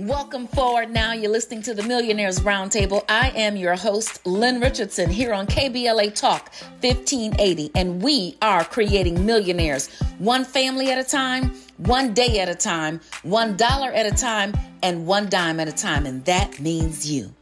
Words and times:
Welcome 0.00 0.46
forward 0.46 0.90
now. 0.90 1.12
You're 1.12 1.30
listening 1.30 1.60
to 1.60 1.74
the 1.74 1.82
Millionaires 1.82 2.40
Roundtable. 2.40 3.04
I 3.06 3.32
am 3.36 3.54
your 3.54 3.76
host, 3.76 4.26
Lynn 4.26 4.58
Richardson, 4.58 5.10
here 5.10 5.34
on 5.34 5.46
KBLA 5.46 6.14
Talk 6.14 6.50
1580, 6.80 7.70
and 7.74 8.00
we 8.02 8.38
are 8.40 8.64
creating 8.64 9.26
millionaires 9.26 9.94
one 10.16 10.46
family 10.46 10.90
at 10.90 10.96
a 10.96 11.04
time, 11.04 11.54
one 11.76 12.14
day 12.14 12.40
at 12.40 12.48
a 12.48 12.54
time, 12.54 13.02
one 13.24 13.58
dollar 13.58 13.92
at 13.92 14.06
a 14.06 14.16
time, 14.16 14.54
and 14.82 15.06
one 15.06 15.28
dime 15.28 15.60
at 15.60 15.68
a 15.68 15.72
time. 15.72 16.06
And 16.06 16.24
that 16.24 16.58
means 16.58 17.10
you. 17.10 17.34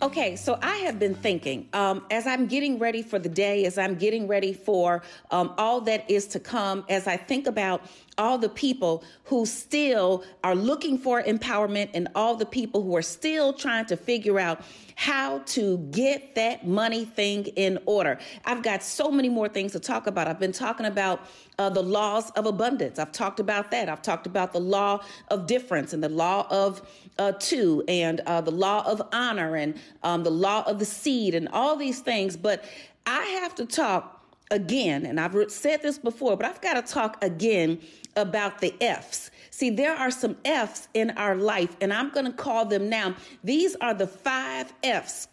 Okay, 0.00 0.36
so 0.36 0.58
I 0.62 0.76
have 0.76 1.00
been 1.00 1.14
thinking 1.14 1.68
um, 1.72 2.04
as 2.10 2.24
I'm 2.26 2.46
getting 2.46 2.78
ready 2.78 3.02
for 3.02 3.18
the 3.18 3.28
day, 3.28 3.64
as 3.64 3.78
I'm 3.78 3.96
getting 3.96 4.28
ready 4.28 4.52
for 4.52 5.02
um, 5.32 5.54
all 5.58 5.80
that 5.82 6.08
is 6.08 6.28
to 6.28 6.38
come, 6.38 6.84
as 6.88 7.08
I 7.08 7.16
think 7.16 7.48
about 7.48 7.82
all 8.18 8.36
the 8.36 8.48
people 8.48 9.04
who 9.24 9.46
still 9.46 10.24
are 10.42 10.54
looking 10.54 10.98
for 10.98 11.22
empowerment 11.22 11.88
and 11.94 12.08
all 12.14 12.34
the 12.34 12.44
people 12.44 12.82
who 12.82 12.96
are 12.96 13.02
still 13.02 13.52
trying 13.52 13.86
to 13.86 13.96
figure 13.96 14.38
out 14.38 14.60
how 14.96 15.38
to 15.46 15.78
get 15.92 16.34
that 16.34 16.66
money 16.66 17.04
thing 17.04 17.46
in 17.54 17.78
order. 17.86 18.18
I've 18.44 18.64
got 18.64 18.82
so 18.82 19.12
many 19.12 19.28
more 19.28 19.48
things 19.48 19.72
to 19.72 19.80
talk 19.80 20.08
about. 20.08 20.26
I've 20.26 20.40
been 20.40 20.52
talking 20.52 20.86
about 20.86 21.20
uh, 21.58 21.70
the 21.70 21.82
laws 21.82 22.30
of 22.30 22.46
abundance. 22.46 22.98
I've 22.98 23.12
talked 23.12 23.38
about 23.38 23.70
that. 23.70 23.88
I've 23.88 24.02
talked 24.02 24.26
about 24.26 24.52
the 24.52 24.60
law 24.60 25.04
of 25.28 25.46
difference 25.46 25.92
and 25.92 26.02
the 26.02 26.08
law 26.08 26.48
of 26.50 26.82
uh, 27.18 27.32
two 27.38 27.84
and 27.86 28.20
uh, 28.26 28.40
the 28.40 28.50
law 28.50 28.84
of 28.90 29.00
honor 29.12 29.56
and 29.56 29.78
um, 30.02 30.24
the 30.24 30.30
law 30.30 30.64
of 30.66 30.80
the 30.80 30.84
seed 30.84 31.34
and 31.34 31.48
all 31.52 31.76
these 31.76 32.00
things. 32.00 32.36
But 32.36 32.64
I 33.06 33.24
have 33.42 33.54
to 33.56 33.66
talk 33.66 34.18
again, 34.50 35.06
and 35.06 35.20
I've 35.20 35.50
said 35.50 35.82
this 35.82 35.98
before, 35.98 36.36
but 36.36 36.46
I've 36.46 36.60
got 36.60 36.74
to 36.74 36.92
talk 36.92 37.22
again 37.22 37.78
about 38.18 38.60
the 38.60 38.74
F's. 38.82 39.30
See, 39.50 39.70
there 39.70 39.94
are 39.94 40.10
some 40.10 40.36
F's 40.44 40.88
in 40.94 41.10
our 41.12 41.34
life, 41.34 41.76
and 41.80 41.92
I'm 41.92 42.10
going 42.10 42.26
to 42.26 42.32
call 42.32 42.66
them 42.66 42.88
now. 42.88 43.14
These 43.42 43.74
are 43.80 43.94
the 43.94 44.06
five 44.06 44.72
F's 44.82 45.28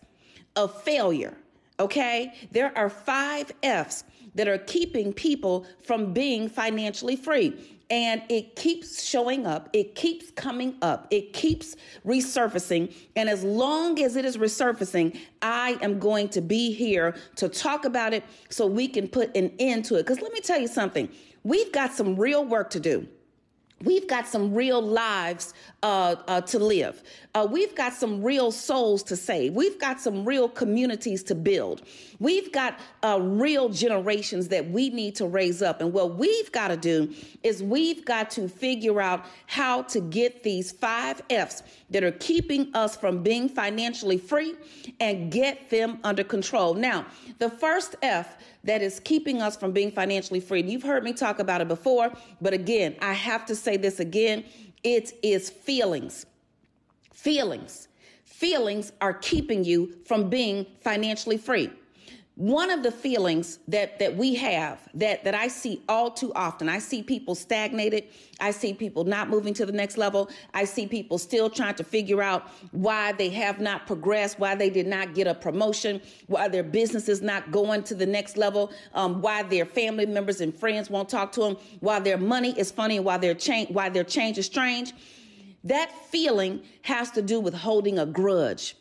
of 0.56 0.82
failure, 0.84 1.36
okay? 1.80 2.34
There 2.52 2.76
are 2.78 2.90
five 2.90 3.52
F's 3.62 4.04
that 4.36 4.48
are 4.48 4.58
keeping 4.58 5.14
people 5.14 5.66
from 5.84 6.14
being 6.14 6.50
financially 6.50 7.16
free. 7.16 7.75
And 7.90 8.24
it 8.30 8.56
keeps 8.56 9.04
showing 9.04 9.46
up, 9.46 9.70
it 9.72 9.94
keeps 9.94 10.32
coming 10.32 10.76
up, 10.82 11.08
it 11.12 11.34
keeps 11.34 11.76
resurfacing. 12.06 12.94
And 13.16 13.30
as 13.30 13.44
long 13.44 14.02
as 14.02 14.16
it 14.16 14.26
is 14.26 14.38
resurfacing, 14.38 15.20
I 15.42 15.78
am 15.82 16.00
going 16.00 16.30
to 16.30 16.42
be 16.42 16.74
here 16.74 17.16
to 17.36 17.48
talk 17.48 17.86
about 17.86 18.14
it 18.14 18.24
so 18.50 18.66
we 18.66 18.88
can 18.88 19.08
put 19.08 19.36
an 19.38 19.52
end 19.60 19.86
to 19.86 19.96
it. 19.96 20.04
Because 20.04 20.22
let 20.22 20.34
me 20.34 20.40
tell 20.40 20.60
you 20.60 20.68
something, 20.68 21.10
we've 21.44 21.72
got 21.72 21.94
some 21.94 22.16
real 22.16 22.44
work 22.44 22.72
to 22.72 22.80
do. 22.80 23.08
We've 23.84 24.08
got 24.08 24.26
some 24.26 24.54
real 24.54 24.82
lives 24.82 25.54
uh, 25.84 26.16
uh, 26.28 26.42
to 26.42 26.60
live. 26.60 27.04
Uh, 27.34 27.46
we've 27.50 27.76
got 27.76 27.94
some 27.94 28.24
real 28.24 28.52
souls 28.52 29.04
to 29.04 29.18
save. 29.18 29.54
We've 29.54 29.78
got 29.78 30.00
some 30.00 30.24
real 30.24 30.48
communities 30.48 31.24
to 31.24 31.36
build. 31.36 31.82
We've 32.20 32.52
got 32.54 32.80
uh, 33.04 33.20
real 33.22 33.68
generations 33.68 34.48
that 34.48 34.70
we 34.70 34.90
need 34.90 35.16
to 35.16 35.28
raise 35.28 35.62
up. 35.62 35.82
And 35.82 35.92
what 35.92 36.16
we've 36.16 36.52
got 36.54 36.70
to 36.70 36.78
do 36.78 37.14
is 37.44 37.62
we've 37.62 38.06
got 38.06 38.32
to 38.32 38.48
figure 38.48 39.02
out 39.02 39.26
how 39.48 39.82
to 39.84 40.00
get 40.00 40.44
these 40.44 40.72
five 40.72 41.22
F's 41.30 41.62
that 41.90 42.04
are 42.04 42.12
keeping 42.12 42.74
us 42.74 42.96
from 42.96 43.22
being 43.22 43.48
financially 43.48 44.18
free 44.18 44.56
and 45.00 45.32
get 45.32 45.70
them 45.70 46.00
under 46.04 46.24
control. 46.24 46.74
Now, 46.74 47.06
the 47.38 47.50
first 47.50 47.96
F 48.02 48.38
that 48.64 48.82
is 48.82 49.00
keeping 49.00 49.42
us 49.42 49.56
from 49.56 49.72
being 49.72 49.92
financially 49.92 50.40
free. 50.40 50.62
and 50.62 50.70
You've 50.70 50.84
heard 50.84 51.04
me 51.04 51.14
talk 51.14 51.40
about 51.40 51.62
it 51.62 51.68
before, 51.68 52.12
but 52.42 52.54
again, 52.54 52.96
I 53.02 53.14
have 53.14 53.46
to 53.48 53.56
say 53.56 53.78
this 53.78 54.00
again 54.00 54.44
it 54.84 55.14
is 55.24 55.50
feelings. 55.50 56.26
Feelings. 57.14 57.88
Feelings 58.24 58.92
are 59.02 59.14
keeping 59.14 59.64
you 59.64 59.96
from 60.06 60.30
being 60.30 60.68
financially 60.82 61.38
free 61.38 61.72
one 62.36 62.70
of 62.70 62.84
the 62.84 62.92
feelings 62.92 63.60
that 63.70 63.98
that 63.98 64.18
we 64.18 64.36
have 64.36 64.82
that 64.94 65.24
that 65.24 65.34
I 65.34 65.48
see 65.48 65.82
all 65.88 66.12
too 66.12 66.34
often 66.36 66.68
I 66.68 66.80
see 66.80 67.02
people 67.02 67.34
stagnated 67.34 68.10
I 68.42 68.52
see 68.52 68.74
people 68.74 69.06
not 69.06 69.30
moving 69.30 69.54
to 69.54 69.66
the 69.66 69.72
next 69.72 69.98
level 69.98 70.30
I 70.54 70.66
see 70.66 70.86
people 70.86 71.18
still 71.18 71.50
trying 71.50 71.76
to 71.76 71.86
figure 71.86 72.22
out 72.22 72.50
why 72.72 73.14
they 73.14 73.30
have 73.30 73.62
not 73.62 73.88
progressed 73.88 74.38
why 74.38 74.54
they 74.54 74.70
did 74.70 74.86
not 74.86 75.14
get 75.14 75.28
a 75.28 75.34
promotion 75.34 76.02
why 76.28 76.50
their 76.50 76.64
business 76.64 77.08
is 77.08 77.22
not 77.22 77.54
going 77.54 77.84
to 77.84 77.96
the 77.96 78.06
next 78.06 78.36
level 78.36 78.70
um, 78.94 79.22
why 79.22 79.42
their 79.42 79.66
family 79.66 80.06
members 80.06 80.42
and 80.42 80.54
friends 80.54 80.90
won't 80.90 81.08
talk 81.08 81.32
to 81.32 81.40
them 81.40 81.58
why 81.80 82.00
their 82.00 82.18
money 82.18 82.54
is 82.60 82.70
funny 82.70 83.00
why 83.00 83.16
their 83.16 83.34
change 83.34 83.70
why 83.70 83.88
their 83.88 84.04
change 84.04 84.38
is 84.38 84.46
strange. 84.46 84.94
That 85.64 85.90
feeling 86.10 86.62
has 86.84 87.10
to 87.12 87.22
do 87.22 87.40
with 87.40 87.54
holding 87.54 87.98
a 87.98 88.06
grudge 88.06 88.76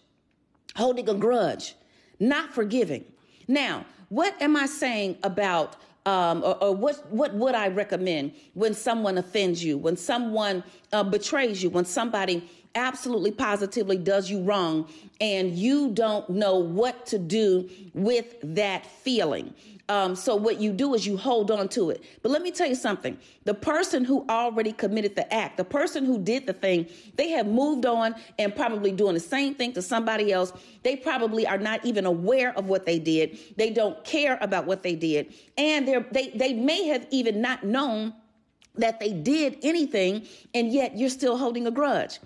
holding 0.75 1.09
a 1.09 1.15
grudge 1.15 1.77
not 2.19 2.53
forgiving 2.53 3.05
now, 3.49 3.84
what 4.09 4.41
am 4.41 4.56
I 4.56 4.66
saying 4.66 5.19
about 5.22 5.77
um, 6.06 6.43
or, 6.44 6.62
or, 6.62 6.75
what 6.75 7.10
what 7.10 7.32
would 7.32 7.55
I 7.55 7.69
recommend 7.69 8.32
when 8.53 8.75
someone 8.75 9.16
offends 9.16 9.65
you, 9.65 9.78
when 9.78 9.97
someone 9.97 10.62
uh, 10.93 11.03
betrays 11.03 11.62
you, 11.62 11.71
when 11.71 11.87
somebody 11.87 12.47
absolutely 12.75 13.31
positively 13.31 13.97
does 13.97 14.31
you 14.31 14.43
wrong 14.43 14.89
and 15.21 15.53
you 15.53 15.91
don't 15.91 16.29
know 16.29 16.59
what 16.59 17.07
to 17.07 17.19
do 17.19 17.69
with 17.95 18.37
that 18.43 18.87
feeling? 18.87 19.55
Um, 19.89 20.17
so 20.17 20.35
what 20.35 20.61
you 20.61 20.73
do 20.73 20.95
is 20.95 21.07
you 21.07 21.19
hold 21.19 21.51
on 21.51 21.69
to 21.71 21.91
it. 21.91 22.03
But 22.23 22.33
let 22.33 22.41
me 22.41 22.51
tell 22.51 22.67
you 22.67 22.75
something. 22.75 23.19
The 23.45 23.53
person 23.53 24.03
who 24.03 24.25
already 24.31 24.73
committed 24.73 25.15
the 25.15 25.33
act, 25.33 25.59
the 25.59 25.65
person 25.65 26.07
who 26.07 26.19
did 26.19 26.47
the 26.47 26.55
thing, 26.55 26.87
they 27.17 27.29
have 27.31 27.47
moved 27.47 27.85
on 27.85 28.15
and 28.39 28.57
probably 28.57 28.93
doing 28.93 29.12
the 29.12 29.21
same 29.21 29.55
thing 29.55 29.75
to 29.75 29.83
somebody 29.83 30.33
else. 30.33 30.55
They 30.83 30.97
probably 30.97 31.47
are 31.47 31.59
not 31.59 31.85
even 31.85 32.06
aware 32.06 32.56
of 32.56 32.67
what 32.67 32.87
they 32.87 32.99
did. 32.99 33.39
They 33.56 33.71
don't 33.71 34.03
care 34.05 34.39
about 34.41 34.65
what 34.65 34.83
they 34.83 34.95
did. 34.95 35.35
And 35.59 35.87
they 35.87 35.99
they 36.12 36.29
they 36.31 36.53
may 36.55 36.87
have 36.87 37.06
even 37.11 37.43
not 37.43 37.62
known 37.65 38.15
that 38.77 38.99
they 38.99 39.12
did 39.12 39.59
anything, 39.62 40.27
and 40.55 40.73
yet 40.73 40.97
you're 40.97 41.11
still 41.11 41.37
holding 41.37 41.67
a 41.67 41.71
grudge. 41.71 42.19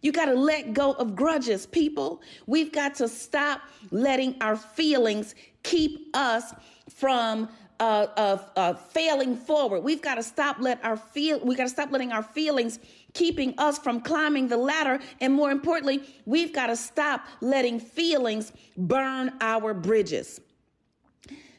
You 0.00 0.12
got 0.12 0.26
to 0.26 0.34
let 0.34 0.74
go 0.74 0.92
of 0.92 1.16
grudges, 1.16 1.66
people. 1.66 2.22
We've 2.46 2.72
got 2.72 2.94
to 2.96 3.08
stop 3.08 3.62
letting 3.90 4.36
our 4.40 4.56
feelings 4.56 5.34
keep 5.62 6.14
us 6.14 6.54
from 6.88 7.48
uh, 7.80 8.06
uh, 8.16 8.38
uh, 8.56 8.74
failing 8.74 9.36
forward. 9.36 9.80
We've 9.80 10.02
got 10.02 10.16
to 10.16 10.22
stop 10.22 10.56
let 10.60 10.84
our 10.84 10.96
feel. 10.96 11.40
We 11.40 11.54
got 11.54 11.64
to 11.64 11.68
stop 11.68 11.90
letting 11.92 12.12
our 12.12 12.22
feelings 12.22 12.78
keeping 13.14 13.54
us 13.58 13.78
from 13.78 14.00
climbing 14.00 14.48
the 14.48 14.56
ladder, 14.56 15.00
and 15.20 15.32
more 15.32 15.50
importantly, 15.50 16.02
we've 16.26 16.52
got 16.52 16.66
to 16.68 16.76
stop 16.76 17.24
letting 17.40 17.80
feelings 17.80 18.52
burn 18.76 19.32
our 19.40 19.74
bridges. 19.74 20.40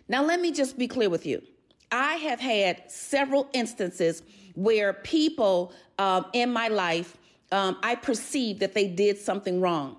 Now, 0.07 0.23
let 0.23 0.39
me 0.41 0.51
just 0.51 0.77
be 0.77 0.87
clear 0.87 1.09
with 1.09 1.25
you. 1.25 1.41
I 1.91 2.15
have 2.15 2.39
had 2.39 2.83
several 2.89 3.49
instances 3.53 4.23
where 4.55 4.93
people 4.93 5.73
um, 5.97 6.25
in 6.33 6.51
my 6.51 6.67
life, 6.67 7.17
um, 7.51 7.77
I 7.81 7.95
perceived 7.95 8.59
that 8.59 8.73
they 8.73 8.87
did 8.87 9.17
something 9.17 9.61
wrong. 9.61 9.97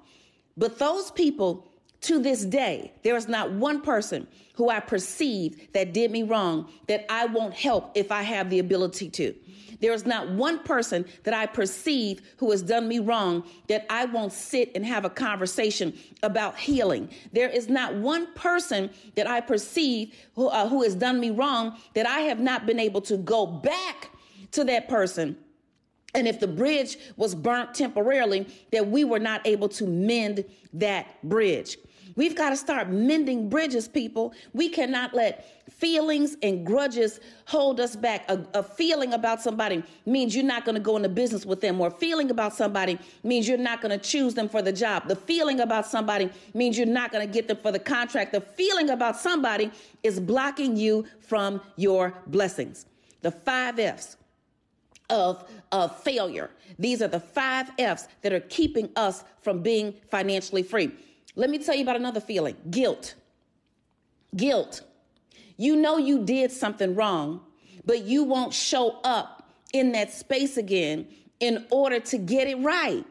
But 0.56 0.78
those 0.78 1.10
people 1.10 1.66
to 2.02 2.18
this 2.18 2.44
day, 2.44 2.92
there 3.02 3.16
is 3.16 3.28
not 3.28 3.52
one 3.52 3.82
person 3.82 4.26
who 4.54 4.70
I 4.70 4.80
perceive 4.80 5.72
that 5.72 5.92
did 5.92 6.10
me 6.10 6.22
wrong 6.22 6.70
that 6.86 7.04
I 7.10 7.26
won't 7.26 7.54
help 7.54 7.92
if 7.94 8.10
I 8.10 8.22
have 8.22 8.50
the 8.50 8.58
ability 8.58 9.10
to. 9.10 9.34
There 9.80 9.92
is 9.92 10.04
not 10.04 10.28
one 10.30 10.58
person 10.60 11.06
that 11.24 11.32
I 11.32 11.46
perceive 11.46 12.20
who 12.36 12.50
has 12.50 12.62
done 12.62 12.86
me 12.86 12.98
wrong 12.98 13.44
that 13.68 13.86
I 13.88 14.04
won't 14.04 14.32
sit 14.32 14.72
and 14.74 14.84
have 14.84 15.04
a 15.04 15.10
conversation 15.10 15.94
about 16.22 16.58
healing. 16.58 17.08
There 17.32 17.48
is 17.48 17.68
not 17.68 17.94
one 17.94 18.32
person 18.34 18.90
that 19.14 19.26
I 19.26 19.40
perceive 19.40 20.14
who, 20.34 20.48
uh, 20.48 20.68
who 20.68 20.82
has 20.82 20.94
done 20.94 21.18
me 21.18 21.30
wrong 21.30 21.78
that 21.94 22.06
I 22.06 22.20
have 22.20 22.40
not 22.40 22.66
been 22.66 22.78
able 22.78 23.00
to 23.02 23.16
go 23.16 23.46
back 23.46 24.10
to 24.52 24.64
that 24.64 24.88
person 24.88 25.36
and 26.14 26.26
if 26.28 26.40
the 26.40 26.48
bridge 26.48 26.98
was 27.16 27.34
burnt 27.34 27.74
temporarily, 27.74 28.46
that 28.72 28.86
we 28.86 29.04
were 29.04 29.18
not 29.18 29.46
able 29.46 29.68
to 29.68 29.86
mend 29.86 30.44
that 30.72 31.22
bridge. 31.22 31.76
We've 32.16 32.36
got 32.36 32.50
to 32.50 32.56
start 32.56 32.90
mending 32.90 33.48
bridges, 33.48 33.88
people. 33.88 34.34
We 34.52 34.68
cannot 34.68 35.14
let 35.14 35.72
feelings 35.72 36.36
and 36.42 36.66
grudges 36.66 37.20
hold 37.46 37.80
us 37.80 37.96
back. 37.96 38.28
A, 38.28 38.44
a 38.52 38.62
feeling 38.62 39.14
about 39.14 39.40
somebody 39.40 39.82
means 40.04 40.34
you're 40.34 40.44
not 40.44 40.64
going 40.64 40.74
to 40.74 40.80
go 40.80 40.96
into 40.96 41.08
business 41.08 41.46
with 41.46 41.60
them, 41.60 41.80
or 41.80 41.90
feeling 41.90 42.30
about 42.30 42.54
somebody 42.54 42.98
means 43.22 43.48
you're 43.48 43.56
not 43.56 43.80
going 43.80 43.98
to 43.98 44.04
choose 44.04 44.34
them 44.34 44.48
for 44.48 44.60
the 44.60 44.72
job. 44.72 45.08
The 45.08 45.16
feeling 45.16 45.60
about 45.60 45.86
somebody 45.86 46.30
means 46.52 46.76
you're 46.76 46.86
not 46.86 47.12
going 47.12 47.26
to 47.26 47.32
get 47.32 47.48
them 47.48 47.58
for 47.58 47.72
the 47.72 47.78
contract. 47.78 48.32
The 48.32 48.40
feeling 48.40 48.90
about 48.90 49.16
somebody 49.16 49.70
is 50.02 50.18
blocking 50.20 50.76
you 50.76 51.06
from 51.20 51.60
your 51.76 52.12
blessings. 52.26 52.86
The 53.22 53.30
five 53.30 53.78
F's 53.78 54.16
of, 55.10 55.48
of 55.72 55.96
failure. 56.02 56.50
These 56.78 57.02
are 57.02 57.08
the 57.08 57.20
five 57.20 57.70
F's 57.78 58.08
that 58.22 58.32
are 58.32 58.40
keeping 58.40 58.90
us 58.96 59.24
from 59.42 59.62
being 59.62 59.94
financially 60.10 60.62
free. 60.62 60.90
Let 61.36 61.50
me 61.50 61.58
tell 61.58 61.74
you 61.74 61.82
about 61.82 61.96
another 61.96 62.20
feeling 62.20 62.56
guilt. 62.70 63.14
Guilt. 64.36 64.82
You 65.56 65.76
know 65.76 65.98
you 65.98 66.24
did 66.24 66.50
something 66.50 66.94
wrong, 66.94 67.40
but 67.84 68.04
you 68.04 68.24
won't 68.24 68.54
show 68.54 68.98
up 69.04 69.48
in 69.72 69.92
that 69.92 70.12
space 70.12 70.56
again 70.56 71.06
in 71.40 71.66
order 71.70 72.00
to 72.00 72.18
get 72.18 72.48
it 72.48 72.58
right. 72.58 73.04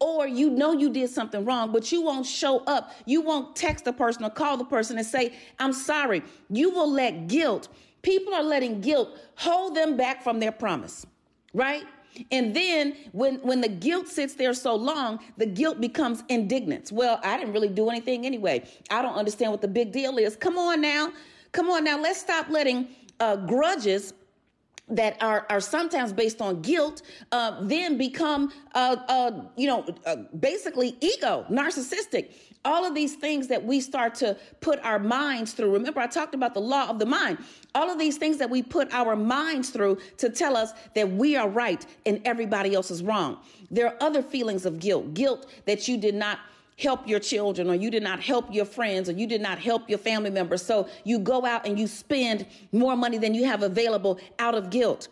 Or 0.00 0.26
you 0.26 0.50
know 0.50 0.72
you 0.72 0.90
did 0.90 1.10
something 1.10 1.44
wrong, 1.44 1.72
but 1.72 1.90
you 1.92 2.02
won't 2.02 2.26
show 2.26 2.58
up. 2.64 2.92
You 3.06 3.20
won't 3.20 3.54
text 3.54 3.84
the 3.84 3.92
person 3.92 4.24
or 4.24 4.30
call 4.30 4.56
the 4.56 4.64
person 4.64 4.98
and 4.98 5.06
say, 5.06 5.34
I'm 5.58 5.72
sorry. 5.72 6.22
You 6.50 6.70
will 6.70 6.90
let 6.90 7.28
guilt, 7.28 7.68
people 8.02 8.34
are 8.34 8.42
letting 8.42 8.80
guilt 8.80 9.10
hold 9.36 9.74
them 9.74 9.96
back 9.96 10.22
from 10.22 10.40
their 10.40 10.52
promise, 10.52 11.06
right? 11.54 11.84
And 12.30 12.54
then 12.54 12.96
when 13.12 13.36
when 13.36 13.60
the 13.60 13.68
guilt 13.68 14.06
sits 14.08 14.34
there 14.34 14.54
so 14.54 14.74
long, 14.74 15.18
the 15.36 15.46
guilt 15.46 15.80
becomes 15.80 16.22
indignance. 16.28 16.92
Well, 16.92 17.18
I 17.24 17.36
didn't 17.36 17.52
really 17.52 17.68
do 17.68 17.88
anything 17.88 18.26
anyway. 18.26 18.64
I 18.90 19.02
don't 19.02 19.14
understand 19.14 19.50
what 19.50 19.62
the 19.62 19.68
big 19.68 19.92
deal 19.92 20.18
is. 20.18 20.36
Come 20.36 20.58
on 20.58 20.80
now. 20.80 21.12
Come 21.52 21.70
on 21.70 21.84
now. 21.84 21.98
Let's 22.00 22.20
stop 22.20 22.48
letting 22.50 22.88
uh, 23.18 23.36
grudges 23.36 24.12
that 24.88 25.16
are, 25.22 25.46
are 25.48 25.60
sometimes 25.60 26.12
based 26.12 26.42
on 26.42 26.60
guilt, 26.60 27.02
uh, 27.32 27.62
then 27.62 27.96
become, 27.96 28.52
uh, 28.74 28.96
uh, 29.08 29.44
you 29.56 29.66
know, 29.66 29.84
uh, 30.04 30.16
basically 30.38 30.96
ego, 31.00 31.46
narcissistic. 31.50 32.32
All 32.64 32.84
of 32.84 32.94
these 32.94 33.14
things 33.14 33.48
that 33.48 33.64
we 33.64 33.80
start 33.80 34.14
to 34.16 34.36
put 34.60 34.78
our 34.84 34.98
minds 34.98 35.52
through. 35.52 35.72
Remember, 35.72 36.00
I 36.00 36.06
talked 36.06 36.34
about 36.34 36.54
the 36.54 36.60
law 36.60 36.88
of 36.88 36.98
the 36.98 37.06
mind. 37.06 37.38
All 37.74 37.90
of 37.90 37.98
these 37.98 38.16
things 38.16 38.38
that 38.38 38.48
we 38.48 38.62
put 38.62 38.92
our 38.94 39.16
minds 39.16 39.70
through 39.70 39.98
to 40.18 40.30
tell 40.30 40.56
us 40.56 40.72
that 40.94 41.10
we 41.10 41.36
are 41.36 41.48
right 41.48 41.84
and 42.06 42.20
everybody 42.24 42.74
else 42.74 42.90
is 42.90 43.02
wrong. 43.02 43.38
There 43.70 43.86
are 43.86 43.96
other 44.00 44.22
feelings 44.22 44.64
of 44.64 44.78
guilt, 44.78 45.14
guilt 45.14 45.50
that 45.66 45.88
you 45.88 45.98
did 45.98 46.14
not 46.14 46.38
help 46.78 47.06
your 47.06 47.20
children 47.20 47.70
or 47.70 47.74
you 47.74 47.90
did 47.90 48.02
not 48.02 48.20
help 48.20 48.52
your 48.52 48.64
friends 48.64 49.08
or 49.08 49.12
you 49.12 49.26
did 49.26 49.40
not 49.40 49.58
help 49.58 49.88
your 49.88 49.98
family 49.98 50.30
members. 50.30 50.64
So 50.64 50.88
you 51.04 51.18
go 51.18 51.44
out 51.44 51.66
and 51.66 51.78
you 51.78 51.86
spend 51.86 52.46
more 52.72 52.96
money 52.96 53.18
than 53.18 53.34
you 53.34 53.44
have 53.44 53.62
available 53.62 54.18
out 54.38 54.54
of 54.54 54.70
guilt. 54.70 55.08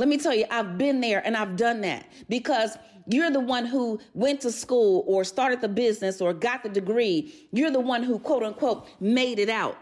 Let 0.00 0.08
me 0.08 0.16
tell 0.16 0.34
you, 0.34 0.46
I've 0.50 0.78
been 0.78 1.02
there 1.02 1.20
and 1.26 1.36
I've 1.36 1.56
done 1.56 1.82
that 1.82 2.06
because 2.30 2.78
you're 3.06 3.30
the 3.30 3.38
one 3.38 3.66
who 3.66 4.00
went 4.14 4.40
to 4.40 4.50
school 4.50 5.04
or 5.06 5.24
started 5.24 5.60
the 5.60 5.68
business 5.68 6.22
or 6.22 6.32
got 6.32 6.62
the 6.62 6.70
degree. 6.70 7.34
You're 7.52 7.70
the 7.70 7.80
one 7.80 8.02
who, 8.02 8.18
quote 8.18 8.42
unquote, 8.42 8.88
made 8.98 9.38
it 9.38 9.50
out. 9.50 9.76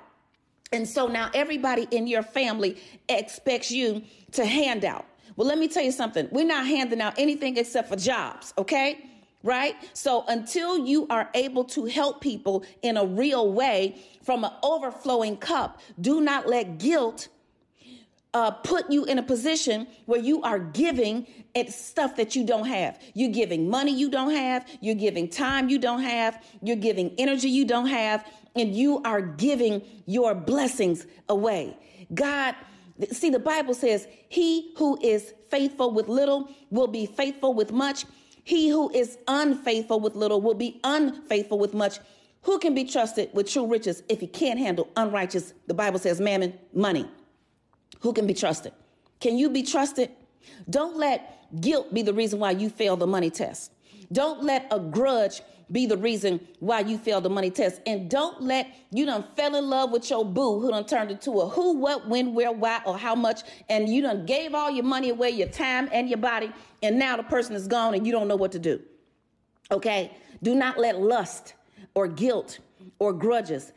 And 0.73 0.89
so 0.89 1.07
now 1.07 1.31
everybody 1.35 1.87
in 1.93 2.09
your 2.09 2.25
family 2.25 2.79
expects 3.09 3.71
you 3.71 4.03
to 4.33 4.45
hand 4.45 4.85
out. 4.85 5.07
Well, 5.37 5.47
let 5.47 5.57
me 5.57 5.69
tell 5.69 5.85
you 5.85 5.93
something. 5.93 6.27
We're 6.33 6.45
not 6.47 6.67
handing 6.67 7.01
out 7.01 7.15
anything 7.17 7.57
except 7.57 7.89
for 7.89 7.95
jobs, 7.95 8.53
okay? 8.59 8.99
right? 9.45 9.77
So 9.93 10.25
until 10.27 10.85
you 10.85 11.07
are 11.11 11.31
able 11.33 11.63
to 11.67 11.85
help 11.85 12.21
people 12.21 12.65
in 12.83 12.97
a 12.97 13.07
real 13.07 13.53
way 13.53 13.95
from 14.25 14.43
an 14.43 14.51
overflowing 14.65 15.37
cup, 15.37 15.81
do 16.01 16.21
not 16.21 16.49
let 16.49 16.79
guilt 16.79 17.29
uh, 18.35 18.51
put 18.51 18.91
you 18.91 19.05
in 19.05 19.19
a 19.19 19.23
position 19.23 19.87
where 20.07 20.21
you 20.21 20.43
are 20.43 20.59
giving 20.59 21.27
it 21.55 21.73
stuff 21.73 22.17
that 22.17 22.37
you 22.37 22.45
don't 22.45 22.67
have. 22.67 23.01
You're 23.15 23.33
giving 23.33 23.71
money 23.71 23.93
you 23.93 24.11
don't 24.11 24.31
have. 24.31 24.67
You're 24.81 24.95
giving 24.95 25.29
time 25.29 25.69
you 25.69 25.79
don't 25.79 26.03
have. 26.03 26.43
You're 26.63 26.77
giving 26.77 27.15
energy 27.19 27.49
you 27.49 27.65
don't 27.65 27.87
have. 27.87 28.27
And 28.55 28.75
you 28.75 29.03
are 29.05 29.23
giving 29.23 29.83
your 30.07 30.35
blessings 30.35 31.07
away. 31.29 31.77
God, 32.13 32.55
see, 33.13 33.31
the 33.31 33.39
Bible 33.39 33.75
says, 33.75 34.07
He 34.29 34.75
who 34.77 34.99
is 35.03 35.33
faithful 35.51 35.93
with 35.93 36.09
little 36.09 36.51
will 36.71 36.87
be 36.89 37.07
faithful 37.07 37.55
with 37.55 37.73
much. 37.73 38.05
He 38.45 38.69
who 38.69 38.91
is 38.95 39.19
unfaithful 39.27 40.01
with 40.01 40.15
little 40.15 40.41
will 40.41 40.55
be 40.55 40.81
unfaithful 40.85 41.59
with 41.59 41.75
much. 41.75 41.99
Who 42.43 42.59
can 42.59 42.75
be 42.75 42.85
trusted 42.85 43.31
with 43.33 43.51
true 43.51 43.67
riches 43.67 44.03
if 44.09 44.21
he 44.21 44.27
can't 44.27 44.59
handle 44.59 44.89
unrighteous, 44.97 45.55
the 45.67 45.75
Bible 45.75 45.99
says, 45.99 46.21
mammon, 46.21 46.59
money? 46.73 47.07
Who 48.01 48.13
can 48.13 48.27
be 48.27 48.35
trusted? 48.35 48.73
Can 49.21 49.37
you 49.37 49.51
be 49.51 49.63
trusted? 49.63 50.11
Don't 50.71 50.97
let 50.97 51.61
guilt 51.61 51.93
be 51.93 52.03
the 52.03 52.15
reason 52.15 52.39
why 52.39 52.53
you 52.53 52.71
fail 52.71 52.97
the 52.97 53.07
money 53.07 53.31
test. 53.31 53.73
Don't 54.13 54.43
let 54.43 54.67
a 54.71 54.79
grudge 54.79 55.43
be 55.71 55.87
the 55.87 55.97
reason 55.97 56.41
why 56.61 56.81
you 56.81 56.97
failed 56.97 57.25
the 57.25 57.31
money 57.31 57.51
test. 57.51 57.81
And 57.87 58.09
don't 58.09 58.43
let 58.43 58.75
you 58.91 59.05
done 59.05 59.25
fell 59.37 59.55
in 59.55 59.69
love 59.69 59.91
with 59.91 60.09
your 60.09 60.25
boo 60.25 60.61
who 60.61 60.71
done 60.71 60.87
turned 60.87 61.11
into 61.11 61.41
a 61.41 61.49
who, 61.49 61.75
what, 61.75 62.09
when, 62.09 62.35
where, 62.35 62.53
why, 62.53 62.81
or 62.87 62.97
how 62.97 63.15
much, 63.15 63.43
and 63.69 63.89
you 63.89 64.03
done 64.03 64.25
gave 64.25 64.55
all 64.55 64.71
your 64.71 64.85
money 64.85 65.11
away, 65.11 65.31
your 65.31 65.49
time 65.49 65.89
and 65.93 66.09
your 66.09 66.19
body, 66.19 66.51
and 66.83 66.99
now 66.99 67.17
the 67.17 67.23
person 67.23 67.55
is 67.55 67.67
gone 67.67 67.95
and 67.95 68.07
you 68.07 68.13
don't 68.13 68.29
know 68.29 68.37
what 68.37 68.53
to 68.53 68.59
do. 68.59 68.81
Okay? 69.71 70.13
Do 70.43 70.55
not 70.55 70.79
let 70.79 71.01
lust 71.01 71.55
or 71.95 72.09
guilt 72.09 72.61
or 72.99 73.13
grudges 73.13 73.73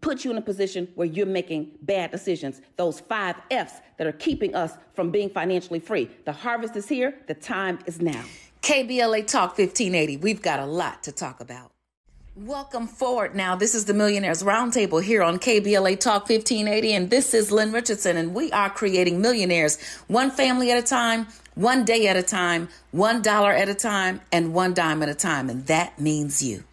put 0.00 0.24
you 0.24 0.30
in 0.30 0.38
a 0.38 0.42
position 0.42 0.88
where 0.94 1.06
you're 1.06 1.26
making 1.26 1.72
bad 1.82 2.10
decisions. 2.10 2.60
Those 2.76 3.00
five 3.00 3.36
F's 3.50 3.80
that 3.98 4.06
are 4.06 4.12
keeping 4.12 4.54
us 4.54 4.72
from 4.94 5.10
being 5.10 5.30
financially 5.30 5.80
free. 5.80 6.08
The 6.24 6.32
harvest 6.32 6.76
is 6.76 6.88
here, 6.88 7.14
the 7.26 7.34
time 7.34 7.78
is 7.86 8.00
now. 8.00 8.24
KBLA 8.62 9.26
Talk 9.26 9.58
1580. 9.58 10.18
We've 10.18 10.40
got 10.40 10.60
a 10.60 10.66
lot 10.66 11.02
to 11.04 11.12
talk 11.12 11.40
about. 11.40 11.72
Welcome 12.34 12.86
forward 12.86 13.34
now. 13.34 13.56
This 13.56 13.74
is 13.74 13.84
the 13.84 13.92
Millionaires 13.92 14.42
Roundtable 14.42 15.02
here 15.02 15.22
on 15.22 15.38
KBLA 15.38 16.00
Talk 16.00 16.30
1580, 16.30 16.94
and 16.94 17.10
this 17.10 17.34
is 17.34 17.52
Lynn 17.52 17.72
Richardson, 17.72 18.16
and 18.16 18.34
we 18.34 18.50
are 18.52 18.70
creating 18.70 19.20
millionaires 19.20 19.78
one 20.06 20.30
family 20.30 20.70
at 20.70 20.78
a 20.78 20.82
time, 20.82 21.26
one 21.56 21.84
day 21.84 22.06
at 22.06 22.16
a 22.16 22.22
time, 22.22 22.68
one 22.92 23.20
dollar 23.20 23.52
at 23.52 23.68
a 23.68 23.74
time, 23.74 24.22
and 24.32 24.54
one 24.54 24.72
dime 24.72 25.02
at 25.02 25.10
a 25.10 25.14
time, 25.14 25.50
and 25.50 25.66
that 25.66 26.00
means 26.00 26.42
you. 26.42 26.64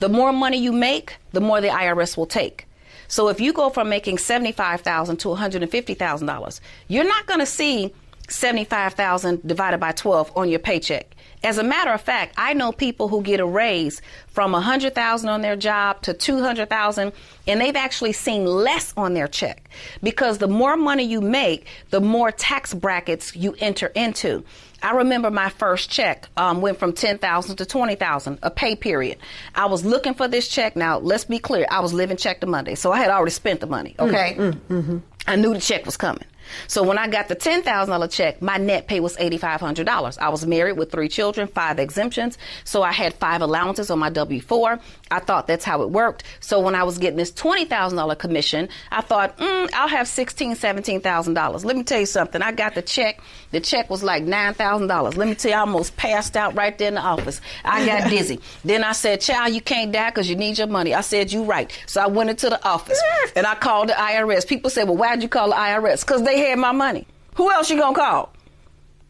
The 0.00 0.08
more 0.08 0.32
money 0.32 0.58
you 0.58 0.72
make, 0.72 1.16
the 1.32 1.40
more 1.40 1.60
the 1.60 1.68
IRS 1.68 2.16
will 2.16 2.26
take. 2.26 2.66
So 3.08 3.28
if 3.28 3.40
you 3.40 3.52
go 3.52 3.70
from 3.70 3.88
making 3.88 4.18
75,000 4.18 5.16
to 5.18 5.28
$150,000, 5.28 6.60
you're 6.88 7.04
not 7.04 7.26
going 7.26 7.40
to 7.40 7.46
see 7.46 7.92
75,000 8.28 9.46
divided 9.46 9.78
by 9.78 9.92
12 9.92 10.32
on 10.36 10.48
your 10.48 10.58
paycheck. 10.58 11.14
As 11.42 11.56
a 11.56 11.62
matter 11.62 11.92
of 11.92 12.00
fact, 12.00 12.34
I 12.36 12.52
know 12.52 12.72
people 12.72 13.08
who 13.08 13.22
get 13.22 13.38
a 13.40 13.46
raise 13.46 14.02
from 14.26 14.52
100,000 14.52 15.28
on 15.28 15.40
their 15.40 15.56
job 15.56 16.02
to 16.02 16.12
200,000 16.12 17.12
and 17.46 17.60
they've 17.60 17.76
actually 17.76 18.12
seen 18.12 18.44
less 18.44 18.92
on 18.96 19.14
their 19.14 19.28
check 19.28 19.70
because 20.02 20.38
the 20.38 20.48
more 20.48 20.76
money 20.76 21.04
you 21.04 21.20
make, 21.20 21.66
the 21.90 22.00
more 22.00 22.32
tax 22.32 22.74
brackets 22.74 23.36
you 23.36 23.54
enter 23.60 23.86
into. 23.88 24.44
I 24.82 24.92
remember 24.92 25.30
my 25.30 25.48
first 25.48 25.90
check 25.90 26.28
um, 26.36 26.60
went 26.60 26.78
from 26.78 26.92
10,000 26.92 27.56
to 27.56 27.66
20,000, 27.66 28.38
a 28.42 28.50
pay 28.50 28.76
period. 28.76 29.18
I 29.54 29.66
was 29.66 29.84
looking 29.84 30.14
for 30.14 30.28
this 30.28 30.48
check. 30.48 30.76
Now, 30.76 30.98
let's 30.98 31.24
be 31.24 31.38
clear. 31.38 31.66
I 31.70 31.80
was 31.80 31.92
living 31.92 32.16
check 32.16 32.40
to 32.40 32.46
Monday. 32.46 32.74
So 32.74 32.92
I 32.92 32.98
had 32.98 33.10
already 33.10 33.32
spent 33.32 33.60
the 33.60 33.66
money. 33.66 33.94
Okay. 33.98 34.36
Mm, 34.38 34.52
mm, 34.52 34.60
mm-hmm. 34.68 34.98
I 35.26 35.36
knew 35.36 35.52
the 35.52 35.60
check 35.60 35.84
was 35.84 35.96
coming. 35.96 36.24
So 36.66 36.82
when 36.82 36.98
I 36.98 37.08
got 37.08 37.28
the 37.28 37.36
$10,000 37.36 38.10
check, 38.10 38.42
my 38.42 38.56
net 38.56 38.86
pay 38.86 39.00
was 39.00 39.16
$8,500. 39.16 40.18
I 40.18 40.28
was 40.28 40.46
married 40.46 40.76
with 40.76 40.90
three 40.90 41.08
children, 41.08 41.48
five 41.48 41.78
exemptions. 41.78 42.38
So 42.64 42.82
I 42.82 42.92
had 42.92 43.14
five 43.14 43.42
allowances 43.42 43.90
on 43.90 43.98
my 43.98 44.10
W 44.10 44.40
4. 44.40 44.78
I 45.10 45.20
thought 45.20 45.46
that's 45.46 45.64
how 45.64 45.82
it 45.82 45.90
worked. 45.90 46.24
So 46.40 46.60
when 46.60 46.74
I 46.74 46.84
was 46.84 46.98
getting 46.98 47.16
this 47.16 47.32
$20,000 47.32 48.18
commission, 48.18 48.68
I 48.90 49.00
thought, 49.00 49.38
mm, 49.38 49.70
I'll 49.72 49.88
have 49.88 50.06
$16,000, 50.06 50.56
$17,000. 51.02 51.64
Let 51.64 51.76
me 51.76 51.82
tell 51.82 52.00
you 52.00 52.06
something. 52.06 52.42
I 52.42 52.52
got 52.52 52.74
the 52.74 52.82
check. 52.82 53.20
The 53.50 53.60
check 53.60 53.88
was 53.88 54.02
like 54.02 54.24
$9,000. 54.24 55.16
Let 55.16 55.28
me 55.28 55.34
tell 55.34 55.50
you, 55.50 55.56
I 55.56 55.60
almost 55.60 55.96
passed 55.96 56.36
out 56.36 56.54
right 56.54 56.76
there 56.76 56.88
in 56.88 56.94
the 56.94 57.00
office. 57.00 57.40
I 57.64 57.86
got 57.86 58.10
dizzy. 58.10 58.40
then 58.64 58.84
I 58.84 58.92
said, 58.92 59.20
child, 59.20 59.54
you 59.54 59.60
can't 59.60 59.92
die 59.92 60.10
because 60.10 60.28
you 60.28 60.36
need 60.36 60.58
your 60.58 60.66
money. 60.66 60.94
I 60.94 61.00
said, 61.00 61.32
you 61.32 61.44
right. 61.44 61.70
So 61.86 62.00
I 62.00 62.06
went 62.06 62.30
into 62.30 62.48
the 62.50 62.64
office 62.66 63.00
and 63.34 63.46
I 63.46 63.54
called 63.54 63.88
the 63.88 63.94
IRS. 63.94 64.46
People 64.46 64.70
said, 64.70 64.84
well, 64.88 64.96
why'd 64.96 65.22
you 65.22 65.28
call 65.28 65.50
the 65.50 65.56
IRS? 65.56 66.00
Because 66.06 66.22
they 66.22 66.37
had 66.38 66.58
my 66.58 66.72
money. 66.72 67.06
Who 67.34 67.50
else 67.52 67.70
you 67.70 67.78
gonna 67.78 67.94
call? 67.94 68.32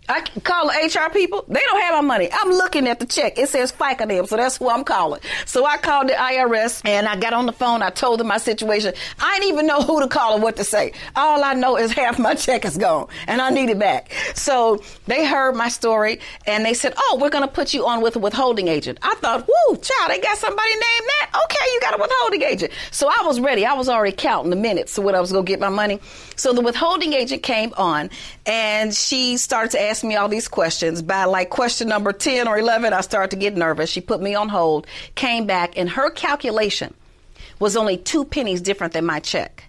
I 0.08 0.22
call 0.42 0.66
the 0.68 0.72
HR 0.72 1.12
people. 1.12 1.44
They 1.48 1.60
don't 1.60 1.80
have 1.82 1.94
my 1.96 2.00
money. 2.00 2.30
I'm 2.32 2.48
looking 2.50 2.88
at 2.88 2.98
the 2.98 3.06
check. 3.06 3.38
It 3.38 3.48
says 3.48 3.72
FICA 3.72 4.06
name, 4.06 4.26
so 4.26 4.36
that's 4.36 4.56
who 4.56 4.70
I'm 4.70 4.84
calling. 4.84 5.20
So 5.44 5.66
I 5.66 5.76
called 5.76 6.08
the 6.08 6.14
IRS 6.14 6.80
and 6.86 7.06
I 7.06 7.16
got 7.16 7.34
on 7.34 7.46
the 7.46 7.52
phone. 7.52 7.82
I 7.82 7.90
told 7.90 8.20
them 8.20 8.28
my 8.28 8.38
situation. 8.38 8.94
I 9.20 9.38
didn't 9.38 9.52
even 9.52 9.66
know 9.66 9.82
who 9.82 10.00
to 10.00 10.08
call 10.08 10.38
or 10.38 10.40
what 10.40 10.56
to 10.56 10.64
say. 10.64 10.92
All 11.14 11.44
I 11.44 11.54
know 11.54 11.76
is 11.76 11.92
half 11.98 12.18
my 12.18 12.34
check 12.34 12.64
is 12.64 12.78
gone 12.78 13.08
and 13.26 13.40
I 13.42 13.50
need 13.50 13.68
it 13.68 13.78
back. 13.78 14.12
So 14.34 14.82
they 15.06 15.26
heard 15.26 15.54
my 15.54 15.68
story 15.68 16.20
and 16.46 16.64
they 16.64 16.74
said, 16.74 16.94
"Oh, 16.96 17.18
we're 17.20 17.30
going 17.30 17.46
to 17.46 17.52
put 17.52 17.74
you 17.74 17.86
on 17.86 18.00
with 18.00 18.16
a 18.16 18.18
withholding 18.18 18.68
agent." 18.68 18.98
I 19.02 19.14
thought, 19.16 19.46
"Whoo, 19.46 19.76
child, 19.76 20.10
they 20.10 20.20
got 20.20 20.38
somebody 20.38 20.70
named 20.70 20.82
that. 21.08 21.30
Okay, 21.44 21.64
you 21.72 21.80
got 21.80 21.98
a 21.98 22.02
withholding 22.02 22.42
agent." 22.42 22.72
So 22.90 23.08
I 23.08 23.26
was 23.26 23.40
ready. 23.40 23.66
I 23.66 23.74
was 23.74 23.88
already 23.88 24.16
counting 24.16 24.50
the 24.50 24.56
minutes 24.56 24.94
to 24.94 25.02
when 25.02 25.14
I 25.14 25.20
was 25.20 25.32
going 25.32 25.44
to 25.44 25.48
get 25.48 25.60
my 25.60 25.68
money. 25.68 26.00
So 26.36 26.52
the 26.52 26.62
withholding 26.62 27.12
agent 27.12 27.42
came 27.42 27.74
on 27.76 28.10
and 28.46 28.94
she 28.94 29.36
started 29.36 29.72
to 29.72 29.82
ask 29.82 29.97
me 30.04 30.16
all 30.16 30.28
these 30.28 30.48
questions. 30.48 31.02
By 31.02 31.24
like 31.24 31.50
question 31.50 31.88
number 31.88 32.12
10 32.12 32.48
or 32.48 32.58
11, 32.58 32.92
I 32.92 33.00
started 33.00 33.30
to 33.30 33.36
get 33.36 33.56
nervous. 33.56 33.90
She 33.90 34.00
put 34.00 34.20
me 34.20 34.34
on 34.34 34.48
hold, 34.48 34.86
came 35.14 35.46
back, 35.46 35.76
and 35.76 35.88
her 35.90 36.10
calculation 36.10 36.94
was 37.58 37.76
only 37.76 37.96
two 37.96 38.24
pennies 38.24 38.60
different 38.60 38.92
than 38.92 39.04
my 39.04 39.20
check. 39.20 39.64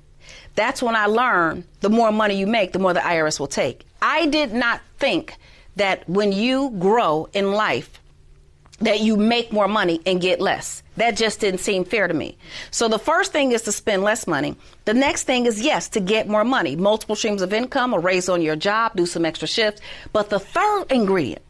That's 0.56 0.82
when 0.82 0.96
I 0.96 1.06
learned 1.06 1.64
the 1.82 1.90
more 1.90 2.12
money 2.12 2.36
you 2.36 2.48
make, 2.48 2.74
the 2.74 2.80
more 2.80 2.94
the 2.94 3.00
IRS 3.00 3.40
will 3.40 3.48
take. 3.48 3.86
I 4.02 4.26
did 4.28 4.54
not 4.54 4.82
think 4.98 5.36
that 5.76 6.08
when 6.10 6.32
you 6.32 6.72
grow 6.80 7.30
in 7.34 7.52
life, 7.52 8.00
that 8.80 9.00
you 9.00 9.18
make 9.18 9.52
more 9.52 9.68
money 9.68 10.02
and 10.06 10.22
get 10.22 10.40
less. 10.40 10.84
That 11.00 11.16
just 11.16 11.40
didn't 11.40 11.62
seem 11.62 11.86
fair 11.86 12.10
to 12.10 12.14
me. 12.14 12.38
So 12.72 12.90
the 12.90 13.00
first 13.00 13.32
thing 13.32 13.54
is 13.54 13.62
to 13.62 13.72
spend 13.72 14.04
less 14.04 14.28
money. 14.28 14.58
The 14.84 14.94
next 14.94 15.24
thing 15.24 15.46
is, 15.46 15.62
yes, 15.62 15.88
to 15.90 16.02
get 16.02 16.28
more 16.28 16.44
money, 16.44 16.76
multiple 16.76 17.16
streams 17.16 17.42
of 17.42 17.54
income, 17.54 17.94
a 17.94 18.00
raise 18.00 18.28
on 18.28 18.42
your 18.42 18.58
job, 18.58 18.98
do 18.98 19.06
some 19.06 19.24
extra 19.24 19.48
shifts. 19.48 19.80
But 20.12 20.30
the 20.30 20.40
third 20.40 20.92
ingredient 20.92 21.42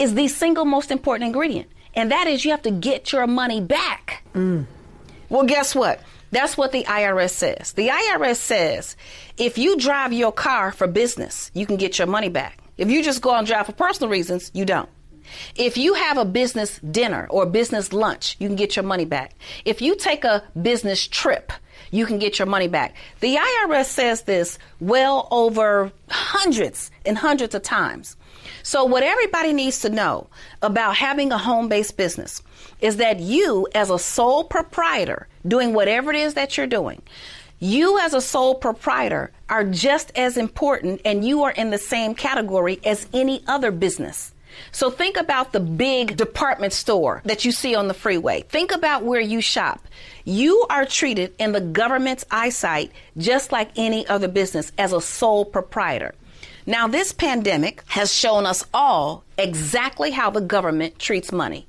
is 0.00 0.14
the 0.14 0.26
single 0.26 0.64
most 0.64 0.90
important 0.90 1.28
ingredient, 1.28 1.68
and 1.94 2.10
that 2.10 2.26
is 2.26 2.44
you 2.44 2.50
have 2.50 2.62
to 2.62 2.72
get 2.72 3.12
your 3.12 3.28
money 3.28 3.60
back. 3.60 4.24
Mm. 4.34 4.66
Well, 5.28 5.44
guess 5.44 5.72
what? 5.72 6.00
That's 6.32 6.56
what 6.56 6.72
the 6.72 6.82
IRS 6.82 7.30
says. 7.30 7.74
The 7.74 7.88
IRS 7.88 8.36
says 8.36 8.96
if 9.38 9.56
you 9.56 9.76
drive 9.76 10.12
your 10.12 10.32
car 10.32 10.72
for 10.72 10.88
business, 10.88 11.52
you 11.54 11.64
can 11.64 11.76
get 11.76 11.96
your 11.96 12.08
money 12.08 12.28
back. 12.28 12.58
If 12.76 12.90
you 12.90 13.04
just 13.04 13.22
go 13.22 13.36
and 13.36 13.46
drive 13.46 13.66
for 13.66 13.72
personal 13.72 14.10
reasons, 14.10 14.50
you 14.52 14.64
don't. 14.64 14.88
If 15.54 15.76
you 15.76 15.94
have 15.94 16.18
a 16.18 16.24
business 16.24 16.78
dinner 16.78 17.26
or 17.30 17.46
business 17.46 17.92
lunch, 17.92 18.36
you 18.38 18.48
can 18.48 18.56
get 18.56 18.76
your 18.76 18.84
money 18.84 19.04
back. 19.04 19.34
If 19.64 19.80
you 19.80 19.96
take 19.96 20.24
a 20.24 20.42
business 20.60 21.06
trip, 21.06 21.52
you 21.90 22.06
can 22.06 22.18
get 22.18 22.38
your 22.38 22.46
money 22.46 22.68
back. 22.68 22.94
The 23.20 23.36
IRS 23.36 23.86
says 23.86 24.22
this 24.22 24.58
well 24.80 25.28
over 25.30 25.92
hundreds 26.08 26.90
and 27.04 27.18
hundreds 27.18 27.54
of 27.54 27.62
times. 27.62 28.16
So, 28.62 28.84
what 28.84 29.02
everybody 29.02 29.52
needs 29.52 29.80
to 29.80 29.90
know 29.90 30.28
about 30.62 30.96
having 30.96 31.32
a 31.32 31.38
home 31.38 31.68
based 31.68 31.96
business 31.96 32.42
is 32.80 32.96
that 32.96 33.20
you, 33.20 33.68
as 33.74 33.90
a 33.90 33.98
sole 33.98 34.44
proprietor, 34.44 35.28
doing 35.46 35.72
whatever 35.72 36.10
it 36.12 36.16
is 36.16 36.34
that 36.34 36.56
you're 36.56 36.66
doing, 36.66 37.02
you 37.58 37.98
as 37.98 38.12
a 38.12 38.20
sole 38.20 38.54
proprietor 38.54 39.30
are 39.48 39.64
just 39.64 40.12
as 40.14 40.36
important 40.36 41.00
and 41.04 41.26
you 41.26 41.42
are 41.44 41.52
in 41.52 41.70
the 41.70 41.78
same 41.78 42.14
category 42.14 42.80
as 42.84 43.08
any 43.14 43.42
other 43.46 43.70
business. 43.70 44.32
So 44.72 44.90
think 44.90 45.16
about 45.16 45.52
the 45.52 45.60
big 45.60 46.16
department 46.16 46.72
store 46.72 47.22
that 47.24 47.44
you 47.44 47.52
see 47.52 47.74
on 47.74 47.88
the 47.88 47.94
freeway. 47.94 48.42
Think 48.42 48.72
about 48.72 49.04
where 49.04 49.20
you 49.20 49.40
shop. 49.40 49.86
You 50.24 50.66
are 50.70 50.84
treated 50.84 51.34
in 51.38 51.52
the 51.52 51.60
government's 51.60 52.24
eyesight 52.30 52.92
just 53.16 53.52
like 53.52 53.70
any 53.76 54.06
other 54.06 54.28
business 54.28 54.72
as 54.78 54.92
a 54.92 55.00
sole 55.00 55.44
proprietor. 55.44 56.14
Now, 56.66 56.88
this 56.88 57.12
pandemic 57.12 57.82
has 57.86 58.12
shown 58.12 58.44
us 58.44 58.64
all 58.74 59.24
exactly 59.38 60.10
how 60.10 60.30
the 60.30 60.40
government 60.40 60.98
treats 60.98 61.30
money. 61.30 61.66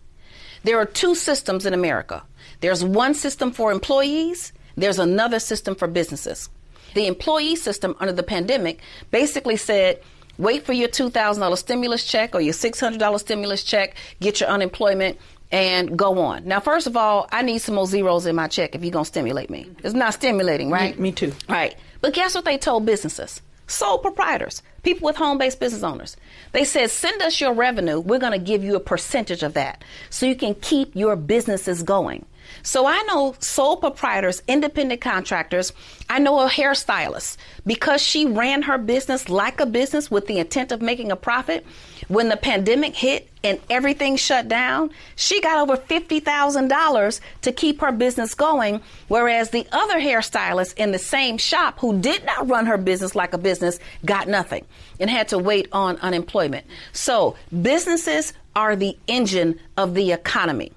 There 0.63 0.79
are 0.79 0.86
two 0.86 1.15
systems 1.15 1.65
in 1.65 1.74
America 1.74 2.24
there's 2.60 2.84
one 2.84 3.13
system 3.13 3.51
for 3.51 3.72
employees, 3.72 4.51
there's 4.75 5.00
another 5.00 5.39
system 5.39 5.75
for 5.75 5.88
businesses. 5.88 6.50
The 6.96 7.06
employee 7.06 7.56
system 7.56 7.96
under 8.00 8.13
the 8.13 8.24
pandemic 8.24 8.79
basically 9.12 9.58
said, 9.58 10.01
wait 10.38 10.65
for 10.65 10.74
your 10.74 10.89
$2,000 10.89 11.58
stimulus 11.58 12.06
check 12.06 12.36
or 12.36 12.41
your 12.41 12.53
$600 12.53 13.20
stimulus 13.20 13.63
check, 13.63 13.96
get 14.20 14.39
your 14.39 14.50
unemployment, 14.50 15.17
and 15.51 15.98
go 15.98 16.20
on. 16.20 16.46
Now, 16.46 16.60
first 16.60 16.88
of 16.88 16.98
all, 16.98 17.27
I 17.32 17.41
need 17.41 17.60
some 17.60 17.75
more 17.75 17.86
zeros 17.86 18.25
in 18.25 18.36
my 18.36 18.48
check 18.48 18.75
if 18.75 18.84
you're 18.84 18.91
going 18.91 19.06
to 19.06 19.08
stimulate 19.08 19.50
me. 19.50 19.70
It's 19.84 19.94
not 19.94 20.13
stimulating, 20.13 20.70
right? 20.70 20.96
Me, 20.98 21.03
me 21.03 21.12
too. 21.12 21.34
Right. 21.48 21.75
But 22.01 22.13
guess 22.13 22.36
what 22.36 22.46
they 22.46 22.58
told 22.58 22.86
businesses? 22.86 23.41
Sole 23.70 23.98
proprietors, 23.98 24.62
people 24.84 25.06
with 25.06 25.17
home 25.17 25.38
based 25.38 25.60
business 25.60 25.84
owners. 25.84 26.15
They 26.53 26.63
said, 26.63 26.89
send 26.89 27.22
us 27.22 27.41
your 27.41 27.53
revenue. 27.53 28.00
We're 28.00 28.20
going 28.20 28.32
to 28.38 28.39
give 28.39 28.63
you 28.63 28.75
a 28.75 28.79
percentage 28.79 29.44
of 29.44 29.56
that 29.56 29.84
so 30.10 30.25
you 30.25 30.36
can 30.36 30.56
keep 30.56 30.96
your 30.96 31.17
businesses 31.17 31.84
going. 31.84 32.25
So 32.63 32.85
I 32.85 33.01
know 33.03 33.35
sole 33.39 33.77
proprietors, 33.77 34.41
independent 34.47 35.01
contractors. 35.01 35.73
I 36.09 36.19
know 36.19 36.39
a 36.39 36.49
hairstylist 36.49 37.37
because 37.65 38.01
she 38.01 38.25
ran 38.25 38.63
her 38.63 38.77
business 38.77 39.29
like 39.29 39.59
a 39.59 39.65
business 39.65 40.09
with 40.09 40.27
the 40.27 40.39
intent 40.39 40.71
of 40.71 40.81
making 40.81 41.11
a 41.11 41.15
profit. 41.15 41.65
When 42.07 42.29
the 42.29 42.37
pandemic 42.37 42.95
hit 42.95 43.29
and 43.43 43.59
everything 43.69 44.15
shut 44.15 44.47
down, 44.47 44.91
she 45.15 45.41
got 45.41 45.57
over 45.57 45.77
$50,000 45.77 47.19
to 47.41 47.51
keep 47.51 47.81
her 47.81 47.91
business 47.91 48.33
going. 48.33 48.81
Whereas 49.07 49.49
the 49.49 49.67
other 49.71 49.99
hairstylist 49.99 50.77
in 50.77 50.91
the 50.91 50.99
same 50.99 51.37
shop 51.37 51.79
who 51.79 51.99
did 51.99 52.25
not 52.25 52.47
run 52.47 52.65
her 52.65 52.77
business 52.77 53.15
like 53.15 53.33
a 53.33 53.37
business 53.37 53.79
got 54.05 54.27
nothing 54.27 54.65
and 54.99 55.09
had 55.09 55.27
to 55.29 55.37
wait 55.37 55.67
on 55.71 55.97
unemployment. 55.97 56.65
So 56.93 57.35
businesses 57.61 58.33
are 58.55 58.75
the 58.75 58.97
engine 59.07 59.59
of 59.75 59.93
the 59.93 60.11
economy. 60.11 60.71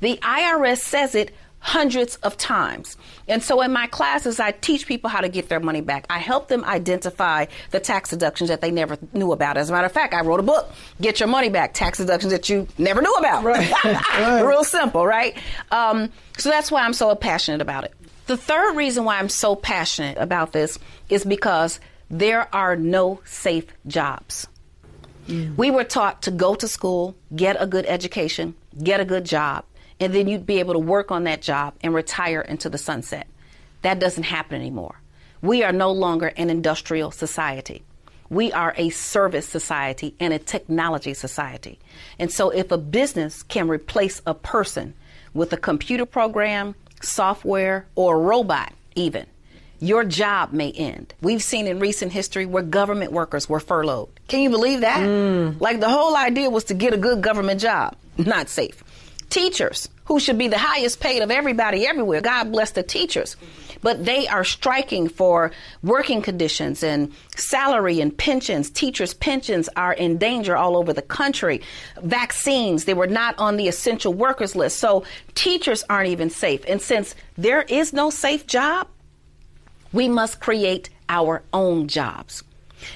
The 0.00 0.16
IRS 0.18 0.78
says 0.78 1.14
it 1.14 1.34
hundreds 1.66 2.14
of 2.16 2.36
times. 2.36 2.96
And 3.26 3.42
so 3.42 3.60
in 3.60 3.72
my 3.72 3.88
classes, 3.88 4.38
I 4.38 4.52
teach 4.52 4.86
people 4.86 5.10
how 5.10 5.20
to 5.20 5.28
get 5.28 5.48
their 5.48 5.58
money 5.58 5.80
back. 5.80 6.06
I 6.08 6.18
help 6.18 6.46
them 6.46 6.64
identify 6.64 7.46
the 7.72 7.80
tax 7.80 8.10
deductions 8.10 8.50
that 8.50 8.60
they 8.60 8.70
never 8.70 8.96
knew 9.12 9.32
about. 9.32 9.56
As 9.56 9.68
a 9.68 9.72
matter 9.72 9.86
of 9.86 9.92
fact, 9.92 10.14
I 10.14 10.20
wrote 10.20 10.38
a 10.38 10.44
book, 10.44 10.70
Get 11.00 11.18
Your 11.18 11.28
Money 11.28 11.48
Back, 11.48 11.74
tax 11.74 11.98
deductions 11.98 12.32
that 12.32 12.48
you 12.48 12.68
never 12.78 13.02
knew 13.02 13.12
about. 13.14 13.42
Right. 13.42 13.72
right. 13.84 14.42
Real 14.42 14.62
simple, 14.62 15.04
right? 15.04 15.36
Um, 15.72 16.12
so 16.38 16.50
that's 16.50 16.70
why 16.70 16.84
I'm 16.84 16.92
so 16.92 17.12
passionate 17.16 17.60
about 17.60 17.82
it. 17.82 17.94
The 18.26 18.36
third 18.36 18.76
reason 18.76 19.04
why 19.04 19.18
I'm 19.18 19.28
so 19.28 19.56
passionate 19.56 20.18
about 20.18 20.52
this 20.52 20.78
is 21.08 21.24
because 21.24 21.80
there 22.10 22.54
are 22.54 22.76
no 22.76 23.20
safe 23.24 23.66
jobs. 23.88 24.46
Mm. 25.26 25.56
We 25.56 25.72
were 25.72 25.84
taught 25.84 26.22
to 26.22 26.30
go 26.30 26.54
to 26.54 26.68
school, 26.68 27.16
get 27.34 27.56
a 27.58 27.66
good 27.66 27.86
education, 27.86 28.54
get 28.80 29.00
a 29.00 29.04
good 29.04 29.24
job, 29.24 29.64
and 30.00 30.14
then 30.14 30.28
you'd 30.28 30.46
be 30.46 30.58
able 30.58 30.74
to 30.74 30.78
work 30.78 31.10
on 31.10 31.24
that 31.24 31.42
job 31.42 31.74
and 31.82 31.94
retire 31.94 32.40
into 32.40 32.68
the 32.68 32.78
sunset. 32.78 33.26
That 33.82 33.98
doesn't 33.98 34.24
happen 34.24 34.60
anymore. 34.60 35.00
We 35.42 35.62
are 35.62 35.72
no 35.72 35.92
longer 35.92 36.32
an 36.36 36.50
industrial 36.50 37.10
society. 37.10 37.82
We 38.28 38.52
are 38.52 38.74
a 38.76 38.90
service 38.90 39.46
society 39.46 40.14
and 40.18 40.34
a 40.34 40.38
technology 40.38 41.14
society. 41.14 41.78
And 42.18 42.32
so 42.32 42.50
if 42.50 42.70
a 42.72 42.78
business 42.78 43.42
can 43.42 43.68
replace 43.68 44.20
a 44.26 44.34
person 44.34 44.94
with 45.32 45.52
a 45.52 45.56
computer 45.56 46.06
program, 46.06 46.74
software, 47.02 47.86
or 47.94 48.16
a 48.16 48.18
robot, 48.18 48.72
even, 48.96 49.26
your 49.78 50.04
job 50.04 50.52
may 50.52 50.72
end. 50.72 51.14
We've 51.20 51.42
seen 51.42 51.66
in 51.66 51.78
recent 51.78 52.12
history 52.12 52.46
where 52.46 52.62
government 52.62 53.12
workers 53.12 53.48
were 53.48 53.60
furloughed. 53.60 54.08
Can 54.26 54.40
you 54.40 54.50
believe 54.50 54.80
that? 54.80 55.00
Mm. 55.00 55.60
Like 55.60 55.80
the 55.80 55.88
whole 55.88 56.16
idea 56.16 56.50
was 56.50 56.64
to 56.64 56.74
get 56.74 56.94
a 56.94 56.96
good 56.96 57.20
government 57.20 57.60
job. 57.60 57.94
Not 58.18 58.48
safe. 58.48 58.82
Teachers, 59.30 59.88
who 60.04 60.20
should 60.20 60.38
be 60.38 60.48
the 60.48 60.58
highest 60.58 61.00
paid 61.00 61.22
of 61.22 61.30
everybody 61.30 61.86
everywhere. 61.86 62.20
God 62.20 62.52
bless 62.52 62.70
the 62.70 62.82
teachers. 62.82 63.36
But 63.82 64.04
they 64.04 64.26
are 64.28 64.44
striking 64.44 65.08
for 65.08 65.52
working 65.82 66.22
conditions 66.22 66.82
and 66.82 67.12
salary 67.36 68.00
and 68.00 68.16
pensions. 68.16 68.70
Teachers' 68.70 69.14
pensions 69.14 69.68
are 69.76 69.92
in 69.92 70.16
danger 70.16 70.56
all 70.56 70.76
over 70.76 70.92
the 70.92 71.02
country. 71.02 71.60
Vaccines, 72.02 72.84
they 72.84 72.94
were 72.94 73.06
not 73.06 73.38
on 73.38 73.56
the 73.56 73.68
essential 73.68 74.14
workers 74.14 74.56
list. 74.56 74.78
So 74.78 75.04
teachers 75.34 75.84
aren't 75.90 76.08
even 76.08 76.30
safe. 76.30 76.64
And 76.66 76.80
since 76.80 77.14
there 77.36 77.62
is 77.62 77.92
no 77.92 78.10
safe 78.10 78.46
job, 78.46 78.88
we 79.92 80.08
must 80.08 80.40
create 80.40 80.88
our 81.08 81.42
own 81.52 81.88
jobs. 81.88 82.42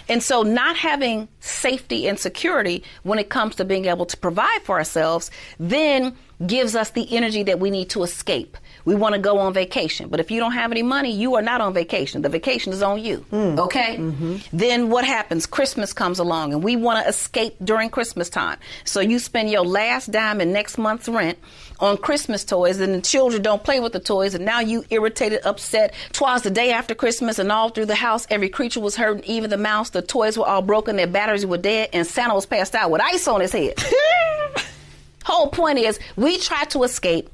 And 0.08 0.22
so, 0.22 0.42
not 0.42 0.76
having 0.76 1.28
safety 1.40 2.06
and 2.08 2.18
security 2.18 2.82
when 3.02 3.18
it 3.18 3.28
comes 3.28 3.56
to 3.56 3.64
being 3.64 3.86
able 3.86 4.06
to 4.06 4.16
provide 4.16 4.62
for 4.62 4.78
ourselves, 4.78 5.30
then 5.58 6.16
gives 6.46 6.74
us 6.74 6.90
the 6.90 7.16
energy 7.16 7.42
that 7.44 7.60
we 7.60 7.70
need 7.70 7.90
to 7.90 8.02
escape. 8.02 8.56
We 8.84 8.94
want 8.94 9.14
to 9.14 9.20
go 9.20 9.38
on 9.38 9.52
vacation, 9.52 10.08
but 10.08 10.20
if 10.20 10.30
you 10.30 10.40
don't 10.40 10.52
have 10.52 10.70
any 10.70 10.82
money, 10.82 11.12
you 11.12 11.34
are 11.36 11.42
not 11.42 11.60
on 11.60 11.74
vacation. 11.74 12.22
The 12.22 12.28
vacation 12.28 12.72
is 12.72 12.82
on 12.82 13.02
you. 13.02 13.24
Mm. 13.30 13.58
Okay? 13.58 13.96
Mm-hmm. 13.96 14.36
Then 14.52 14.90
what 14.90 15.04
happens? 15.04 15.46
Christmas 15.46 15.92
comes 15.92 16.18
along 16.18 16.52
and 16.52 16.62
we 16.62 16.76
want 16.76 17.02
to 17.02 17.08
escape 17.08 17.56
during 17.62 17.90
Christmas 17.90 18.30
time. 18.30 18.58
So 18.84 19.00
you 19.00 19.18
spend 19.18 19.50
your 19.50 19.64
last 19.64 20.10
dime 20.10 20.40
in 20.40 20.52
next 20.52 20.78
month's 20.78 21.08
rent 21.08 21.38
on 21.80 21.96
Christmas 21.96 22.44
toys 22.44 22.80
and 22.80 22.94
the 22.94 23.00
children 23.00 23.42
don't 23.42 23.62
play 23.62 23.80
with 23.80 23.92
the 23.92 24.00
toys 24.00 24.34
and 24.34 24.44
now 24.44 24.60
you 24.60 24.84
irritated, 24.90 25.40
upset. 25.44 25.94
Twas 26.12 26.42
the 26.42 26.50
day 26.50 26.72
after 26.72 26.94
Christmas 26.94 27.38
and 27.38 27.50
all 27.50 27.70
through 27.70 27.86
the 27.86 27.94
house 27.94 28.26
every 28.30 28.48
creature 28.48 28.80
was 28.80 28.96
hurting, 28.96 29.24
even 29.24 29.50
the 29.50 29.56
mouse. 29.56 29.90
The 29.90 30.02
toys 30.02 30.38
were 30.38 30.46
all 30.46 30.62
broken, 30.62 30.96
their 30.96 31.06
batteries 31.06 31.46
were 31.46 31.58
dead, 31.58 31.90
and 31.92 32.06
Santa 32.06 32.34
was 32.34 32.46
passed 32.46 32.74
out 32.74 32.90
with 32.90 33.00
ice 33.00 33.26
on 33.28 33.40
his 33.40 33.52
head. 33.52 33.74
Whole 35.24 35.48
point 35.48 35.78
is 35.78 35.98
we 36.16 36.38
try 36.38 36.64
to 36.64 36.82
escape, 36.82 37.30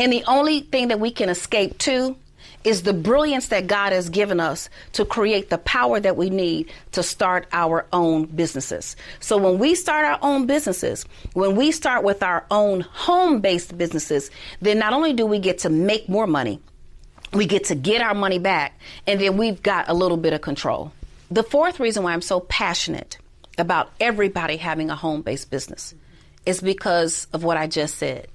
and 0.00 0.10
the 0.10 0.24
only 0.26 0.60
thing 0.60 0.88
that 0.88 0.98
we 0.98 1.10
can 1.10 1.28
escape 1.28 1.76
to 1.78 2.16
is 2.64 2.82
the 2.82 2.92
brilliance 2.92 3.48
that 3.48 3.66
God 3.66 3.92
has 3.92 4.08
given 4.08 4.40
us 4.40 4.70
to 4.92 5.04
create 5.04 5.50
the 5.50 5.58
power 5.58 6.00
that 6.00 6.16
we 6.16 6.30
need 6.30 6.70
to 6.92 7.02
start 7.02 7.46
our 7.52 7.86
own 7.92 8.24
businesses. 8.24 8.96
So 9.20 9.36
when 9.36 9.58
we 9.58 9.74
start 9.74 10.06
our 10.06 10.18
own 10.22 10.46
businesses, 10.46 11.04
when 11.34 11.54
we 11.54 11.70
start 11.70 12.02
with 12.02 12.22
our 12.22 12.46
own 12.50 12.80
home 12.80 13.40
based 13.40 13.76
businesses, 13.76 14.30
then 14.62 14.78
not 14.78 14.94
only 14.94 15.12
do 15.12 15.26
we 15.26 15.38
get 15.38 15.58
to 15.58 15.70
make 15.70 16.08
more 16.08 16.26
money, 16.26 16.60
we 17.34 17.44
get 17.46 17.64
to 17.66 17.74
get 17.74 18.00
our 18.00 18.14
money 18.14 18.38
back, 18.38 18.78
and 19.06 19.20
then 19.20 19.36
we've 19.36 19.62
got 19.62 19.88
a 19.88 19.94
little 19.94 20.16
bit 20.16 20.32
of 20.32 20.40
control. 20.40 20.92
The 21.30 21.42
fourth 21.42 21.78
reason 21.78 22.02
why 22.04 22.14
I'm 22.14 22.22
so 22.22 22.40
passionate 22.40 23.18
about 23.58 23.92
everybody 24.00 24.56
having 24.56 24.88
a 24.88 24.96
home 24.96 25.20
based 25.20 25.50
business 25.50 25.94
is 26.46 26.62
because 26.62 27.26
of 27.34 27.44
what 27.44 27.58
I 27.58 27.66
just 27.66 27.96
said. 27.96 28.28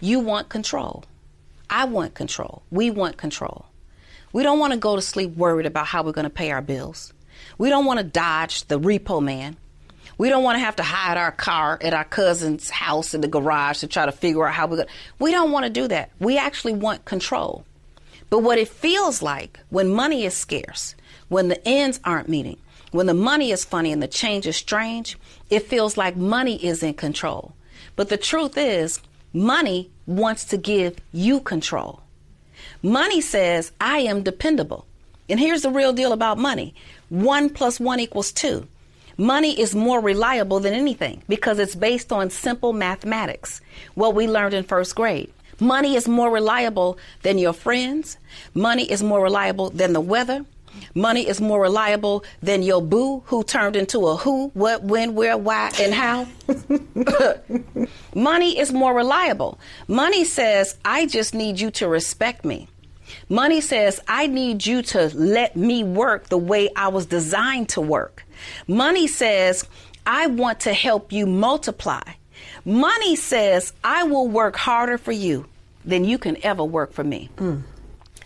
You 0.00 0.20
want 0.20 0.48
control. 0.48 1.04
I 1.70 1.84
want 1.84 2.14
control. 2.14 2.62
We 2.70 2.90
want 2.90 3.16
control. 3.16 3.66
We 4.32 4.42
don't 4.42 4.58
want 4.58 4.72
to 4.72 4.78
go 4.78 4.96
to 4.96 5.02
sleep 5.02 5.36
worried 5.36 5.66
about 5.66 5.86
how 5.86 6.02
we're 6.02 6.12
going 6.12 6.24
to 6.24 6.30
pay 6.30 6.50
our 6.50 6.62
bills. 6.62 7.12
We 7.58 7.70
don't 7.70 7.86
want 7.86 7.98
to 7.98 8.04
dodge 8.04 8.64
the 8.64 8.78
repo 8.78 9.22
man. 9.22 9.56
We 10.18 10.28
don't 10.28 10.44
want 10.44 10.56
to 10.56 10.64
have 10.64 10.76
to 10.76 10.82
hide 10.82 11.16
our 11.16 11.32
car 11.32 11.78
at 11.82 11.94
our 11.94 12.04
cousin's 12.04 12.70
house 12.70 13.14
in 13.14 13.20
the 13.20 13.28
garage 13.28 13.80
to 13.80 13.86
try 13.86 14.06
to 14.06 14.12
figure 14.12 14.46
out 14.46 14.54
how 14.54 14.66
we're 14.66 14.76
going 14.76 14.88
to. 14.88 14.94
We 15.18 15.30
don't 15.30 15.52
want 15.52 15.64
to 15.64 15.70
do 15.70 15.88
that. 15.88 16.10
We 16.18 16.38
actually 16.38 16.72
want 16.74 17.04
control. 17.04 17.64
But 18.28 18.40
what 18.40 18.58
it 18.58 18.68
feels 18.68 19.22
like 19.22 19.60
when 19.70 19.88
money 19.88 20.24
is 20.24 20.34
scarce, 20.34 20.94
when 21.28 21.48
the 21.48 21.66
ends 21.68 22.00
aren't 22.04 22.28
meeting, 22.28 22.58
when 22.92 23.06
the 23.06 23.14
money 23.14 23.50
is 23.50 23.64
funny 23.64 23.92
and 23.92 24.02
the 24.02 24.08
change 24.08 24.46
is 24.46 24.56
strange, 24.56 25.18
it 25.50 25.60
feels 25.60 25.96
like 25.96 26.16
money 26.16 26.64
is 26.64 26.82
in 26.82 26.94
control. 26.94 27.54
But 27.94 28.08
the 28.08 28.16
truth 28.16 28.56
is, 28.56 29.00
money 29.36 29.90
wants 30.06 30.46
to 30.46 30.56
give 30.56 30.96
you 31.12 31.40
control. 31.40 32.00
Money 32.82 33.20
says, 33.20 33.70
I 33.80 33.98
am 33.98 34.22
dependable. 34.22 34.86
And 35.28 35.38
here's 35.38 35.62
the 35.62 35.70
real 35.70 35.92
deal 35.92 36.12
about 36.12 36.38
money 36.38 36.74
one 37.10 37.50
plus 37.50 37.78
one 37.78 38.00
equals 38.00 38.32
two. 38.32 38.66
Money 39.18 39.58
is 39.58 39.74
more 39.74 40.00
reliable 40.00 40.60
than 40.60 40.74
anything 40.74 41.22
because 41.28 41.58
it's 41.58 41.74
based 41.74 42.12
on 42.12 42.30
simple 42.30 42.72
mathematics, 42.72 43.60
what 43.94 44.14
we 44.14 44.26
learned 44.26 44.54
in 44.54 44.64
first 44.64 44.94
grade. 44.94 45.32
Money 45.60 45.96
is 45.96 46.08
more 46.08 46.30
reliable 46.30 46.98
than 47.22 47.38
your 47.38 47.52
friends. 47.52 48.18
Money 48.54 48.90
is 48.90 49.02
more 49.02 49.22
reliable 49.22 49.70
than 49.70 49.92
the 49.92 50.00
weather. 50.00 50.44
Money 50.94 51.28
is 51.28 51.40
more 51.40 51.60
reliable 51.60 52.24
than 52.42 52.62
your 52.62 52.82
boo 52.82 53.22
who 53.26 53.42
turned 53.42 53.76
into 53.76 54.06
a 54.06 54.16
who, 54.16 54.48
what, 54.54 54.82
when, 54.82 55.14
where, 55.14 55.36
why, 55.36 55.70
and 55.80 55.94
how. 55.94 56.26
Money 58.14 58.58
is 58.58 58.72
more 58.72 58.94
reliable. 58.94 59.58
Money 59.88 60.24
says, 60.24 60.76
I 60.84 61.06
just 61.06 61.34
need 61.34 61.60
you 61.60 61.70
to 61.72 61.88
respect 61.88 62.44
me. 62.44 62.68
Money 63.28 63.60
says, 63.60 64.00
I 64.08 64.26
need 64.26 64.66
you 64.66 64.82
to 64.82 65.10
let 65.14 65.56
me 65.56 65.84
work 65.84 66.28
the 66.28 66.38
way 66.38 66.68
I 66.76 66.88
was 66.88 67.06
designed 67.06 67.68
to 67.70 67.80
work. 67.80 68.24
Money 68.66 69.06
says, 69.06 69.68
I 70.06 70.26
want 70.26 70.60
to 70.60 70.72
help 70.72 71.12
you 71.12 71.26
multiply. 71.26 72.02
Money 72.64 73.16
says, 73.16 73.72
I 73.82 74.04
will 74.04 74.28
work 74.28 74.56
harder 74.56 74.98
for 74.98 75.12
you 75.12 75.46
than 75.84 76.04
you 76.04 76.18
can 76.18 76.36
ever 76.44 76.64
work 76.64 76.92
for 76.92 77.04
me. 77.04 77.30
Mm. 77.36 77.62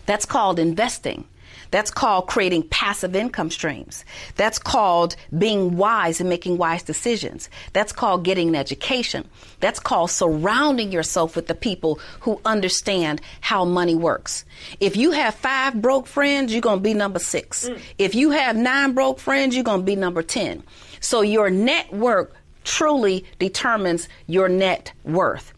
That's 0.05 0.25
called 0.25 0.59
investing. 0.59 1.25
That's 1.71 1.89
called 1.89 2.27
creating 2.27 2.63
passive 2.63 3.15
income 3.15 3.49
streams. 3.49 4.05
That's 4.35 4.59
called 4.59 5.15
being 5.37 5.77
wise 5.77 6.19
and 6.19 6.29
making 6.29 6.57
wise 6.57 6.83
decisions. 6.83 7.49
That's 7.73 7.91
called 7.91 8.23
getting 8.23 8.49
an 8.49 8.55
education. 8.55 9.27
That's 9.61 9.79
called 9.79 10.11
surrounding 10.11 10.91
yourself 10.91 11.35
with 11.35 11.47
the 11.47 11.55
people 11.55 11.99
who 12.21 12.39
understand 12.45 13.21
how 13.39 13.65
money 13.65 13.95
works. 13.95 14.45
If 14.79 14.95
you 14.95 15.11
have 15.11 15.35
five 15.35 15.81
broke 15.81 16.07
friends, 16.07 16.51
you're 16.51 16.61
going 16.61 16.79
to 16.79 16.83
be 16.83 16.93
number 16.93 17.19
six. 17.19 17.69
Mm. 17.69 17.79
If 17.97 18.15
you 18.15 18.31
have 18.31 18.55
nine 18.55 18.93
broke 18.93 19.19
friends, 19.19 19.55
you're 19.55 19.63
going 19.63 19.81
to 19.81 19.85
be 19.85 19.95
number 19.95 20.21
10. 20.21 20.63
So 20.99 21.21
your 21.21 21.49
network 21.49 22.35
truly 22.63 23.25
determines 23.39 24.07
your 24.27 24.49
net 24.49 24.93
worth. 25.03 25.53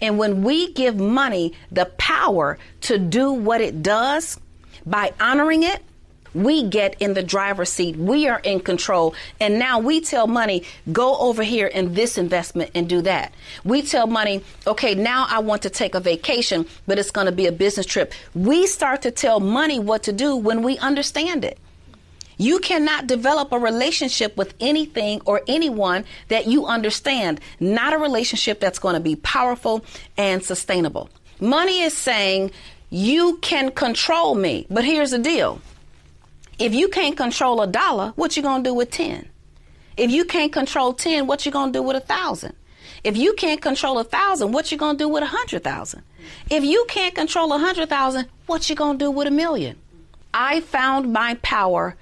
And 0.00 0.18
when 0.18 0.42
we 0.42 0.72
give 0.72 0.96
money 0.96 1.54
the 1.70 1.86
power 1.98 2.58
to 2.82 2.98
do 2.98 3.32
what 3.32 3.60
it 3.60 3.82
does, 3.82 4.38
by 4.88 5.12
honoring 5.20 5.62
it, 5.62 5.82
we 6.34 6.62
get 6.62 7.00
in 7.00 7.14
the 7.14 7.22
driver's 7.22 7.70
seat. 7.70 7.96
We 7.96 8.28
are 8.28 8.38
in 8.40 8.60
control. 8.60 9.14
And 9.40 9.58
now 9.58 9.78
we 9.78 10.00
tell 10.00 10.26
money, 10.26 10.64
go 10.92 11.16
over 11.18 11.42
here 11.42 11.66
in 11.66 11.94
this 11.94 12.18
investment 12.18 12.70
and 12.74 12.88
do 12.88 13.00
that. 13.02 13.32
We 13.64 13.82
tell 13.82 14.06
money, 14.06 14.42
okay, 14.66 14.94
now 14.94 15.26
I 15.28 15.40
want 15.40 15.62
to 15.62 15.70
take 15.70 15.94
a 15.94 16.00
vacation, 16.00 16.66
but 16.86 16.98
it's 16.98 17.10
going 17.10 17.26
to 17.26 17.32
be 17.32 17.46
a 17.46 17.52
business 17.52 17.86
trip. 17.86 18.12
We 18.34 18.66
start 18.66 19.02
to 19.02 19.10
tell 19.10 19.40
money 19.40 19.78
what 19.78 20.02
to 20.04 20.12
do 20.12 20.36
when 20.36 20.62
we 20.62 20.78
understand 20.78 21.44
it. 21.44 21.58
You 22.40 22.60
cannot 22.60 23.08
develop 23.08 23.50
a 23.50 23.58
relationship 23.58 24.36
with 24.36 24.54
anything 24.60 25.20
or 25.24 25.42
anyone 25.48 26.04
that 26.28 26.46
you 26.46 26.66
understand, 26.66 27.40
not 27.58 27.92
a 27.92 27.98
relationship 27.98 28.60
that's 28.60 28.78
going 28.78 28.94
to 28.94 29.00
be 29.00 29.16
powerful 29.16 29.84
and 30.16 30.44
sustainable. 30.44 31.10
Money 31.40 31.80
is 31.82 31.96
saying, 31.96 32.52
you 32.90 33.38
can 33.42 33.70
control 33.70 34.34
me. 34.34 34.66
But 34.70 34.84
here's 34.84 35.10
the 35.10 35.18
deal. 35.18 35.60
If 36.58 36.74
you 36.74 36.88
can't 36.88 37.16
control 37.16 37.60
a 37.60 37.66
dollar, 37.66 38.12
what 38.16 38.36
you 38.36 38.42
going 38.42 38.64
to 38.64 38.70
do 38.70 38.74
with 38.74 38.90
10? 38.90 39.28
If 39.96 40.10
you 40.10 40.24
can't 40.24 40.52
control 40.52 40.92
10, 40.92 41.26
what 41.26 41.44
you 41.44 41.52
going 41.52 41.72
to 41.72 41.78
do 41.78 41.82
with 41.82 41.96
a 41.96 42.00
thousand? 42.00 42.54
If 43.04 43.16
you 43.16 43.34
can't 43.34 43.60
control 43.60 43.98
a 43.98 44.04
thousand, 44.04 44.52
what 44.52 44.72
you 44.72 44.78
going 44.78 44.96
to 44.96 45.04
do 45.04 45.08
with 45.08 45.22
a 45.22 45.26
hundred 45.26 45.62
thousand? 45.62 46.02
If 46.50 46.64
you 46.64 46.84
can't 46.88 47.14
control 47.14 47.52
a 47.52 47.58
hundred 47.58 47.88
thousand, 47.88 48.26
what 48.46 48.68
you 48.68 48.76
going 48.76 48.98
to 48.98 49.04
do 49.04 49.10
with 49.10 49.28
a 49.28 49.30
million? 49.30 49.76
I 50.34 50.60
found 50.60 51.12
my 51.12 51.34
power 51.42 51.96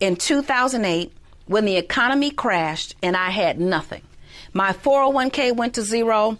in 0.00 0.16
2008 0.16 1.12
when 1.46 1.64
the 1.64 1.76
economy 1.76 2.30
crashed 2.30 2.96
and 3.02 3.16
I 3.16 3.30
had 3.30 3.60
nothing. 3.60 4.02
My 4.52 4.72
401k 4.72 5.54
went 5.54 5.74
to 5.74 5.82
zero. 5.82 6.38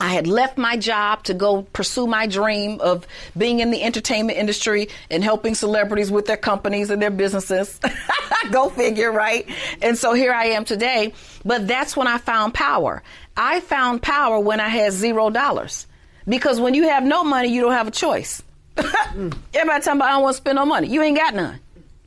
I 0.00 0.08
had 0.08 0.26
left 0.26 0.56
my 0.56 0.76
job 0.78 1.24
to 1.24 1.34
go 1.34 1.62
pursue 1.62 2.06
my 2.06 2.26
dream 2.26 2.80
of 2.80 3.06
being 3.36 3.60
in 3.60 3.70
the 3.70 3.82
entertainment 3.82 4.38
industry 4.38 4.88
and 5.10 5.22
helping 5.22 5.54
celebrities 5.54 6.10
with 6.10 6.26
their 6.26 6.38
companies 6.38 6.88
and 6.90 7.00
their 7.02 7.10
businesses. 7.10 7.78
go 8.50 8.70
figure, 8.70 9.12
right? 9.12 9.46
And 9.82 9.98
so 9.98 10.14
here 10.14 10.32
I 10.32 10.46
am 10.46 10.64
today. 10.64 11.12
But 11.44 11.68
that's 11.68 11.96
when 11.96 12.06
I 12.06 12.18
found 12.18 12.54
power. 12.54 13.02
I 13.36 13.60
found 13.60 14.02
power 14.02 14.40
when 14.40 14.58
I 14.58 14.68
had 14.68 14.92
zero 14.92 15.28
dollars. 15.28 15.86
Because 16.26 16.60
when 16.60 16.74
you 16.74 16.88
have 16.88 17.02
no 17.02 17.24
money, 17.24 17.48
you 17.48 17.60
don't 17.60 17.72
have 17.72 17.88
a 17.88 17.92
choice. 17.92 18.42
Everybody 18.76 19.42
talking 19.52 19.92
about 20.00 20.08
I 20.08 20.12
don't 20.12 20.22
want 20.22 20.34
to 20.34 20.38
spend 20.38 20.56
no 20.56 20.64
money. 20.64 20.88
You 20.88 21.02
ain't 21.02 21.16
got 21.16 21.34
none, 21.34 21.58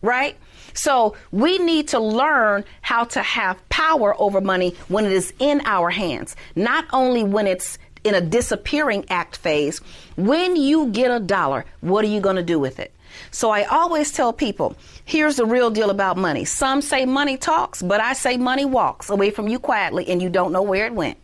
right? 0.02 0.36
So 0.74 1.16
we 1.32 1.60
need 1.60 1.90
to 1.90 2.00
learn 2.00 2.66
how 2.82 3.04
to 3.06 3.22
have 3.22 3.58
power 3.70 4.20
over 4.20 4.42
money 4.42 4.76
when 4.88 5.06
it 5.06 5.12
is 5.12 5.34
in 5.40 5.62
our 5.66 5.90
hands, 5.90 6.36
not 6.56 6.86
only 6.92 7.24
when 7.24 7.48
it's 7.48 7.78
in 8.04 8.16
a 8.16 8.22
disappearing 8.22 9.06
act 9.10 9.38
phase. 9.38 9.80
When 10.16 10.56
you 10.56 10.88
get 10.88 11.12
a 11.12 11.20
dollar, 11.20 11.66
what 11.82 12.06
are 12.06 12.10
you 12.10 12.22
going 12.22 12.36
to 12.36 12.44
do 12.44 12.60
with 12.60 12.80
it? 12.80 12.92
So 13.32 13.50
I 13.50 13.64
always 13.64 14.12
tell 14.12 14.34
people, 14.34 14.76
here's 15.06 15.36
the 15.36 15.46
real 15.46 15.70
deal 15.70 15.90
about 15.90 16.18
money. 16.18 16.46
Some 16.46 16.82
say 16.82 17.06
money 17.06 17.38
talks, 17.38 17.82
but 17.82 18.00
I 18.02 18.14
say 18.14 18.38
money 18.38 18.66
walks 18.66 19.10
away 19.10 19.30
from 19.30 19.48
you 19.48 19.60
quietly 19.60 20.08
and 20.08 20.22
you 20.22 20.30
don't 20.30 20.52
know 20.52 20.64
where 20.64 20.86
it 20.86 20.94
went. 20.94 21.18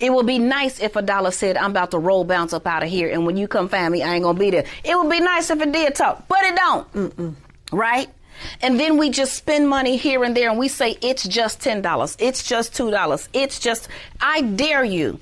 It 0.00 0.12
would 0.12 0.26
be 0.26 0.38
nice 0.38 0.80
if 0.80 0.96
a 0.96 1.02
dollar 1.02 1.30
said, 1.30 1.56
I'm 1.56 1.70
about 1.70 1.92
to 1.92 1.98
roll 1.98 2.24
bounce 2.24 2.52
up 2.52 2.66
out 2.66 2.82
of 2.82 2.88
here, 2.88 3.08
and 3.08 3.26
when 3.26 3.36
you 3.36 3.46
come 3.46 3.68
find 3.68 3.92
me, 3.92 4.02
I 4.02 4.14
ain't 4.14 4.24
gonna 4.24 4.38
be 4.38 4.50
there. 4.50 4.64
It 4.82 4.98
would 4.98 5.08
be 5.08 5.20
nice 5.20 5.50
if 5.50 5.60
it 5.60 5.70
did 5.70 5.94
talk, 5.94 6.26
but 6.26 6.42
it 6.42 6.56
don't. 6.56 6.92
Mm-mm. 6.92 7.34
Right? 7.72 8.08
And 8.60 8.78
then 8.78 8.98
we 8.98 9.10
just 9.10 9.34
spend 9.34 9.68
money 9.68 9.96
here 9.96 10.24
and 10.24 10.36
there 10.36 10.50
and 10.50 10.58
we 10.58 10.68
say 10.68 10.98
it's 11.00 11.26
just 11.26 11.60
$10. 11.60 12.16
It's 12.18 12.42
just 12.42 12.72
$2. 12.72 13.28
It's 13.32 13.60
just, 13.60 13.88
I 14.20 14.42
dare 14.42 14.84
you 14.84 15.20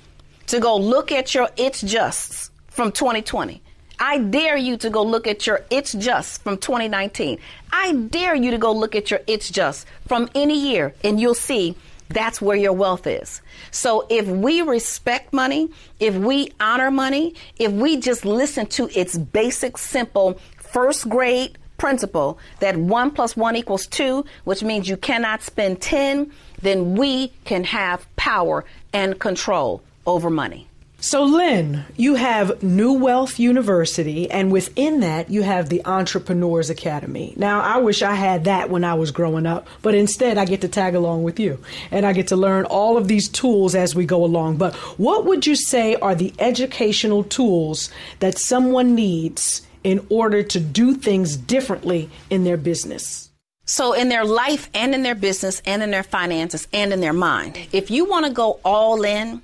to 0.52 0.60
go 0.60 0.76
look 0.76 1.10
at 1.10 1.34
your 1.34 1.48
it's 1.56 1.80
justs 1.80 2.50
from 2.68 2.92
2020. 2.92 3.62
I 3.98 4.18
dare 4.18 4.58
you 4.58 4.76
to 4.76 4.90
go 4.90 5.02
look 5.02 5.26
at 5.26 5.46
your 5.46 5.62
it's 5.70 5.94
just 5.94 6.42
from 6.42 6.58
2019. 6.58 7.38
I 7.72 7.94
dare 7.94 8.34
you 8.34 8.50
to 8.50 8.58
go 8.58 8.70
look 8.70 8.94
at 8.94 9.10
your 9.10 9.20
it's 9.26 9.48
just 9.48 9.86
from 10.06 10.28
any 10.34 10.58
year 10.58 10.92
and 11.02 11.18
you'll 11.18 11.34
see 11.34 11.74
that's 12.10 12.42
where 12.42 12.58
your 12.58 12.74
wealth 12.74 13.06
is. 13.06 13.40
So 13.70 14.06
if 14.10 14.26
we 14.26 14.60
respect 14.60 15.32
money, 15.32 15.70
if 16.00 16.14
we 16.16 16.52
honor 16.60 16.90
money, 16.90 17.34
if 17.58 17.72
we 17.72 17.96
just 17.96 18.26
listen 18.26 18.66
to 18.76 18.90
its 18.90 19.16
basic, 19.16 19.78
simple 19.78 20.38
first 20.58 21.08
grade 21.08 21.56
principle 21.78 22.38
that 22.60 22.76
one 22.76 23.10
plus 23.10 23.38
one 23.38 23.56
equals 23.56 23.86
two, 23.86 24.26
which 24.44 24.62
means 24.62 24.86
you 24.86 24.98
cannot 24.98 25.40
spend 25.42 25.80
10, 25.80 26.30
then 26.60 26.94
we 26.94 27.28
can 27.46 27.64
have 27.64 28.06
power 28.16 28.66
and 28.92 29.18
control 29.18 29.82
over 30.06 30.30
money. 30.30 30.68
So, 31.04 31.24
Lynn, 31.24 31.84
you 31.96 32.14
have 32.14 32.62
New 32.62 32.92
Wealth 32.92 33.40
University, 33.40 34.30
and 34.30 34.52
within 34.52 35.00
that, 35.00 35.30
you 35.30 35.42
have 35.42 35.68
the 35.68 35.84
Entrepreneurs 35.84 36.70
Academy. 36.70 37.34
Now, 37.36 37.60
I 37.60 37.78
wish 37.78 38.02
I 38.02 38.14
had 38.14 38.44
that 38.44 38.70
when 38.70 38.84
I 38.84 38.94
was 38.94 39.10
growing 39.10 39.44
up, 39.44 39.66
but 39.82 39.96
instead, 39.96 40.38
I 40.38 40.44
get 40.44 40.60
to 40.60 40.68
tag 40.68 40.94
along 40.94 41.24
with 41.24 41.40
you 41.40 41.58
and 41.90 42.06
I 42.06 42.12
get 42.12 42.28
to 42.28 42.36
learn 42.36 42.66
all 42.66 42.96
of 42.96 43.08
these 43.08 43.28
tools 43.28 43.74
as 43.74 43.96
we 43.96 44.06
go 44.06 44.24
along. 44.24 44.58
But 44.58 44.76
what 44.96 45.24
would 45.24 45.44
you 45.44 45.56
say 45.56 45.96
are 45.96 46.14
the 46.14 46.32
educational 46.38 47.24
tools 47.24 47.90
that 48.20 48.38
someone 48.38 48.94
needs 48.94 49.62
in 49.82 50.06
order 50.08 50.44
to 50.44 50.60
do 50.60 50.94
things 50.94 51.36
differently 51.36 52.10
in 52.30 52.44
their 52.44 52.56
business? 52.56 53.30
So, 53.64 53.92
in 53.92 54.08
their 54.08 54.24
life 54.24 54.70
and 54.72 54.94
in 54.94 55.02
their 55.02 55.16
business 55.16 55.62
and 55.66 55.82
in 55.82 55.90
their 55.90 56.04
finances 56.04 56.68
and 56.72 56.92
in 56.92 57.00
their 57.00 57.12
mind, 57.12 57.58
if 57.72 57.90
you 57.90 58.04
want 58.04 58.26
to 58.26 58.32
go 58.32 58.60
all 58.64 59.02
in, 59.02 59.42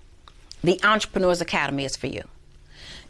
the 0.62 0.80
Entrepreneurs 0.84 1.40
Academy 1.40 1.84
is 1.84 1.96
for 1.96 2.06
you. 2.06 2.22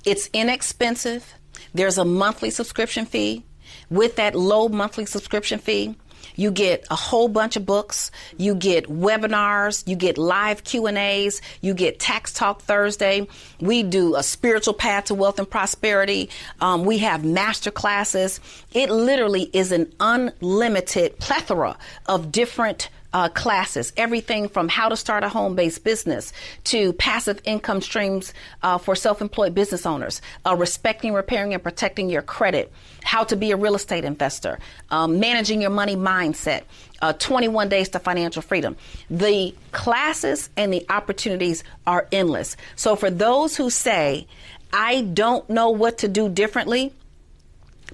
It's 0.04 0.30
inexpensive. 0.32 1.34
There's 1.74 1.98
a 1.98 2.04
monthly 2.04 2.50
subscription 2.50 3.06
fee. 3.06 3.44
With 3.90 4.16
that 4.16 4.34
low 4.34 4.68
monthly 4.68 5.06
subscription 5.06 5.58
fee, 5.58 5.96
you 6.38 6.52
get 6.52 6.87
a 6.88 6.94
whole 6.94 7.26
bunch 7.26 7.56
of 7.56 7.66
books. 7.66 8.12
You 8.37 8.54
get 8.54 8.87
webinars. 8.87 9.87
You 9.88 9.96
get 9.96 10.18
live 10.18 10.62
Q 10.62 10.87
and 10.87 10.96
A's. 10.96 11.42
You 11.61 11.74
get 11.74 11.98
Tax 11.98 12.32
Talk 12.32 12.62
Thursday. 12.62 13.26
We 13.61 13.82
do 13.82 14.14
a 14.14 14.22
spiritual 14.22 14.74
path 14.74 15.06
to 15.06 15.14
wealth 15.14 15.40
and 15.40 15.50
prosperity. 15.50 16.30
Um, 16.61 16.84
we 16.84 16.98
have 16.98 17.24
master 17.24 17.72
classes. 17.72 18.40
It 18.72 18.88
literally 18.88 19.50
is 19.52 19.72
an 19.72 19.92
unlimited 19.98 21.18
plethora 21.18 21.76
of 22.06 22.30
different 22.30 22.88
uh, 23.12 23.29
classes, 23.31 23.92
everything 23.97 24.49
from 24.49 24.68
how 24.68 24.88
to 24.88 24.97
start 24.97 25.25
a 25.25 25.29
home 25.29 25.55
based 25.55 25.85
business 25.85 26.33
to 26.64 26.92
passive 26.94 27.40
income 27.44 27.81
streams 27.81 28.35
uh, 28.62 28.79
for 28.79 28.94
self 28.94 29.21
employed 29.21 29.55
business 29.55 29.87
owners, 29.87 30.21
uh, 30.47 30.55
respecting, 30.55 31.12
repairing, 31.12 31.55
and 31.55 31.62
protecting 31.62 32.11
your 32.11 32.23
credit, 32.23 32.73
how 33.03 33.25
to 33.25 33.37
be 33.37 33.51
a 33.51 33.57
real 33.57 33.75
estate 33.75 34.05
investor, 34.05 34.59
um, 34.90 35.21
managing 35.21 35.61
your 35.61 35.71
money 35.71 35.97
mindset. 35.97 36.62
Uh, 37.01 37.12
21 37.12 37.68
days 37.68 37.90
to 37.90 38.01
financial 38.01 38.42
freedom. 38.42 38.77
The 39.09 39.55
classes 39.71 40.51
and 40.57 40.73
the 40.73 40.85
opportunities 40.88 41.62
are 41.87 42.09
endless. 42.11 42.57
So, 42.75 42.97
for 42.97 43.09
those 43.09 43.57
who 43.57 43.71
say, 43.71 44.27
I 44.73 45.03
don't 45.03 45.49
know 45.49 45.71
what 45.71 45.99
to 45.99 46.09
do 46.09 46.29
differently, 46.29 46.92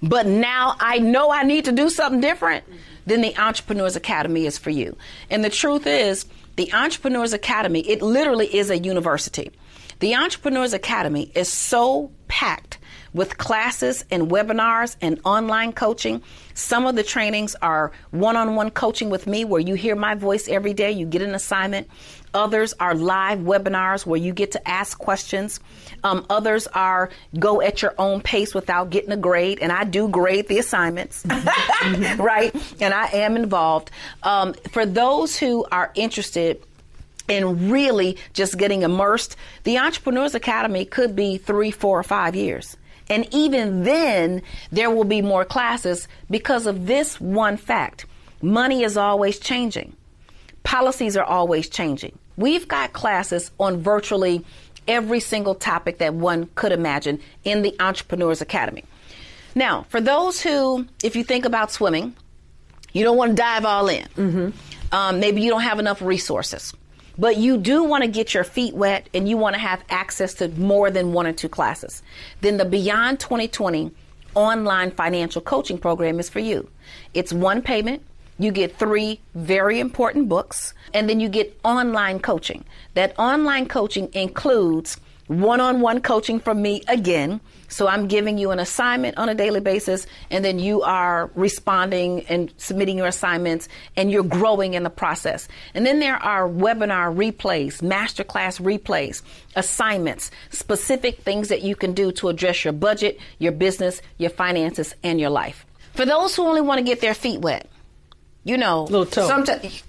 but 0.03 0.27
now 0.27 0.77
I 0.81 0.99
know 0.99 1.31
I 1.31 1.43
need 1.43 1.67
to 1.67 1.73
do 1.73 1.89
something 1.89 2.21
different, 2.21 2.65
then 3.07 3.21
the 3.21 3.37
Entrepreneurs 3.37 3.97
Academy 3.97 4.47
is 4.47 4.59
for 4.59 4.71
you. 4.71 4.97
And 5.31 5.45
the 5.45 5.51
truth 5.51 5.87
is, 5.87 6.27
the 6.57 6.73
Entrepreneurs 6.73 7.33
Academy, 7.33 7.81
it 7.81 8.03
literally 8.03 8.55
is 8.55 8.71
a 8.71 8.79
university. 8.79 9.51
The 10.01 10.15
Entrepreneurs 10.15 10.73
Academy 10.73 11.31
is 11.35 11.53
so 11.53 12.11
packed 12.29 12.79
with 13.13 13.39
classes 13.39 14.05
and 14.11 14.31
webinars 14.31 14.97
and 15.01 15.21
online 15.25 15.73
coaching. 15.73 16.21
Some 16.55 16.85
of 16.87 16.97
the 16.97 17.05
trainings 17.05 17.55
are 17.63 17.93
one 18.11 18.37
on 18.37 18.57
one 18.57 18.71
coaching 18.71 19.09
with 19.09 19.27
me 19.27 19.45
where 19.45 19.61
you 19.61 19.75
hear 19.75 19.95
my 19.95 20.15
voice 20.15 20.49
every 20.49 20.75
day, 20.75 20.91
you 20.91 21.07
get 21.07 21.23
an 21.23 21.35
assignment. 21.35 21.89
Others 22.35 22.75
are 22.81 22.95
live 22.95 23.39
webinars 23.39 24.05
where 24.05 24.19
you 24.19 24.33
get 24.33 24.53
to 24.53 24.69
ask 24.69 24.99
questions. 24.99 25.61
Um, 26.03 26.27
others 26.29 26.67
are 26.67 27.11
go 27.39 27.63
at 27.63 27.81
your 27.81 27.95
own 27.97 28.21
pace 28.21 28.55
without 28.55 28.91
getting 28.91 29.13
a 29.13 29.17
grade, 29.17 29.61
and 29.63 29.71
I 29.71 29.85
do 29.85 30.09
grade 30.09 30.49
the 30.49 30.59
assignments, 30.59 31.25
right? 32.19 32.55
And 32.81 32.93
I 32.93 33.07
am 33.13 33.37
involved. 33.37 33.91
Um, 34.23 34.55
for 34.73 34.85
those 34.85 35.39
who 35.39 35.65
are 35.71 35.93
interested, 35.95 36.61
in 37.29 37.71
really 37.71 38.19
just 38.35 38.59
getting 38.59 38.83
immersed, 38.83 39.37
the 39.63 39.79
Entrepreneurs 39.79 40.35
Academy 40.35 40.85
could 40.85 41.17
be 41.17 41.39
three, 41.39 41.71
four, 41.71 41.99
or 41.99 42.03
five 42.03 42.37
years. 42.37 42.77
And 43.09 43.27
even 43.33 43.85
then, 43.85 44.43
there 44.73 44.91
will 44.91 45.05
be 45.05 45.23
more 45.23 45.45
classes 45.45 46.09
because 46.31 46.67
of 46.67 46.87
this 46.87 47.21
one 47.21 47.57
fact. 47.57 48.07
Money 48.43 48.83
is 48.83 48.97
always 48.97 49.39
changing. 49.39 49.97
Policies 50.63 51.17
are 51.17 51.25
always 51.25 51.69
changing. 51.69 52.19
We've 52.37 52.67
got 52.67 52.93
classes 52.93 53.51
on 53.59 53.81
virtually 53.81 54.45
every 54.87 55.21
single 55.21 55.55
topic 55.55 55.99
that 55.99 56.15
one 56.15 56.49
could 56.55 56.73
imagine 56.73 57.21
in 57.45 57.63
the 57.63 57.75
Entrepreneurs 57.81 58.41
Academy. 58.41 58.85
Now, 59.55 59.87
for 59.89 60.01
those 60.01 60.41
who, 60.41 60.87
if 61.03 61.17
you 61.17 61.25
think 61.25 61.45
about 61.45 61.71
swimming, 61.71 62.15
you 62.93 63.05
don't 63.05 63.17
want 63.17 63.33
to 63.33 63.37
dive 63.37 63.65
all 63.65 63.89
in. 63.89 64.07
Mm-hmm. 64.17 64.95
Um, 64.95 65.21
maybe 65.21 65.43
you 65.43 65.51
don't 65.51 65.63
have 65.63 65.79
enough 65.79 66.03
resources 66.03 66.75
but 67.19 67.37
you 67.37 67.57
do 67.57 67.85
want 67.85 68.03
to 68.03 68.09
get 68.09 68.35
your 68.35 68.45
feet 68.45 68.75
wet 68.75 69.09
and 69.15 69.29
you 69.29 69.37
want 69.37 69.55
to 69.55 69.61
have 69.61 69.83
access 69.89 70.35
to 70.35 70.49
more 70.49 70.91
than 70.91 71.13
one 71.13 71.27
or 71.27 71.33
two 71.33 71.49
classes, 71.49 72.03
then 72.41 72.57
the 72.57 72.65
Beyond 72.65 73.21
2020 73.21 73.93
online 74.35 74.91
financial 74.91 75.41
coaching 75.41 75.79
program 75.79 76.19
is 76.19 76.29
for 76.29 76.41
you. 76.41 76.69
It's 77.13 77.33
one 77.33 77.63
payment. 77.63 78.03
You 78.39 78.51
get 78.51 78.77
three 78.77 79.21
very 79.35 79.79
important 79.79 80.29
books, 80.29 80.75
and 80.93 81.09
then 81.09 81.21
you 81.21 81.29
get 81.29 81.59
online 81.65 82.19
coaching. 82.19 82.65
That 82.95 83.17
online 83.19 83.67
coaching 83.69 84.09
includes 84.13 84.99
one 85.27 85.61
on 85.61 85.81
one 85.81 86.03
coaching 86.03 86.39
from 86.41 86.61
me 86.61 86.83
again. 86.87 87.41
So 87.69 87.89
I'm 87.89 88.09
giving 88.09 88.37
you 88.37 88.51
an 88.51 88.59
assignment 88.59 89.17
on 89.17 89.29
a 89.29 89.35
daily 89.35 89.61
basis, 89.61 90.07
and 90.31 90.45
then 90.45 90.59
you 90.59 90.83
are 90.83 91.31
responding 91.35 92.27
and 92.27 92.53
submitting 92.57 92.99
your 92.99 93.07
assignments, 93.07 93.69
and 93.97 94.11
you're 94.11 94.23
growing 94.23 94.75
in 94.75 94.83
the 94.83 94.91
process. 94.91 95.49
And 95.73 95.87
then 95.87 95.99
there 95.99 96.17
are 96.17 96.49
webinar 96.49 97.15
replays, 97.15 97.83
masterclass 97.83 98.61
replays, 98.61 99.23
assignments, 99.57 100.31
specific 100.51 101.19
things 101.23 101.49
that 101.49 101.63
you 101.63 101.75
can 101.75 101.95
do 101.95 102.13
to 102.13 102.29
address 102.29 102.65
your 102.65 102.73
budget, 102.73 103.19
your 103.39 103.53
business, 103.53 104.03
your 104.19 104.31
finances, 104.31 104.95
and 105.03 105.21
your 105.21 105.31
life. 105.31 105.65
For 105.95 106.05
those 106.05 106.37
who 106.37 106.43
only 106.43 106.61
want 106.61 106.79
to 106.79 106.85
get 106.85 107.01
their 107.01 107.15
feet 107.15 107.41
wet, 107.41 107.69
you 108.45 108.57
know, 108.59 108.87
sometimes 109.27 109.83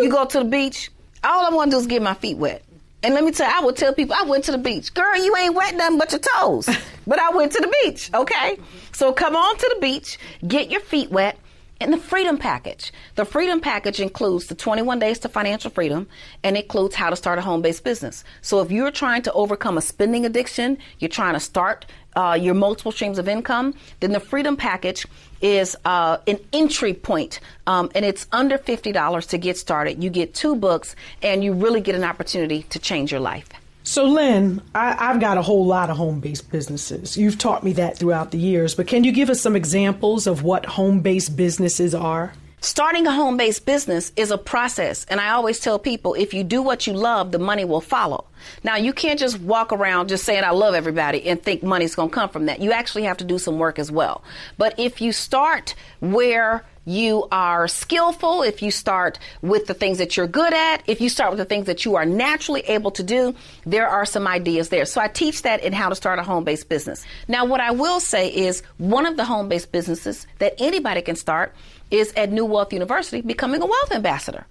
you 0.00 0.10
go 0.10 0.24
to 0.24 0.38
the 0.40 0.44
beach. 0.44 0.90
All 1.24 1.46
I 1.46 1.50
want 1.54 1.70
to 1.70 1.76
do 1.76 1.80
is 1.80 1.86
get 1.86 2.02
my 2.02 2.14
feet 2.14 2.36
wet. 2.36 2.62
And 3.02 3.14
let 3.14 3.22
me 3.24 3.30
tell 3.30 3.48
you, 3.48 3.54
I 3.56 3.64
would 3.64 3.76
tell 3.76 3.94
people 3.94 4.16
I 4.18 4.24
went 4.24 4.44
to 4.44 4.52
the 4.52 4.58
beach. 4.58 4.92
Girl, 4.92 5.16
you 5.16 5.36
ain't 5.36 5.54
wet 5.54 5.76
nothing 5.76 5.98
but 5.98 6.10
your 6.10 6.20
toes. 6.20 6.68
but 7.06 7.18
I 7.18 7.30
went 7.30 7.52
to 7.52 7.60
the 7.60 7.72
beach, 7.84 8.10
okay? 8.12 8.58
So 8.92 9.12
come 9.12 9.36
on 9.36 9.56
to 9.58 9.72
the 9.74 9.80
beach, 9.80 10.18
get 10.46 10.70
your 10.70 10.80
feet 10.80 11.10
wet. 11.10 11.38
And 11.78 11.92
the 11.92 11.98
freedom 11.98 12.38
package. 12.38 12.90
The 13.16 13.26
freedom 13.26 13.60
package 13.60 14.00
includes 14.00 14.46
the 14.46 14.54
21 14.54 14.98
days 14.98 15.18
to 15.18 15.28
financial 15.28 15.70
freedom 15.70 16.08
and 16.42 16.56
includes 16.56 16.94
how 16.94 17.10
to 17.10 17.16
start 17.16 17.38
a 17.38 17.42
home 17.42 17.60
based 17.60 17.84
business. 17.84 18.24
So 18.40 18.62
if 18.62 18.70
you're 18.70 18.90
trying 18.90 19.20
to 19.22 19.32
overcome 19.34 19.76
a 19.76 19.82
spending 19.82 20.24
addiction, 20.24 20.78
you're 21.00 21.10
trying 21.10 21.34
to 21.34 21.40
start 21.40 21.84
uh, 22.16 22.36
your 22.40 22.54
multiple 22.54 22.92
streams 22.92 23.18
of 23.18 23.28
income, 23.28 23.74
then 24.00 24.12
the 24.12 24.20
freedom 24.20 24.56
package 24.56 25.06
is 25.40 25.76
uh, 25.84 26.18
an 26.26 26.38
entry 26.52 26.94
point, 26.94 27.40
um, 27.66 27.90
and 27.94 28.04
it's 28.04 28.26
under 28.32 28.58
$50 28.58 29.28
to 29.28 29.38
get 29.38 29.56
started. 29.56 30.02
You 30.02 30.10
get 30.10 30.34
two 30.34 30.56
books, 30.56 30.96
and 31.22 31.42
you 31.44 31.52
really 31.52 31.80
get 31.80 31.94
an 31.94 32.04
opportunity 32.04 32.64
to 32.64 32.78
change 32.78 33.10
your 33.10 33.20
life. 33.20 33.48
So, 33.82 34.04
Lynn, 34.04 34.62
I, 34.74 34.94
have 34.94 35.20
got 35.20 35.38
a 35.38 35.42
whole 35.42 35.64
lot 35.64 35.90
of 35.90 35.96
home 35.96 36.18
based 36.18 36.50
businesses. 36.50 37.16
You've 37.16 37.38
taught 37.38 37.62
me 37.62 37.72
that 37.74 37.96
throughout 37.96 38.32
the 38.32 38.38
years, 38.38 38.74
but 38.74 38.88
can 38.88 39.04
you 39.04 39.12
give 39.12 39.30
us 39.30 39.40
some 39.40 39.54
examples 39.54 40.26
of 40.26 40.42
what 40.42 40.66
home 40.66 41.00
based 41.00 41.36
businesses 41.36 41.94
are? 41.94 42.32
Starting 42.66 43.06
a 43.06 43.12
home 43.12 43.36
based 43.36 43.64
business 43.64 44.10
is 44.16 44.32
a 44.32 44.36
process, 44.36 45.04
and 45.04 45.20
I 45.20 45.30
always 45.30 45.60
tell 45.60 45.78
people 45.78 46.14
if 46.14 46.34
you 46.34 46.42
do 46.42 46.60
what 46.60 46.84
you 46.84 46.94
love, 46.94 47.30
the 47.30 47.38
money 47.38 47.64
will 47.64 47.80
follow. 47.80 48.24
Now, 48.64 48.74
you 48.74 48.92
can't 48.92 49.20
just 49.20 49.38
walk 49.38 49.72
around 49.72 50.08
just 50.08 50.24
saying, 50.24 50.42
I 50.42 50.50
love 50.50 50.74
everybody 50.74 51.28
and 51.28 51.40
think 51.40 51.62
money's 51.62 51.94
going 51.94 52.08
to 52.08 52.14
come 52.14 52.28
from 52.28 52.46
that. 52.46 52.58
You 52.58 52.72
actually 52.72 53.04
have 53.04 53.18
to 53.18 53.24
do 53.24 53.38
some 53.38 53.60
work 53.60 53.78
as 53.78 53.92
well. 53.92 54.24
But 54.58 54.80
if 54.80 55.00
you 55.00 55.12
start 55.12 55.76
where 56.00 56.64
you 56.86 57.26
are 57.32 57.66
skillful, 57.68 58.42
if 58.42 58.62
you 58.62 58.70
start 58.70 59.18
with 59.42 59.66
the 59.66 59.74
things 59.74 59.98
that 59.98 60.16
you're 60.16 60.28
good 60.28 60.52
at, 60.52 60.82
if 60.86 61.00
you 61.00 61.08
start 61.08 61.30
with 61.30 61.38
the 61.38 61.44
things 61.44 61.66
that 61.66 61.84
you 61.84 61.96
are 61.96 62.04
naturally 62.04 62.60
able 62.62 62.92
to 62.92 63.02
do, 63.02 63.34
there 63.64 63.88
are 63.88 64.06
some 64.06 64.26
ideas 64.26 64.68
there. 64.68 64.84
So 64.86 65.00
I 65.00 65.08
teach 65.08 65.42
that 65.42 65.62
in 65.62 65.72
how 65.72 65.88
to 65.88 65.94
start 65.94 66.18
a 66.18 66.22
home 66.22 66.44
based 66.44 66.68
business. 66.68 67.04
Now, 67.26 67.44
what 67.44 67.60
I 67.60 67.72
will 67.72 68.00
say 68.00 68.28
is 68.28 68.62
one 68.78 69.04
of 69.04 69.16
the 69.16 69.24
home 69.24 69.48
based 69.48 69.72
businesses 69.72 70.26
that 70.38 70.54
anybody 70.58 71.02
can 71.02 71.16
start 71.16 71.54
is 71.90 72.12
at 72.14 72.30
New 72.30 72.44
Wealth 72.44 72.72
University 72.72 73.20
becoming 73.20 73.62
a 73.62 73.66
wealth 73.66 73.92
ambassador. 73.92 74.46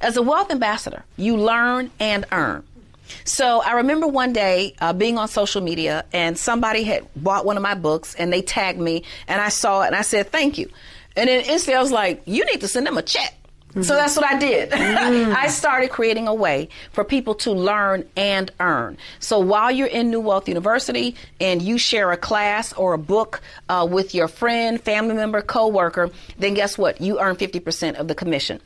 As 0.00 0.16
a 0.16 0.22
wealth 0.22 0.50
ambassador, 0.50 1.04
you 1.16 1.36
learn 1.36 1.90
and 1.98 2.26
earn. 2.32 2.64
So 3.24 3.62
I 3.62 3.72
remember 3.72 4.06
one 4.06 4.32
day 4.32 4.74
uh, 4.80 4.92
being 4.92 5.16
on 5.18 5.28
social 5.28 5.62
media 5.62 6.04
and 6.12 6.36
somebody 6.36 6.82
had 6.82 7.06
bought 7.14 7.44
one 7.44 7.56
of 7.56 7.62
my 7.62 7.74
books 7.74 8.14
and 8.14 8.32
they 8.32 8.42
tagged 8.42 8.80
me 8.80 9.04
and 9.28 9.40
I 9.40 9.48
saw 9.48 9.82
it 9.82 9.86
and 9.88 9.96
I 9.96 10.02
said, 10.02 10.30
thank 10.30 10.58
you. 10.58 10.70
And 11.16 11.28
then 11.28 11.44
instantly 11.44 11.74
I 11.74 11.82
was 11.82 11.92
like, 11.92 12.22
you 12.26 12.44
need 12.44 12.60
to 12.60 12.68
send 12.68 12.86
them 12.86 12.98
a 12.98 13.02
check. 13.02 13.35
So 13.82 13.94
that's 13.94 14.16
what 14.16 14.24
I 14.24 14.38
did. 14.38 14.70
Mm-hmm. 14.70 15.34
I 15.36 15.48
started 15.48 15.90
creating 15.90 16.28
a 16.28 16.34
way 16.34 16.68
for 16.92 17.04
people 17.04 17.34
to 17.36 17.52
learn 17.52 18.08
and 18.16 18.50
earn. 18.58 18.96
So 19.18 19.38
while 19.38 19.70
you're 19.70 19.86
in 19.86 20.10
New 20.10 20.20
Wealth 20.20 20.48
University 20.48 21.14
and 21.40 21.60
you 21.60 21.76
share 21.76 22.10
a 22.12 22.16
class 22.16 22.72
or 22.72 22.94
a 22.94 22.98
book 22.98 23.42
uh, 23.68 23.86
with 23.90 24.14
your 24.14 24.28
friend, 24.28 24.80
family 24.80 25.14
member, 25.14 25.42
coworker, 25.42 26.10
then 26.38 26.54
guess 26.54 26.78
what? 26.78 27.00
You 27.00 27.20
earn 27.20 27.36
50% 27.36 27.96
of 27.96 28.08
the 28.08 28.14
commission. 28.14 28.60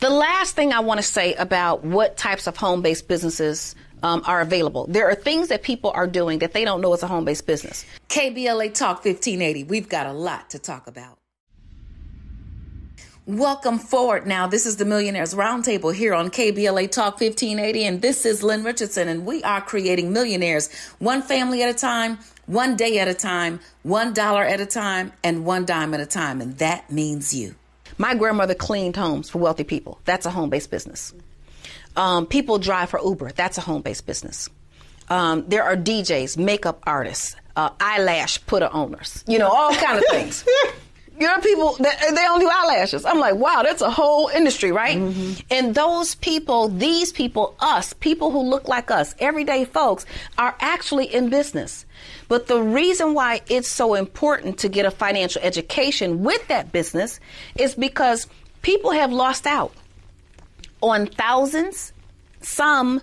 The 0.00 0.10
last 0.10 0.56
thing 0.56 0.72
I 0.72 0.80
want 0.80 0.98
to 0.98 1.06
say 1.06 1.34
about 1.34 1.84
what 1.84 2.16
types 2.16 2.46
of 2.46 2.56
home 2.56 2.82
based 2.82 3.06
businesses 3.08 3.74
um, 4.02 4.22
are 4.26 4.40
available. 4.40 4.86
There 4.88 5.08
are 5.08 5.14
things 5.14 5.48
that 5.48 5.62
people 5.62 5.92
are 5.94 6.06
doing 6.06 6.40
that 6.40 6.52
they 6.52 6.64
don't 6.64 6.80
know 6.80 6.92
is 6.92 7.02
a 7.02 7.06
home 7.06 7.24
based 7.24 7.46
business. 7.46 7.84
KBLA 8.08 8.74
Talk 8.74 9.04
1580. 9.04 9.64
We've 9.64 9.88
got 9.88 10.06
a 10.06 10.12
lot 10.12 10.50
to 10.50 10.58
talk 10.58 10.86
about. 10.86 11.18
Welcome 13.26 13.78
forward 13.78 14.26
now. 14.26 14.48
This 14.48 14.66
is 14.66 14.78
the 14.78 14.84
Millionaires 14.84 15.32
Roundtable 15.32 15.94
here 15.94 16.12
on 16.12 16.28
KBLA 16.28 16.90
Talk 16.90 17.20
1580, 17.20 17.84
and 17.84 18.02
this 18.02 18.26
is 18.26 18.42
Lynn 18.42 18.64
Richardson, 18.64 19.06
and 19.06 19.24
we 19.24 19.44
are 19.44 19.60
creating 19.60 20.12
millionaires 20.12 20.74
one 20.98 21.22
family 21.22 21.62
at 21.62 21.68
a 21.68 21.78
time, 21.78 22.18
one 22.46 22.74
day 22.74 22.98
at 22.98 23.06
a 23.06 23.14
time, 23.14 23.60
one 23.84 24.12
dollar 24.12 24.42
at 24.42 24.60
a 24.60 24.66
time, 24.66 25.12
and 25.22 25.44
one 25.44 25.64
dime 25.64 25.94
at 25.94 26.00
a 26.00 26.06
time, 26.06 26.40
and 26.40 26.58
that 26.58 26.90
means 26.90 27.32
you. 27.32 27.54
My 27.96 28.16
grandmother 28.16 28.56
cleaned 28.56 28.96
homes 28.96 29.30
for 29.30 29.38
wealthy 29.38 29.62
people. 29.62 30.00
That's 30.04 30.26
a 30.26 30.30
home 30.32 30.50
based 30.50 30.72
business. 30.72 31.14
Um, 31.94 32.26
people 32.26 32.58
drive 32.58 32.90
for 32.90 32.98
Uber. 33.00 33.30
That's 33.36 33.56
a 33.56 33.60
home 33.60 33.82
based 33.82 34.04
business. 34.04 34.48
Um, 35.08 35.44
there 35.46 35.62
are 35.62 35.76
DJs, 35.76 36.38
makeup 36.38 36.80
artists, 36.88 37.36
uh, 37.54 37.70
eyelash 37.78 38.44
putter 38.46 38.70
owners, 38.72 39.22
you 39.28 39.38
know, 39.38 39.48
all 39.48 39.72
kind 39.74 39.98
of 39.98 40.04
things. 40.10 40.44
You 41.22 41.28
know, 41.28 41.38
people 41.38 41.76
that 41.80 42.00
they 42.00 42.14
don't 42.14 42.40
do 42.40 42.50
eyelashes. 42.52 43.04
I'm 43.04 43.18
like, 43.18 43.36
wow, 43.36 43.62
that's 43.62 43.80
a 43.80 43.90
whole 43.90 44.28
industry, 44.28 44.72
right? 44.72 44.98
Mm-hmm. 44.98 45.40
And 45.50 45.74
those 45.74 46.14
people, 46.16 46.68
these 46.68 47.12
people, 47.12 47.54
us, 47.60 47.92
people 47.92 48.30
who 48.30 48.42
look 48.42 48.68
like 48.68 48.90
us, 48.90 49.14
everyday 49.18 49.64
folks, 49.64 50.04
are 50.36 50.54
actually 50.60 51.06
in 51.06 51.30
business. 51.30 51.86
But 52.28 52.46
the 52.46 52.60
reason 52.60 53.14
why 53.14 53.40
it's 53.48 53.68
so 53.68 53.94
important 53.94 54.58
to 54.58 54.68
get 54.68 54.84
a 54.84 54.90
financial 54.90 55.40
education 55.42 56.22
with 56.22 56.46
that 56.48 56.72
business 56.72 57.20
is 57.56 57.74
because 57.74 58.26
People 58.62 58.92
have 58.92 59.12
lost 59.12 59.46
out 59.46 59.72
on 60.80 61.06
thousands, 61.06 61.92
some 62.40 63.00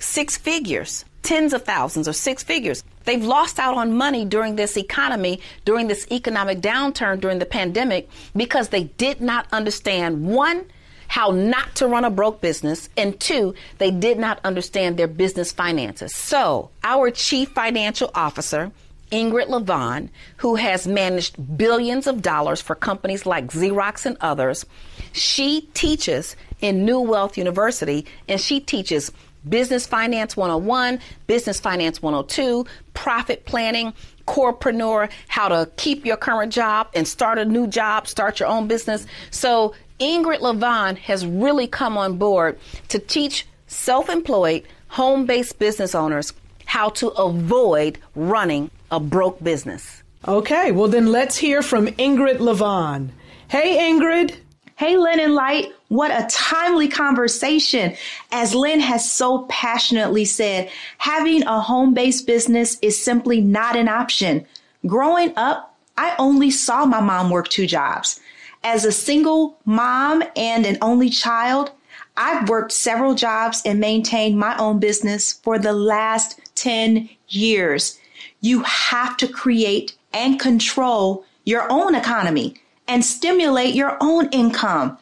six 0.00 0.36
figures, 0.36 1.04
tens 1.22 1.52
of 1.52 1.62
thousands 1.62 2.08
or 2.08 2.14
six 2.14 2.42
figures. 2.42 2.82
They've 3.04 3.24
lost 3.24 3.58
out 3.58 3.76
on 3.76 3.96
money 3.96 4.24
during 4.24 4.56
this 4.56 4.76
economy, 4.76 5.40
during 5.64 5.88
this 5.88 6.06
economic 6.10 6.60
downturn, 6.60 7.20
during 7.20 7.38
the 7.38 7.46
pandemic, 7.46 8.08
because 8.34 8.68
they 8.68 8.84
did 8.84 9.20
not 9.20 9.46
understand 9.52 10.26
one, 10.26 10.64
how 11.08 11.30
not 11.30 11.74
to 11.76 11.86
run 11.86 12.04
a 12.04 12.10
broke 12.10 12.40
business, 12.40 12.88
and 12.96 13.18
two, 13.20 13.54
they 13.78 13.90
did 13.90 14.18
not 14.18 14.40
understand 14.42 14.96
their 14.96 15.06
business 15.06 15.52
finances. 15.52 16.14
So, 16.14 16.70
our 16.82 17.10
chief 17.10 17.50
financial 17.50 18.10
officer, 18.14 18.72
Ingrid 19.12 19.48
Levon, 19.48 20.08
who 20.38 20.56
has 20.56 20.86
managed 20.86 21.56
billions 21.56 22.06
of 22.06 22.22
dollars 22.22 22.60
for 22.60 22.74
companies 22.74 23.26
like 23.26 23.48
Xerox 23.48 24.06
and 24.06 24.16
others, 24.20 24.66
she 25.12 25.68
teaches 25.74 26.36
in 26.60 26.84
New 26.84 27.00
Wealth 27.00 27.36
University 27.36 28.06
and 28.26 28.40
she 28.40 28.58
teaches 28.58 29.12
Business 29.48 29.86
Finance 29.86 30.36
101, 30.36 31.00
Business 31.26 31.60
Finance 31.60 32.02
102, 32.02 32.66
Profit 32.94 33.44
Planning, 33.44 33.92
Corepreneur, 34.26 35.10
how 35.28 35.48
to 35.48 35.70
keep 35.76 36.06
your 36.06 36.16
current 36.16 36.52
job 36.52 36.88
and 36.94 37.06
start 37.06 37.38
a 37.38 37.44
new 37.44 37.66
job, 37.66 38.08
start 38.08 38.40
your 38.40 38.48
own 38.48 38.68
business. 38.68 39.06
So 39.30 39.74
Ingrid 40.00 40.40
Levon 40.40 40.96
has 40.98 41.26
really 41.26 41.66
come 41.66 41.96
on 41.98 42.16
board 42.16 42.58
to 42.88 42.98
teach 42.98 43.46
self 43.66 44.08
employed, 44.08 44.64
home 44.88 45.26
based 45.26 45.58
business 45.58 45.94
owners 45.94 46.32
how 46.64 46.88
to 46.88 47.08
avoid 47.08 47.98
running 48.14 48.70
a 48.90 48.98
broke 48.98 49.42
business. 49.42 50.02
Okay, 50.26 50.72
well, 50.72 50.88
then 50.88 51.12
let's 51.12 51.36
hear 51.36 51.62
from 51.62 51.86
Ingrid 51.86 52.38
Levon. 52.38 53.10
Hey, 53.48 53.92
Ingrid. 53.92 54.36
Hey, 54.76 54.96
Lynn 54.96 55.20
and 55.20 55.34
Light. 55.34 55.72
What 55.94 56.10
a 56.10 56.26
timely 56.28 56.88
conversation. 56.88 57.94
As 58.32 58.52
Lynn 58.52 58.80
has 58.80 59.08
so 59.08 59.46
passionately 59.48 60.24
said, 60.24 60.68
having 60.98 61.44
a 61.44 61.60
home 61.60 61.94
based 61.94 62.26
business 62.26 62.78
is 62.82 63.00
simply 63.00 63.40
not 63.40 63.76
an 63.76 63.86
option. 63.86 64.44
Growing 64.84 65.32
up, 65.36 65.76
I 65.96 66.16
only 66.18 66.50
saw 66.50 66.84
my 66.84 67.00
mom 67.00 67.30
work 67.30 67.46
two 67.46 67.68
jobs. 67.68 68.18
As 68.64 68.84
a 68.84 68.90
single 68.90 69.56
mom 69.66 70.24
and 70.34 70.66
an 70.66 70.78
only 70.82 71.10
child, 71.10 71.70
I've 72.16 72.48
worked 72.48 72.72
several 72.72 73.14
jobs 73.14 73.62
and 73.64 73.78
maintained 73.78 74.36
my 74.36 74.58
own 74.58 74.80
business 74.80 75.34
for 75.44 75.60
the 75.60 75.72
last 75.72 76.40
10 76.56 77.08
years. 77.28 78.00
You 78.40 78.64
have 78.64 79.16
to 79.18 79.28
create 79.28 79.94
and 80.12 80.40
control 80.40 81.24
your 81.44 81.70
own 81.70 81.94
economy 81.94 82.56
and 82.88 83.04
stimulate 83.04 83.76
your 83.76 83.96
own 84.00 84.28
income. 84.30 84.98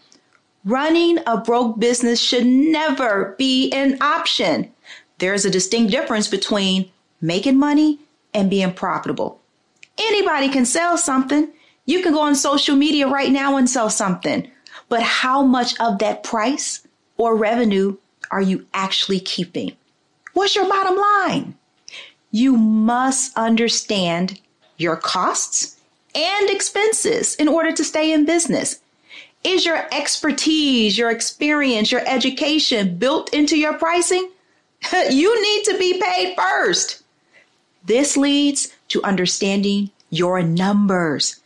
Running 0.64 1.18
a 1.26 1.38
broke 1.38 1.80
business 1.80 2.20
should 2.20 2.46
never 2.46 3.34
be 3.36 3.72
an 3.72 4.00
option. 4.00 4.72
There's 5.18 5.44
a 5.44 5.50
distinct 5.50 5.90
difference 5.90 6.28
between 6.28 6.90
making 7.20 7.58
money 7.58 7.98
and 8.32 8.48
being 8.48 8.72
profitable. 8.72 9.40
Anybody 9.98 10.48
can 10.48 10.64
sell 10.64 10.96
something. 10.96 11.48
You 11.86 12.02
can 12.02 12.12
go 12.12 12.20
on 12.20 12.36
social 12.36 12.76
media 12.76 13.08
right 13.08 13.32
now 13.32 13.56
and 13.56 13.68
sell 13.68 13.90
something. 13.90 14.48
But 14.88 15.02
how 15.02 15.42
much 15.42 15.78
of 15.80 15.98
that 15.98 16.22
price 16.22 16.86
or 17.16 17.36
revenue 17.36 17.96
are 18.30 18.40
you 18.40 18.66
actually 18.72 19.20
keeping? 19.20 19.76
What's 20.34 20.54
your 20.54 20.68
bottom 20.68 20.96
line? 20.96 21.56
You 22.30 22.56
must 22.56 23.36
understand 23.36 24.40
your 24.76 24.96
costs 24.96 25.76
and 26.14 26.50
expenses 26.50 27.34
in 27.34 27.48
order 27.48 27.72
to 27.72 27.84
stay 27.84 28.12
in 28.12 28.24
business. 28.24 28.81
Is 29.44 29.66
your 29.66 29.86
expertise, 29.92 30.96
your 30.96 31.10
experience, 31.10 31.90
your 31.90 32.02
education 32.06 32.96
built 32.96 33.32
into 33.34 33.58
your 33.58 33.74
pricing? 33.74 34.30
you 35.10 35.42
need 35.42 35.64
to 35.64 35.78
be 35.78 36.00
paid 36.00 36.36
first. 36.36 37.02
This 37.84 38.16
leads 38.16 38.72
to 38.88 39.02
understanding 39.02 39.90
your 40.10 40.42
numbers. 40.42 41.40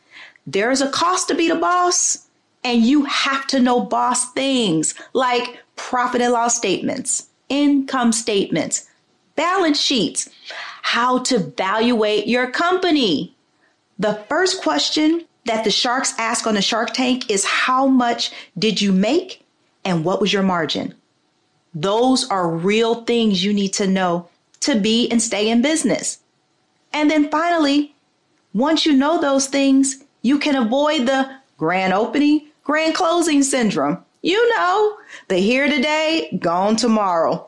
There's 0.46 0.80
a 0.80 0.90
cost 0.90 1.28
to 1.28 1.35
be 1.35 1.48
the 1.48 1.56
boss, 1.56 2.26
and 2.62 2.82
you 2.82 3.04
have 3.04 3.46
to 3.48 3.61
know 3.61 3.80
boss 3.80 4.32
things 4.32 4.94
like 5.12 5.62
profit 5.76 6.20
and 6.20 6.32
loss 6.32 6.56
statements, 6.56 7.28
income 7.48 8.12
statements, 8.12 8.88
balance 9.35 9.80
sheets, 9.80 10.28
how 10.82 11.18
to 11.20 11.37
evaluate 11.37 12.26
your 12.26 12.50
company. 12.50 13.35
The 13.98 14.14
first 14.28 14.62
question 14.62 15.25
that 15.46 15.64
the 15.64 15.70
sharks 15.70 16.14
ask 16.18 16.46
on 16.46 16.54
the 16.54 16.62
Shark 16.62 16.92
Tank 16.92 17.30
is 17.30 17.44
how 17.44 17.87
much 17.87 18.32
did 18.59 18.80
you 18.80 18.92
make 18.92 19.44
and 19.85 20.04
what 20.04 20.20
was 20.20 20.32
your 20.32 20.42
margin? 20.42 20.94
Those 21.74 22.28
are 22.30 22.50
real 22.50 23.04
things 23.04 23.44
you 23.44 23.52
need 23.52 23.72
to 23.74 23.87
know 23.87 24.28
to 24.61 24.78
be 24.78 25.09
and 25.11 25.20
stay 25.20 25.48
in 25.48 25.62
business. 25.62 26.20
And 26.92 27.11
then 27.11 27.30
finally, 27.30 27.94
once 28.54 28.87
you 28.87 28.92
know 28.92 29.20
those 29.20 29.46
things, 29.46 30.02
you 30.22 30.38
can 30.38 30.56
avoid 30.56 31.06
the 31.06 31.30
grand 31.59 31.92
opening, 31.92 32.48
grand 32.64 32.94
closing 32.94 33.42
syndrome. 33.42 34.02
You 34.22 34.56
know, 34.56 34.96
the 35.28 35.37
here 35.37 35.68
today, 35.68 36.37
gone 36.40 36.76
tomorrow. 36.76 37.46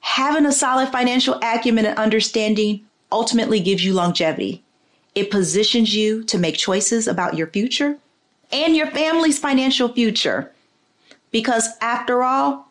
Having 0.00 0.46
a 0.46 0.52
solid 0.52 0.90
financial 0.90 1.38
acumen 1.42 1.86
and 1.86 1.98
understanding 1.98 2.84
ultimately 3.10 3.58
gives 3.60 3.84
you 3.84 3.94
longevity. 3.94 4.63
It 5.14 5.30
positions 5.30 5.94
you 5.94 6.24
to 6.24 6.38
make 6.38 6.56
choices 6.56 7.06
about 7.06 7.36
your 7.36 7.46
future 7.46 7.98
and 8.50 8.76
your 8.76 8.88
family's 8.88 9.38
financial 9.38 9.88
future. 9.92 10.50
Because 11.30 11.68
after 11.80 12.22
all, 12.22 12.68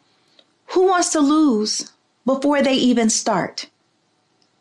who 0.67 0.88
wants 0.88 1.12
to 1.12 1.19
lose 1.19 1.91
before 2.25 2.62
they 2.62 2.75
even 2.75 3.10
start? 3.10 3.69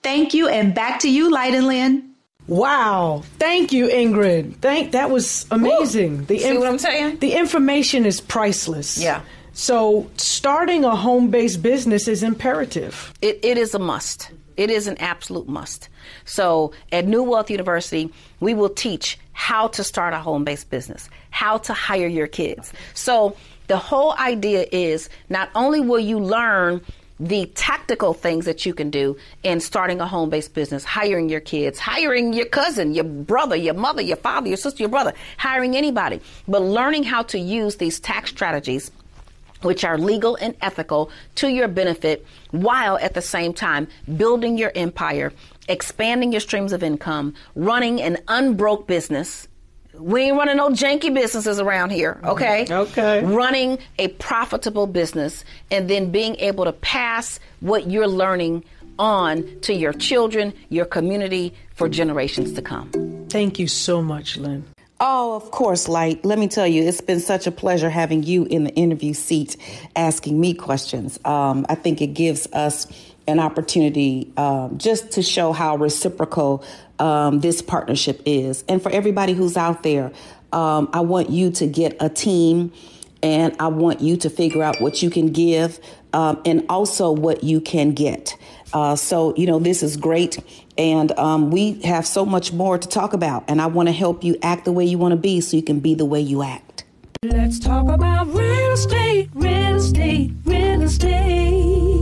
Thank 0.02 0.34
you, 0.34 0.48
and 0.48 0.74
back 0.74 1.00
to 1.00 1.10
you, 1.10 1.30
Light 1.30 1.54
and 1.54 1.66
Lynn. 1.66 2.14
Wow! 2.48 3.22
Thank 3.38 3.72
you, 3.72 3.86
Ingrid. 3.86 4.56
Thank 4.56 4.92
that 4.92 5.10
was 5.10 5.46
amazing. 5.52 6.24
The 6.24 6.38
See 6.40 6.58
what 6.58 6.66
I'm 6.66 6.78
saying? 6.78 7.18
The 7.18 7.34
information 7.34 8.04
is 8.04 8.20
priceless. 8.20 8.98
Yeah. 8.98 9.22
So 9.52 10.10
starting 10.16 10.84
a 10.84 10.96
home-based 10.96 11.62
business 11.62 12.08
is 12.08 12.22
imperative. 12.22 13.12
It, 13.22 13.38
it 13.44 13.58
is 13.58 13.74
a 13.74 13.78
must. 13.78 14.30
It 14.56 14.70
is 14.70 14.86
an 14.86 14.98
absolute 14.98 15.48
must. 15.48 15.88
So 16.24 16.72
at 16.90 17.06
New 17.06 17.22
Wealth 17.22 17.50
University, 17.50 18.12
we 18.40 18.54
will 18.54 18.68
teach 18.68 19.18
how 19.32 19.68
to 19.68 19.84
start 19.84 20.14
a 20.14 20.18
home 20.18 20.44
based 20.44 20.70
business, 20.70 21.08
how 21.30 21.58
to 21.58 21.72
hire 21.72 22.06
your 22.06 22.26
kids. 22.26 22.72
So 22.94 23.36
the 23.66 23.78
whole 23.78 24.12
idea 24.18 24.66
is 24.70 25.08
not 25.28 25.50
only 25.54 25.80
will 25.80 26.00
you 26.00 26.18
learn 26.18 26.82
the 27.20 27.46
tactical 27.54 28.14
things 28.14 28.46
that 28.46 28.66
you 28.66 28.74
can 28.74 28.90
do 28.90 29.16
in 29.44 29.60
starting 29.60 30.00
a 30.00 30.06
home 30.06 30.28
based 30.28 30.54
business, 30.54 30.84
hiring 30.84 31.28
your 31.28 31.40
kids, 31.40 31.78
hiring 31.78 32.32
your 32.32 32.46
cousin, 32.46 32.94
your 32.94 33.04
brother, 33.04 33.54
your 33.54 33.74
mother, 33.74 34.02
your 34.02 34.16
father, 34.16 34.48
your 34.48 34.56
sister, 34.56 34.82
your 34.82 34.90
brother, 34.90 35.12
hiring 35.38 35.76
anybody, 35.76 36.20
but 36.48 36.62
learning 36.62 37.04
how 37.04 37.22
to 37.22 37.38
use 37.38 37.76
these 37.76 38.00
tax 38.00 38.30
strategies 38.30 38.90
which 39.64 39.84
are 39.84 39.98
legal 39.98 40.36
and 40.36 40.54
ethical 40.60 41.10
to 41.36 41.48
your 41.48 41.68
benefit 41.68 42.26
while 42.50 42.98
at 42.98 43.14
the 43.14 43.22
same 43.22 43.52
time 43.52 43.88
building 44.16 44.58
your 44.58 44.72
empire, 44.74 45.32
expanding 45.68 46.32
your 46.32 46.40
streams 46.40 46.72
of 46.72 46.82
income, 46.82 47.34
running 47.54 48.00
an 48.00 48.18
unbroke 48.28 48.86
business. 48.86 49.48
We 49.94 50.22
ain't 50.22 50.36
running 50.36 50.56
no 50.56 50.70
janky 50.70 51.12
businesses 51.12 51.60
around 51.60 51.90
here, 51.90 52.14
mm-hmm. 52.14 52.30
okay? 52.30 52.66
Okay. 52.70 53.24
Running 53.24 53.78
a 53.98 54.08
profitable 54.08 54.86
business 54.86 55.44
and 55.70 55.88
then 55.88 56.10
being 56.10 56.36
able 56.36 56.64
to 56.64 56.72
pass 56.72 57.38
what 57.60 57.90
you're 57.90 58.08
learning 58.08 58.64
on 58.98 59.60
to 59.62 59.74
your 59.74 59.92
children, 59.92 60.52
your 60.68 60.84
community 60.84 61.54
for 61.74 61.88
generations 61.88 62.52
to 62.54 62.62
come. 62.62 62.90
Thank 63.28 63.58
you 63.58 63.66
so 63.66 64.02
much, 64.02 64.36
Lynn. 64.36 64.71
Oh, 65.04 65.34
of 65.34 65.50
course, 65.50 65.88
Light. 65.88 66.24
Let 66.24 66.38
me 66.38 66.46
tell 66.46 66.68
you, 66.68 66.84
it's 66.84 67.00
been 67.00 67.18
such 67.18 67.48
a 67.48 67.50
pleasure 67.50 67.90
having 67.90 68.22
you 68.22 68.44
in 68.44 68.62
the 68.62 68.70
interview 68.74 69.14
seat 69.14 69.56
asking 69.96 70.40
me 70.40 70.54
questions. 70.54 71.18
Um, 71.24 71.66
I 71.68 71.74
think 71.74 72.00
it 72.00 72.14
gives 72.14 72.46
us 72.52 72.86
an 73.26 73.40
opportunity 73.40 74.32
um, 74.36 74.78
just 74.78 75.10
to 75.12 75.22
show 75.22 75.50
how 75.50 75.74
reciprocal 75.74 76.64
um, 77.00 77.40
this 77.40 77.62
partnership 77.62 78.22
is. 78.26 78.62
And 78.68 78.80
for 78.80 78.92
everybody 78.92 79.32
who's 79.32 79.56
out 79.56 79.82
there, 79.82 80.12
um, 80.52 80.88
I 80.92 81.00
want 81.00 81.30
you 81.30 81.50
to 81.50 81.66
get 81.66 81.96
a 81.98 82.08
team 82.08 82.72
and 83.24 83.56
I 83.58 83.68
want 83.68 84.02
you 84.02 84.16
to 84.18 84.30
figure 84.30 84.62
out 84.62 84.80
what 84.80 85.02
you 85.02 85.10
can 85.10 85.32
give 85.32 85.80
um, 86.12 86.40
and 86.44 86.64
also 86.68 87.10
what 87.10 87.42
you 87.42 87.60
can 87.60 87.90
get. 87.90 88.36
Uh, 88.72 88.96
so, 88.96 89.34
you 89.36 89.46
know, 89.46 89.58
this 89.58 89.82
is 89.82 89.96
great. 89.96 90.38
And 90.78 91.12
um, 91.18 91.50
we 91.50 91.80
have 91.82 92.06
so 92.06 92.24
much 92.24 92.52
more 92.52 92.78
to 92.78 92.88
talk 92.88 93.12
about. 93.12 93.44
And 93.48 93.60
I 93.60 93.66
want 93.66 93.88
to 93.88 93.92
help 93.92 94.24
you 94.24 94.36
act 94.42 94.64
the 94.64 94.72
way 94.72 94.84
you 94.84 94.98
want 94.98 95.12
to 95.12 95.16
be 95.16 95.40
so 95.40 95.56
you 95.56 95.62
can 95.62 95.80
be 95.80 95.94
the 95.94 96.06
way 96.06 96.20
you 96.20 96.42
act. 96.42 96.84
Let's 97.22 97.60
talk 97.60 97.88
about 97.88 98.26
real 98.28 98.72
estate, 98.72 99.30
real 99.34 99.76
estate, 99.76 100.32
real 100.44 100.82
estate. 100.82 102.01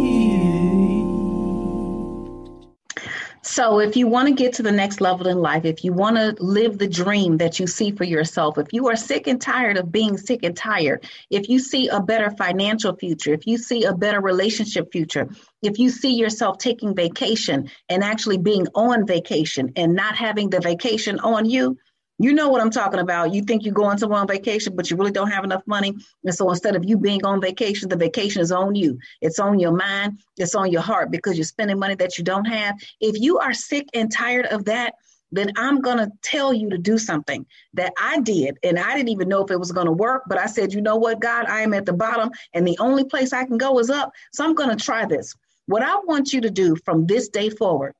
So, 3.61 3.77
if 3.77 3.95
you 3.95 4.07
want 4.07 4.27
to 4.27 4.33
get 4.33 4.53
to 4.53 4.63
the 4.63 4.71
next 4.71 5.01
level 5.01 5.27
in 5.27 5.37
life, 5.37 5.65
if 5.65 5.83
you 5.83 5.93
want 5.93 6.15
to 6.15 6.35
live 6.43 6.79
the 6.79 6.87
dream 6.87 7.37
that 7.37 7.59
you 7.59 7.67
see 7.67 7.91
for 7.91 8.05
yourself, 8.05 8.57
if 8.57 8.73
you 8.73 8.87
are 8.87 8.95
sick 8.95 9.27
and 9.27 9.39
tired 9.39 9.77
of 9.77 9.91
being 9.91 10.17
sick 10.17 10.39
and 10.41 10.57
tired, 10.57 11.07
if 11.29 11.47
you 11.47 11.59
see 11.59 11.87
a 11.87 11.99
better 11.99 12.31
financial 12.31 12.95
future, 12.95 13.35
if 13.35 13.45
you 13.45 13.59
see 13.59 13.83
a 13.83 13.93
better 13.93 14.19
relationship 14.19 14.91
future, 14.91 15.29
if 15.61 15.77
you 15.77 15.91
see 15.91 16.15
yourself 16.15 16.57
taking 16.57 16.95
vacation 16.95 17.69
and 17.87 18.03
actually 18.03 18.39
being 18.39 18.65
on 18.73 19.05
vacation 19.05 19.71
and 19.75 19.93
not 19.93 20.15
having 20.15 20.49
the 20.49 20.59
vacation 20.59 21.19
on 21.19 21.47
you, 21.47 21.77
you 22.23 22.33
know 22.33 22.49
what 22.49 22.61
I'm 22.61 22.71
talking 22.71 22.99
about. 22.99 23.33
You 23.33 23.41
think 23.43 23.63
you're 23.63 23.73
going 23.73 23.97
somewhere 23.97 24.19
on 24.19 24.27
vacation, 24.27 24.75
but 24.75 24.89
you 24.89 24.97
really 24.97 25.11
don't 25.11 25.31
have 25.31 25.43
enough 25.43 25.63
money. 25.65 25.95
And 26.23 26.33
so 26.33 26.49
instead 26.49 26.75
of 26.75 26.85
you 26.85 26.97
being 26.97 27.25
on 27.25 27.41
vacation, 27.41 27.89
the 27.89 27.95
vacation 27.95 28.41
is 28.41 28.51
on 28.51 28.75
you. 28.75 28.99
It's 29.21 29.39
on 29.39 29.59
your 29.59 29.71
mind, 29.71 30.19
it's 30.37 30.55
on 30.55 30.71
your 30.71 30.81
heart 30.81 31.11
because 31.11 31.37
you're 31.37 31.45
spending 31.45 31.79
money 31.79 31.95
that 31.95 32.17
you 32.17 32.23
don't 32.23 32.45
have. 32.45 32.75
If 32.99 33.19
you 33.19 33.39
are 33.39 33.53
sick 33.53 33.87
and 33.93 34.11
tired 34.11 34.45
of 34.47 34.65
that, 34.65 34.95
then 35.31 35.51
I'm 35.55 35.79
going 35.81 35.97
to 35.97 36.11
tell 36.21 36.53
you 36.53 36.69
to 36.71 36.77
do 36.77 36.97
something 36.97 37.45
that 37.73 37.93
I 37.97 38.19
did. 38.19 38.57
And 38.63 38.77
I 38.77 38.95
didn't 38.95 39.09
even 39.09 39.29
know 39.29 39.43
if 39.43 39.51
it 39.51 39.59
was 39.59 39.71
going 39.71 39.85
to 39.85 39.91
work, 39.91 40.23
but 40.27 40.37
I 40.37 40.45
said, 40.45 40.73
you 40.73 40.81
know 40.81 40.97
what, 40.97 41.21
God, 41.21 41.45
I 41.45 41.61
am 41.61 41.73
at 41.73 41.85
the 41.85 41.93
bottom 41.93 42.31
and 42.53 42.67
the 42.67 42.77
only 42.79 43.05
place 43.05 43.31
I 43.31 43.45
can 43.45 43.57
go 43.57 43.79
is 43.79 43.89
up. 43.89 44.11
So 44.33 44.43
I'm 44.43 44.55
going 44.55 44.75
to 44.75 44.83
try 44.83 45.05
this. 45.05 45.33
What 45.67 45.83
I 45.83 45.95
want 46.03 46.33
you 46.33 46.41
to 46.41 46.49
do 46.49 46.75
from 46.75 47.05
this 47.05 47.29
day 47.29 47.49
forward 47.49 47.93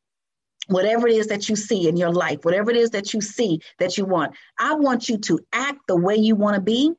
whatever 0.72 1.08
it 1.08 1.16
is 1.16 1.28
that 1.28 1.50
you 1.50 1.56
see 1.56 1.88
in 1.88 1.98
your 1.98 2.12
life, 2.12 2.44
whatever 2.44 2.72
it 2.72 2.78
is 2.78 2.92
that 2.92 3.14
you 3.14 3.22
see 3.22 3.62
that 3.80 3.98
you 3.98 4.06
want, 4.06 4.36
I 4.58 4.76
want 4.76 5.10
you 5.10 5.18
to 5.20 5.40
act 5.54 5.80
the 5.88 5.96
way 5.96 6.16
you 6.16 6.36
want 6.36 6.56
to 6.56 6.62
be. 6.62 6.94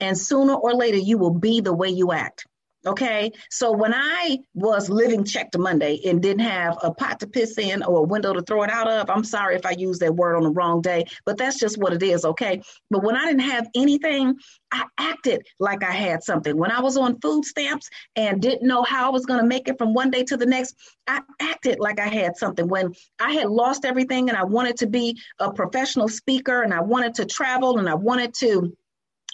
And 0.00 0.18
sooner 0.18 0.54
or 0.54 0.74
later, 0.74 0.98
you 0.98 1.18
will 1.18 1.34
be 1.34 1.60
the 1.60 1.72
way 1.72 1.88
you 1.88 2.12
act. 2.12 2.46
Okay. 2.86 3.32
So 3.50 3.72
when 3.72 3.94
I 3.94 4.38
was 4.54 4.90
living 4.90 5.24
check 5.24 5.50
to 5.52 5.58
Monday 5.58 6.00
and 6.04 6.20
didn't 6.20 6.44
have 6.44 6.76
a 6.82 6.92
pot 6.92 7.20
to 7.20 7.26
piss 7.26 7.56
in 7.56 7.82
or 7.82 8.00
a 8.00 8.02
window 8.02 8.34
to 8.34 8.42
throw 8.42 8.62
it 8.62 8.70
out 8.70 8.88
of, 8.88 9.08
I'm 9.08 9.24
sorry 9.24 9.56
if 9.56 9.64
I 9.64 9.70
used 9.70 10.00
that 10.00 10.14
word 10.14 10.36
on 10.36 10.42
the 10.42 10.50
wrong 10.50 10.82
day, 10.82 11.04
but 11.24 11.38
that's 11.38 11.58
just 11.58 11.78
what 11.78 11.94
it 11.94 12.02
is. 12.02 12.24
Okay. 12.24 12.60
But 12.90 13.02
when 13.02 13.16
I 13.16 13.26
didn't 13.26 13.40
have 13.40 13.68
anything, 13.74 14.36
I 14.70 14.84
acted 14.98 15.46
like 15.58 15.82
I 15.82 15.92
had 15.92 16.22
something. 16.22 16.56
When 16.56 16.70
I 16.70 16.80
was 16.80 16.96
on 16.96 17.20
food 17.20 17.44
stamps 17.44 17.88
and 18.16 18.42
didn't 18.42 18.66
know 18.66 18.82
how 18.82 19.06
I 19.06 19.10
was 19.10 19.24
going 19.24 19.40
to 19.40 19.46
make 19.46 19.68
it 19.68 19.78
from 19.78 19.94
one 19.94 20.10
day 20.10 20.24
to 20.24 20.36
the 20.36 20.46
next, 20.46 20.74
I 21.06 21.22
acted 21.40 21.80
like 21.80 22.00
I 22.00 22.08
had 22.08 22.36
something. 22.36 22.68
When 22.68 22.92
I 23.18 23.32
had 23.32 23.48
lost 23.48 23.84
everything 23.84 24.28
and 24.28 24.36
I 24.36 24.44
wanted 24.44 24.76
to 24.78 24.86
be 24.86 25.18
a 25.38 25.52
professional 25.52 26.08
speaker 26.08 26.62
and 26.62 26.74
I 26.74 26.80
wanted 26.80 27.14
to 27.14 27.24
travel 27.24 27.78
and 27.78 27.88
I 27.88 27.94
wanted 27.94 28.34
to 28.40 28.76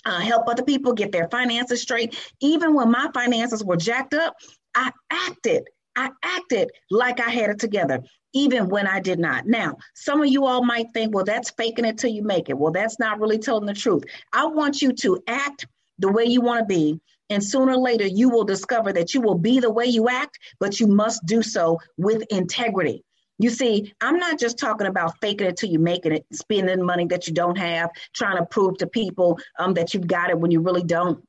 uh, 0.04 0.20
help 0.20 0.48
other 0.48 0.62
people 0.62 0.92
get 0.92 1.12
their 1.12 1.28
finances 1.28 1.82
straight. 1.82 2.16
Even 2.40 2.74
when 2.74 2.90
my 2.90 3.10
finances 3.12 3.64
were 3.64 3.76
jacked 3.76 4.14
up, 4.14 4.36
I 4.74 4.92
acted. 5.10 5.68
I 5.96 6.10
acted 6.22 6.70
like 6.90 7.20
I 7.20 7.30
had 7.30 7.50
it 7.50 7.58
together, 7.58 8.02
even 8.32 8.68
when 8.68 8.86
I 8.86 9.00
did 9.00 9.18
not. 9.18 9.46
Now, 9.46 9.76
some 9.94 10.22
of 10.22 10.28
you 10.28 10.46
all 10.46 10.64
might 10.64 10.92
think, 10.94 11.14
well, 11.14 11.24
that's 11.24 11.50
faking 11.50 11.84
it 11.84 11.98
till 11.98 12.10
you 12.10 12.22
make 12.22 12.48
it. 12.48 12.56
Well, 12.56 12.72
that's 12.72 12.98
not 12.98 13.20
really 13.20 13.38
telling 13.38 13.66
the 13.66 13.74
truth. 13.74 14.04
I 14.32 14.46
want 14.46 14.80
you 14.80 14.92
to 14.92 15.22
act 15.26 15.66
the 15.98 16.10
way 16.10 16.24
you 16.24 16.40
want 16.40 16.60
to 16.60 16.66
be. 16.66 17.00
And 17.28 17.44
sooner 17.44 17.72
or 17.72 17.78
later, 17.78 18.06
you 18.06 18.28
will 18.28 18.44
discover 18.44 18.92
that 18.92 19.14
you 19.14 19.20
will 19.20 19.38
be 19.38 19.60
the 19.60 19.70
way 19.70 19.86
you 19.86 20.08
act, 20.08 20.38
but 20.58 20.80
you 20.80 20.86
must 20.88 21.24
do 21.26 21.42
so 21.42 21.78
with 21.96 22.22
integrity. 22.30 23.04
You 23.40 23.48
see, 23.48 23.94
I'm 24.02 24.18
not 24.18 24.38
just 24.38 24.58
talking 24.58 24.86
about 24.86 25.18
faking 25.22 25.46
it 25.46 25.56
till 25.56 25.70
you 25.70 25.78
making 25.78 26.12
it, 26.12 26.26
spending 26.30 26.84
money 26.84 27.06
that 27.06 27.26
you 27.26 27.32
don't 27.32 27.56
have, 27.56 27.88
trying 28.14 28.36
to 28.36 28.44
prove 28.44 28.76
to 28.78 28.86
people 28.86 29.38
um, 29.58 29.72
that 29.74 29.94
you've 29.94 30.06
got 30.06 30.28
it 30.28 30.38
when 30.38 30.50
you 30.50 30.60
really 30.60 30.82
don't 30.82 31.24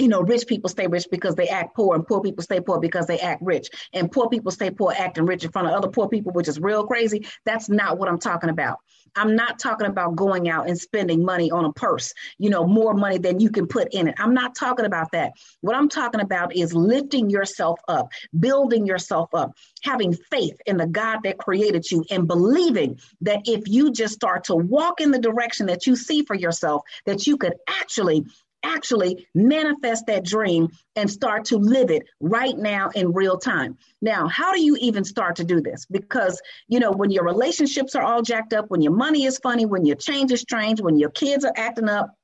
you 0.00 0.08
know, 0.08 0.22
rich 0.22 0.46
people 0.46 0.68
stay 0.68 0.86
rich 0.86 1.06
because 1.10 1.34
they 1.34 1.48
act 1.48 1.76
poor, 1.76 1.94
and 1.94 2.06
poor 2.06 2.20
people 2.20 2.42
stay 2.42 2.60
poor 2.60 2.80
because 2.80 3.06
they 3.06 3.18
act 3.18 3.42
rich. 3.42 3.68
And 3.92 4.10
poor 4.10 4.28
people 4.28 4.50
stay 4.50 4.70
poor 4.70 4.92
acting 4.96 5.26
rich 5.26 5.44
in 5.44 5.50
front 5.50 5.68
of 5.68 5.74
other 5.74 5.88
poor 5.88 6.08
people, 6.08 6.32
which 6.32 6.48
is 6.48 6.58
real 6.60 6.86
crazy. 6.86 7.26
That's 7.44 7.68
not 7.68 7.98
what 7.98 8.08
I'm 8.08 8.18
talking 8.18 8.50
about. 8.50 8.78
I'm 9.16 9.34
not 9.34 9.58
talking 9.58 9.86
about 9.86 10.16
going 10.16 10.48
out 10.48 10.68
and 10.68 10.78
spending 10.78 11.24
money 11.24 11.50
on 11.50 11.64
a 11.64 11.72
purse, 11.72 12.14
you 12.38 12.48
know, 12.50 12.64
more 12.64 12.94
money 12.94 13.18
than 13.18 13.40
you 13.40 13.50
can 13.50 13.66
put 13.66 13.92
in 13.92 14.08
it. 14.08 14.14
I'm 14.18 14.34
not 14.34 14.54
talking 14.54 14.86
about 14.86 15.12
that. 15.12 15.32
What 15.60 15.76
I'm 15.76 15.88
talking 15.88 16.20
about 16.20 16.54
is 16.54 16.74
lifting 16.74 17.28
yourself 17.28 17.80
up, 17.88 18.12
building 18.38 18.86
yourself 18.86 19.34
up, 19.34 19.52
having 19.82 20.12
faith 20.12 20.60
in 20.66 20.76
the 20.76 20.86
God 20.86 21.20
that 21.24 21.38
created 21.38 21.90
you, 21.90 22.04
and 22.10 22.28
believing 22.28 23.00
that 23.22 23.42
if 23.46 23.66
you 23.66 23.92
just 23.92 24.14
start 24.14 24.44
to 24.44 24.54
walk 24.54 25.00
in 25.00 25.10
the 25.10 25.18
direction 25.18 25.66
that 25.66 25.86
you 25.86 25.96
see 25.96 26.22
for 26.24 26.36
yourself, 26.36 26.82
that 27.04 27.26
you 27.26 27.36
could 27.36 27.54
actually 27.68 28.24
actually 28.62 29.26
manifest 29.34 30.06
that 30.06 30.24
dream 30.24 30.68
and 30.96 31.10
start 31.10 31.46
to 31.46 31.56
live 31.56 31.90
it 31.90 32.04
right 32.20 32.56
now 32.56 32.90
in 32.94 33.12
real 33.12 33.38
time. 33.38 33.76
Now, 34.02 34.28
how 34.28 34.52
do 34.52 34.62
you 34.62 34.76
even 34.80 35.04
start 35.04 35.36
to 35.36 35.44
do 35.44 35.60
this? 35.60 35.86
Because, 35.90 36.40
you 36.68 36.80
know, 36.80 36.92
when 36.92 37.10
your 37.10 37.24
relationships 37.24 37.94
are 37.94 38.02
all 38.02 38.22
jacked 38.22 38.52
up, 38.52 38.66
when 38.68 38.82
your 38.82 38.94
money 38.94 39.24
is 39.24 39.38
funny, 39.38 39.66
when 39.66 39.84
your 39.84 39.96
change 39.96 40.32
is 40.32 40.40
strange, 40.40 40.80
when 40.80 40.98
your 40.98 41.10
kids 41.10 41.44
are 41.44 41.54
acting 41.56 41.88
up, 41.88 42.14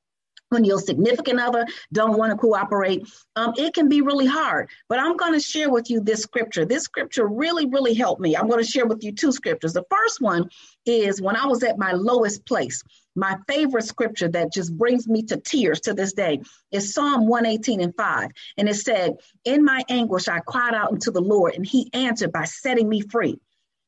when 0.49 0.63
your 0.63 0.79
significant 0.79 1.39
other 1.39 1.65
don't 1.91 2.17
want 2.17 2.31
to 2.31 2.37
cooperate 2.37 3.05
um, 3.35 3.53
it 3.57 3.73
can 3.73 3.89
be 3.89 4.01
really 4.01 4.25
hard. 4.25 4.69
But 4.87 4.99
i'm 4.99 5.17
going 5.17 5.33
to 5.33 5.39
share 5.39 5.69
with 5.69 5.89
you 5.89 5.99
this 5.99 6.21
scripture. 6.21 6.65
This 6.65 6.83
scripture 6.83 7.27
really 7.27 7.65
really 7.65 7.93
helped 7.93 8.21
me. 8.21 8.35
I'm 8.35 8.47
going 8.47 8.63
to 8.63 8.69
share 8.69 8.85
with 8.85 9.03
you 9.03 9.11
two 9.11 9.31
scriptures. 9.31 9.73
The 9.73 9.85
first 9.89 10.21
one 10.21 10.49
is 10.85 11.21
when 11.21 11.35
i 11.35 11.45
was 11.45 11.63
at 11.63 11.77
my 11.77 11.91
lowest 11.91 12.45
place 12.45 12.83
my 13.17 13.35
favorite 13.47 13.83
scripture 13.83 14.27
that 14.29 14.53
just 14.53 14.77
brings 14.77 15.07
me 15.07 15.23
to 15.23 15.37
tears 15.37 15.81
to 15.81 15.93
this 15.93 16.13
day 16.13 16.39
is 16.71 16.93
Psalm 16.93 17.27
118 17.27 17.81
and 17.81 17.95
5. 17.95 18.29
And 18.57 18.69
it 18.69 18.75
said, 18.75 19.15
In 19.43 19.65
my 19.65 19.83
anguish, 19.89 20.27
I 20.27 20.39
cried 20.39 20.75
out 20.75 20.91
unto 20.91 21.11
the 21.11 21.21
Lord, 21.21 21.55
and 21.55 21.65
he 21.65 21.89
answered 21.93 22.31
by 22.31 22.45
setting 22.45 22.87
me 22.87 23.01
free. 23.01 23.39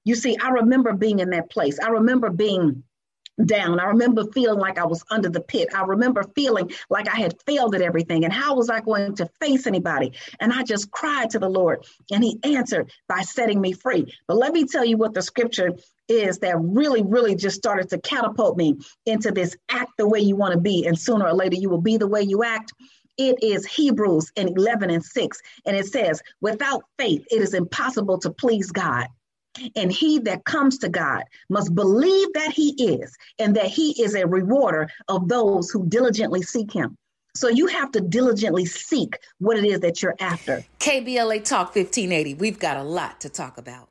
You 0.03 0.15
see, 0.15 0.35
I 0.41 0.49
remember 0.49 0.93
being 0.93 1.19
in 1.19 1.29
that 1.29 1.51
place. 1.51 1.79
I 1.79 1.89
remember 1.89 2.31
being 2.31 2.83
down. 3.45 3.79
I 3.79 3.85
remember 3.85 4.25
feeling 4.31 4.59
like 4.59 4.77
I 4.77 4.85
was 4.85 5.03
under 5.09 5.29
the 5.29 5.41
pit. 5.41 5.69
I 5.75 5.83
remember 5.83 6.23
feeling 6.35 6.71
like 6.89 7.07
I 7.07 7.17
had 7.17 7.41
failed 7.45 7.75
at 7.75 7.81
everything. 7.81 8.25
And 8.25 8.33
how 8.33 8.55
was 8.55 8.69
I 8.69 8.79
going 8.81 9.15
to 9.15 9.29
face 9.39 9.67
anybody? 9.67 10.13
And 10.39 10.53
I 10.53 10.63
just 10.63 10.91
cried 10.91 11.29
to 11.31 11.39
the 11.39 11.49
Lord, 11.49 11.85
and 12.11 12.23
He 12.23 12.39
answered 12.43 12.91
by 13.07 13.21
setting 13.21 13.61
me 13.61 13.73
free. 13.73 14.13
But 14.27 14.37
let 14.37 14.53
me 14.53 14.65
tell 14.65 14.85
you 14.85 14.97
what 14.97 15.13
the 15.13 15.21
scripture 15.21 15.71
is 16.07 16.39
that 16.39 16.59
really, 16.59 17.03
really 17.03 17.35
just 17.35 17.55
started 17.55 17.89
to 17.89 17.99
catapult 17.99 18.57
me 18.57 18.75
into 19.05 19.31
this 19.31 19.55
act 19.69 19.91
the 19.97 20.07
way 20.07 20.19
you 20.19 20.35
want 20.35 20.53
to 20.53 20.59
be. 20.59 20.87
And 20.87 20.97
sooner 20.97 21.27
or 21.27 21.33
later, 21.33 21.55
you 21.55 21.69
will 21.69 21.81
be 21.81 21.97
the 21.97 22.07
way 22.07 22.23
you 22.23 22.43
act. 22.43 22.73
It 23.17 23.43
is 23.43 23.65
Hebrews 23.65 24.31
in 24.35 24.47
11 24.47 24.89
and 24.89 25.03
6. 25.03 25.41
And 25.65 25.75
it 25.75 25.85
says, 25.85 26.21
without 26.41 26.83
faith, 26.97 27.25
it 27.29 27.41
is 27.41 27.53
impossible 27.53 28.17
to 28.19 28.31
please 28.31 28.71
God. 28.71 29.07
And 29.75 29.91
he 29.91 30.19
that 30.19 30.45
comes 30.45 30.77
to 30.79 30.89
God 30.89 31.23
must 31.49 31.73
believe 31.73 32.27
that 32.33 32.51
he 32.51 32.69
is, 32.83 33.15
and 33.39 33.55
that 33.55 33.65
he 33.65 34.01
is 34.01 34.15
a 34.15 34.27
rewarder 34.27 34.89
of 35.07 35.27
those 35.27 35.69
who 35.69 35.85
diligently 35.87 36.41
seek 36.41 36.71
him. 36.71 36.97
So 37.35 37.47
you 37.47 37.67
have 37.67 37.91
to 37.91 38.01
diligently 38.01 38.65
seek 38.65 39.17
what 39.37 39.57
it 39.57 39.65
is 39.65 39.79
that 39.81 40.01
you're 40.01 40.15
after. 40.19 40.63
KBLA 40.79 41.43
Talk 41.43 41.75
1580. 41.75 42.35
We've 42.35 42.59
got 42.59 42.77
a 42.77 42.83
lot 42.83 43.21
to 43.21 43.29
talk 43.29 43.57
about. 43.57 43.89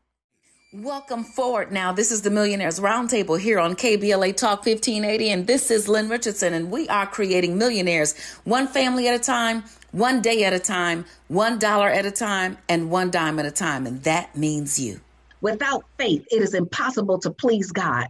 Welcome 0.72 1.24
forward 1.24 1.72
now. 1.72 1.92
This 1.92 2.12
is 2.12 2.20
the 2.20 2.30
Millionaires 2.30 2.78
Roundtable 2.78 3.40
here 3.40 3.58
on 3.58 3.74
KBLA 3.74 4.36
Talk 4.36 4.66
1580, 4.66 5.30
and 5.30 5.46
this 5.46 5.70
is 5.70 5.88
Lynn 5.88 6.10
Richardson, 6.10 6.52
and 6.52 6.70
we 6.70 6.86
are 6.88 7.06
creating 7.06 7.56
millionaires 7.56 8.14
one 8.44 8.66
family 8.66 9.08
at 9.08 9.14
a 9.14 9.18
time, 9.18 9.64
one 9.92 10.20
day 10.20 10.44
at 10.44 10.52
a 10.52 10.58
time, 10.58 11.06
one 11.28 11.58
dollar 11.58 11.88
at 11.88 12.04
a 12.04 12.10
time, 12.10 12.58
and 12.68 12.90
one 12.90 13.10
dime 13.10 13.38
at 13.38 13.46
a 13.46 13.50
time, 13.50 13.86
and 13.86 14.02
that 14.02 14.36
means 14.36 14.78
you. 14.78 15.00
Without 15.40 15.84
faith, 15.98 16.26
it 16.30 16.42
is 16.42 16.54
impossible 16.54 17.18
to 17.20 17.30
please 17.30 17.70
God. 17.72 18.06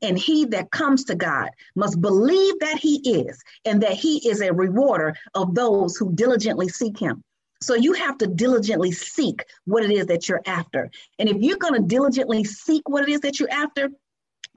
And 0.00 0.18
he 0.18 0.46
that 0.46 0.70
comes 0.70 1.04
to 1.04 1.14
God 1.14 1.50
must 1.76 2.00
believe 2.00 2.58
that 2.60 2.78
he 2.78 2.96
is, 3.04 3.42
and 3.64 3.82
that 3.82 3.92
he 3.92 4.26
is 4.28 4.40
a 4.40 4.52
rewarder 4.52 5.14
of 5.34 5.54
those 5.54 5.96
who 5.96 6.14
diligently 6.14 6.68
seek 6.68 6.98
him. 6.98 7.22
So 7.60 7.74
you 7.74 7.92
have 7.94 8.18
to 8.18 8.26
diligently 8.26 8.92
seek 8.92 9.44
what 9.64 9.84
it 9.84 9.90
is 9.90 10.06
that 10.06 10.28
you're 10.28 10.42
after. 10.46 10.90
And 11.18 11.28
if 11.28 11.36
you're 11.38 11.58
going 11.58 11.74
to 11.74 11.86
diligently 11.86 12.44
seek 12.44 12.88
what 12.88 13.02
it 13.02 13.08
is 13.08 13.20
that 13.20 13.40
you're 13.40 13.50
after, 13.50 13.90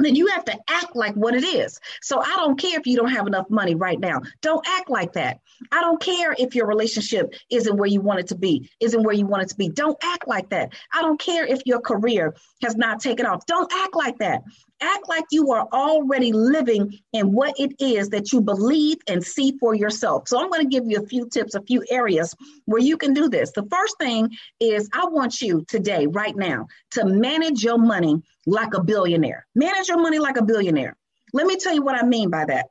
then 0.06 0.16
you 0.16 0.28
have 0.28 0.46
to 0.46 0.58
act 0.70 0.96
like 0.96 1.14
what 1.16 1.34
it 1.34 1.44
is. 1.44 1.80
So 2.02 2.20
I 2.20 2.36
don't 2.38 2.60
care 2.60 2.80
if 2.80 2.86
you 2.88 2.96
don't 2.96 3.12
have 3.12 3.28
enough 3.28 3.50
money 3.50 3.76
right 3.76 4.00
now. 4.00 4.22
Don't 4.42 4.66
act 4.68 4.90
like 4.90 5.14
that. 5.14 5.40
I 5.72 5.82
don't 5.82 6.00
care 6.00 6.36
if 6.38 6.56
your 6.56 6.68
relationship 6.68 7.34
isn't 7.50 7.78
where 7.78 7.90
you 7.90 8.02
want 8.02 8.20
it 8.20 8.28
to 8.28 8.36
be, 8.36 8.70
isn't 8.80 9.04
where 9.04 9.16
you 9.16 9.26
want 9.26 9.44
it 9.44 9.50
to 9.50 9.56
be. 9.56 9.70
Don't 9.70 9.98
act 10.04 10.28
like 10.28 10.50
that. 10.50 10.74
I 10.94 11.02
don't 11.02 11.20
care 11.20 11.46
if 11.46 11.62
your 11.66 11.82
career 11.82 12.36
has 12.62 12.76
not 12.76 13.00
taken 13.00 13.26
off. 13.26 13.46
Don't 13.46 13.72
act 13.74 13.96
like 13.96 14.18
that. 14.20 14.44
Act 14.82 15.10
like 15.10 15.24
you 15.32 15.52
are 15.52 15.68
already 15.74 16.32
living 16.32 17.00
in 17.14 17.32
what 17.32 17.56
it 17.60 17.74
is 17.80 18.10
that 18.10 18.32
you 18.32 18.42
believe 18.42 18.98
and 19.08 19.24
see 19.24 19.58
for 19.60 19.74
yourself. 19.74 20.28
So 20.28 20.40
I'm 20.40 20.50
going 20.50 20.62
to 20.62 20.70
give 20.70 20.86
you 20.88 21.02
a 21.02 21.08
few 21.08 21.28
tips, 21.28 21.56
a 21.56 21.62
few 21.62 21.84
areas 21.90 22.36
where 22.66 22.82
you 22.82 22.96
can 22.98 23.14
do 23.14 23.28
this. 23.28 23.52
The 23.52 23.68
first 23.72 23.98
thing 24.00 24.30
is 24.60 24.90
I 24.94 25.06
want 25.08 25.42
you 25.42 25.66
today, 25.68 26.06
right 26.06 26.36
now, 26.36 26.68
to 26.92 27.06
manage 27.06 27.64
your 27.64 27.80
money 27.80 28.22
like 28.46 28.76
a 28.76 28.84
billionaire. 28.84 29.48
Manage 29.56 29.88
your 29.88 30.02
money 30.02 30.20
like 30.20 30.38
a 30.38 30.44
billionaire. 30.44 30.96
Let 31.34 31.48
me 31.48 31.58
tell 31.58 31.74
you 31.74 31.82
what 31.82 32.02
I 32.02 32.06
mean 32.06 32.30
by 32.30 32.46
that. 32.46 32.68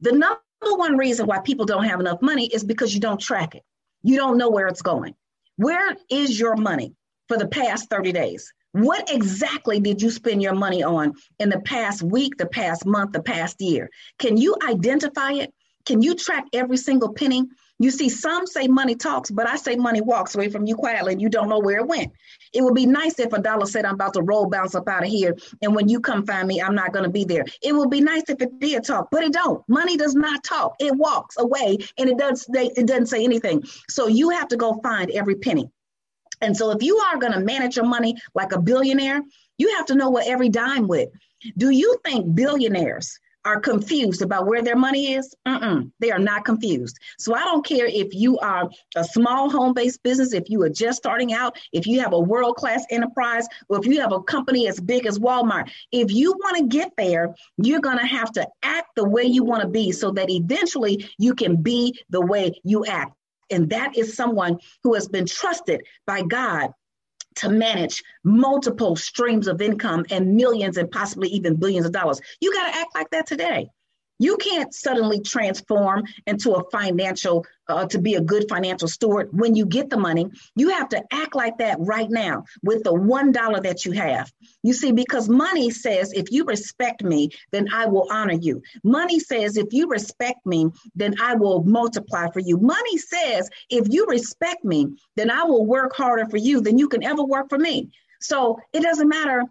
The 0.00 0.12
number 0.12 0.40
one 0.60 0.96
reason 0.96 1.26
why 1.26 1.38
people 1.40 1.64
don't 1.64 1.84
have 1.84 2.00
enough 2.00 2.20
money 2.22 2.46
is 2.46 2.64
because 2.64 2.92
you 2.92 3.00
don't 3.00 3.20
track 3.20 3.54
it. 3.54 3.62
You 4.02 4.16
don't 4.16 4.36
know 4.36 4.50
where 4.50 4.66
it's 4.66 4.82
going. 4.82 5.14
Where 5.56 5.96
is 6.10 6.38
your 6.38 6.56
money 6.56 6.94
for 7.28 7.38
the 7.38 7.48
past 7.48 7.88
30 7.88 8.12
days? 8.12 8.52
What 8.76 9.10
exactly 9.10 9.80
did 9.80 10.02
you 10.02 10.10
spend 10.10 10.42
your 10.42 10.54
money 10.54 10.82
on 10.82 11.14
in 11.38 11.48
the 11.48 11.60
past 11.60 12.02
week, 12.02 12.36
the 12.36 12.44
past 12.44 12.84
month, 12.84 13.12
the 13.12 13.22
past 13.22 13.58
year? 13.58 13.88
Can 14.18 14.36
you 14.36 14.54
identify 14.68 15.32
it? 15.32 15.54
Can 15.86 16.02
you 16.02 16.14
track 16.14 16.44
every 16.52 16.76
single 16.76 17.14
penny? 17.14 17.44
You 17.78 17.90
see, 17.90 18.10
some 18.10 18.46
say 18.46 18.68
money 18.68 18.94
talks, 18.94 19.30
but 19.30 19.48
I 19.48 19.56
say 19.56 19.76
money 19.76 20.02
walks 20.02 20.34
away 20.34 20.50
from 20.50 20.66
you 20.66 20.74
quietly 20.76 21.14
and 21.14 21.22
you 21.22 21.30
don't 21.30 21.48
know 21.48 21.58
where 21.58 21.78
it 21.78 21.86
went. 21.86 22.12
It 22.52 22.60
would 22.60 22.74
be 22.74 22.84
nice 22.84 23.18
if 23.18 23.32
a 23.32 23.40
dollar 23.40 23.64
said, 23.64 23.86
I'm 23.86 23.94
about 23.94 24.12
to 24.12 24.22
roll 24.22 24.50
bounce 24.50 24.74
up 24.74 24.88
out 24.88 25.04
of 25.04 25.08
here. 25.08 25.34
And 25.62 25.74
when 25.74 25.88
you 25.88 25.98
come 25.98 26.26
find 26.26 26.46
me, 26.46 26.60
I'm 26.60 26.74
not 26.74 26.92
going 26.92 27.04
to 27.04 27.10
be 27.10 27.24
there. 27.24 27.46
It 27.62 27.74
would 27.74 27.88
be 27.88 28.02
nice 28.02 28.24
if 28.28 28.42
it 28.42 28.60
did 28.60 28.84
talk, 28.84 29.08
but 29.10 29.22
it 29.22 29.32
don't. 29.32 29.66
Money 29.70 29.96
does 29.96 30.14
not 30.14 30.44
talk. 30.44 30.74
It 30.80 30.94
walks 30.94 31.36
away 31.38 31.78
and 31.96 32.10
it 32.10 32.18
does 32.18 32.46
it 32.52 32.86
doesn't 32.86 33.06
say 33.06 33.24
anything. 33.24 33.62
So 33.88 34.06
you 34.06 34.28
have 34.30 34.48
to 34.48 34.58
go 34.58 34.78
find 34.82 35.10
every 35.12 35.36
penny. 35.36 35.70
And 36.40 36.56
so 36.56 36.70
if 36.70 36.82
you 36.82 36.96
are 36.98 37.18
going 37.18 37.32
to 37.32 37.40
manage 37.40 37.76
your 37.76 37.86
money 37.86 38.16
like 38.34 38.52
a 38.52 38.60
billionaire, 38.60 39.22
you 39.58 39.76
have 39.76 39.86
to 39.86 39.94
know 39.94 40.10
what 40.10 40.26
every 40.26 40.48
dime 40.48 40.86
with. 40.86 41.08
Do 41.56 41.70
you 41.70 41.96
think 42.04 42.34
billionaires 42.34 43.18
are 43.46 43.60
confused 43.60 44.22
about 44.22 44.46
where 44.46 44.60
their 44.60 44.76
money 44.76 45.14
is? 45.14 45.32
Mm-mm, 45.46 45.90
they 46.00 46.10
are 46.10 46.18
not 46.18 46.44
confused. 46.44 46.98
So 47.16 47.34
I 47.34 47.44
don't 47.44 47.64
care 47.64 47.86
if 47.86 48.12
you 48.12 48.38
are 48.40 48.68
a 48.96 49.04
small 49.04 49.48
home 49.48 49.72
based 49.72 50.02
business, 50.02 50.32
if 50.32 50.50
you 50.50 50.62
are 50.62 50.68
just 50.68 50.98
starting 50.98 51.32
out, 51.32 51.56
if 51.72 51.86
you 51.86 52.00
have 52.00 52.12
a 52.12 52.18
world 52.18 52.56
class 52.56 52.84
enterprise, 52.90 53.46
or 53.68 53.78
if 53.78 53.86
you 53.86 54.00
have 54.00 54.12
a 54.12 54.20
company 54.20 54.66
as 54.66 54.80
big 54.80 55.06
as 55.06 55.20
Walmart. 55.20 55.70
If 55.92 56.10
you 56.10 56.32
want 56.32 56.56
to 56.56 56.66
get 56.66 56.90
there, 56.98 57.34
you're 57.56 57.80
going 57.80 57.98
to 57.98 58.06
have 58.06 58.32
to 58.32 58.46
act 58.64 58.88
the 58.96 59.08
way 59.08 59.22
you 59.22 59.44
want 59.44 59.62
to 59.62 59.68
be 59.68 59.92
so 59.92 60.10
that 60.10 60.28
eventually 60.28 61.08
you 61.16 61.34
can 61.34 61.62
be 61.62 61.96
the 62.10 62.20
way 62.20 62.60
you 62.64 62.84
act. 62.84 63.12
And 63.50 63.70
that 63.70 63.96
is 63.96 64.14
someone 64.16 64.58
who 64.82 64.94
has 64.94 65.08
been 65.08 65.26
trusted 65.26 65.82
by 66.06 66.22
God 66.22 66.70
to 67.36 67.48
manage 67.50 68.02
multiple 68.24 68.96
streams 68.96 69.46
of 69.46 69.60
income 69.60 70.04
and 70.10 70.34
millions 70.34 70.76
and 70.78 70.90
possibly 70.90 71.28
even 71.28 71.56
billions 71.56 71.86
of 71.86 71.92
dollars. 71.92 72.20
You 72.40 72.52
got 72.52 72.70
to 72.72 72.78
act 72.78 72.94
like 72.94 73.10
that 73.10 73.26
today. 73.26 73.68
You 74.18 74.36
can't 74.38 74.72
suddenly 74.74 75.20
transform 75.20 76.04
into 76.26 76.52
a 76.52 76.70
financial, 76.70 77.44
uh, 77.68 77.86
to 77.86 77.98
be 77.98 78.14
a 78.14 78.20
good 78.20 78.48
financial 78.48 78.88
steward 78.88 79.28
when 79.32 79.54
you 79.54 79.66
get 79.66 79.90
the 79.90 79.96
money. 79.96 80.30
You 80.54 80.70
have 80.70 80.88
to 80.90 81.02
act 81.12 81.34
like 81.34 81.58
that 81.58 81.76
right 81.80 82.08
now 82.08 82.44
with 82.62 82.84
the 82.84 82.92
$1 82.92 83.62
that 83.62 83.84
you 83.84 83.92
have. 83.92 84.32
You 84.62 84.72
see, 84.72 84.92
because 84.92 85.28
money 85.28 85.70
says, 85.70 86.12
if 86.12 86.30
you 86.30 86.44
respect 86.44 87.02
me, 87.02 87.30
then 87.52 87.68
I 87.72 87.86
will 87.86 88.08
honor 88.10 88.38
you. 88.40 88.62
Money 88.82 89.20
says, 89.20 89.56
if 89.56 89.72
you 89.72 89.88
respect 89.88 90.46
me, 90.46 90.68
then 90.94 91.14
I 91.20 91.34
will 91.34 91.62
multiply 91.64 92.30
for 92.30 92.40
you. 92.40 92.58
Money 92.58 92.98
says, 92.98 93.50
if 93.70 93.86
you 93.92 94.06
respect 94.06 94.64
me, 94.64 94.88
then 95.16 95.30
I 95.30 95.44
will 95.44 95.66
work 95.66 95.94
harder 95.94 96.26
for 96.26 96.38
you 96.38 96.60
than 96.60 96.78
you 96.78 96.88
can 96.88 97.04
ever 97.04 97.22
work 97.22 97.48
for 97.48 97.58
me. 97.58 97.90
So 98.20 98.58
it 98.72 98.82
doesn't 98.82 99.08
matter 99.08 99.44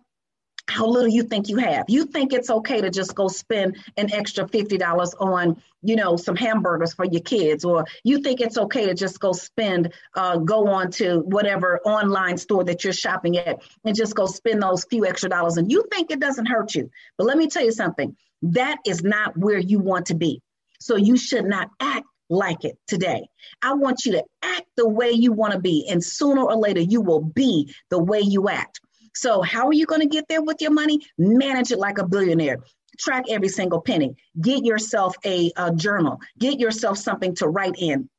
how 0.67 0.87
little 0.87 1.09
you 1.09 1.23
think 1.23 1.47
you 1.47 1.57
have. 1.57 1.85
You 1.87 2.05
think 2.05 2.33
it's 2.33 2.49
okay 2.49 2.81
to 2.81 2.89
just 2.89 3.13
go 3.13 3.27
spend 3.27 3.77
an 3.97 4.11
extra 4.13 4.47
$50 4.47 5.13
on, 5.19 5.61
you 5.83 5.95
know, 5.95 6.17
some 6.17 6.35
hamburgers 6.35 6.93
for 6.93 7.05
your 7.05 7.21
kids, 7.21 7.63
or 7.63 7.85
you 8.03 8.19
think 8.19 8.41
it's 8.41 8.57
okay 8.57 8.87
to 8.87 8.93
just 8.93 9.19
go 9.19 9.31
spend, 9.31 9.93
uh, 10.15 10.37
go 10.37 10.67
on 10.67 10.91
to 10.91 11.19
whatever 11.19 11.79
online 11.85 12.37
store 12.37 12.63
that 12.63 12.83
you're 12.83 12.93
shopping 12.93 13.37
at 13.37 13.61
and 13.83 13.95
just 13.95 14.15
go 14.15 14.25
spend 14.25 14.61
those 14.61 14.85
few 14.85 15.05
extra 15.05 15.29
dollars. 15.29 15.57
And 15.57 15.71
you 15.71 15.85
think 15.91 16.09
it 16.09 16.19
doesn't 16.19 16.47
hurt 16.47 16.73
you. 16.73 16.89
But 17.17 17.27
let 17.27 17.37
me 17.37 17.47
tell 17.47 17.63
you 17.63 17.71
something 17.71 18.15
that 18.41 18.77
is 18.85 19.03
not 19.03 19.37
where 19.37 19.59
you 19.59 19.79
want 19.79 20.07
to 20.07 20.15
be. 20.15 20.41
So 20.79 20.95
you 20.95 21.17
should 21.17 21.45
not 21.45 21.69
act 21.79 22.05
like 22.29 22.65
it 22.65 22.77
today. 22.87 23.27
I 23.61 23.73
want 23.73 24.05
you 24.05 24.13
to 24.13 24.23
act 24.41 24.65
the 24.75 24.87
way 24.87 25.11
you 25.11 25.31
want 25.31 25.53
to 25.53 25.59
be, 25.59 25.87
and 25.89 26.03
sooner 26.03 26.41
or 26.41 26.55
later, 26.55 26.81
you 26.81 27.01
will 27.01 27.21
be 27.21 27.73
the 27.89 27.99
way 27.99 28.19
you 28.19 28.49
act. 28.49 28.79
So, 29.15 29.41
how 29.41 29.67
are 29.67 29.73
you 29.73 29.85
going 29.85 30.01
to 30.01 30.07
get 30.07 30.27
there 30.27 30.41
with 30.41 30.61
your 30.61 30.71
money? 30.71 30.99
Manage 31.17 31.71
it 31.71 31.79
like 31.79 31.97
a 31.97 32.07
billionaire. 32.07 32.59
Track 32.99 33.25
every 33.29 33.49
single 33.49 33.81
penny. 33.81 34.15
Get 34.39 34.63
yourself 34.63 35.15
a, 35.25 35.51
a 35.57 35.73
journal. 35.73 36.19
Get 36.37 36.59
yourself 36.59 36.97
something 36.97 37.35
to 37.35 37.47
write 37.47 37.75
in 37.77 38.09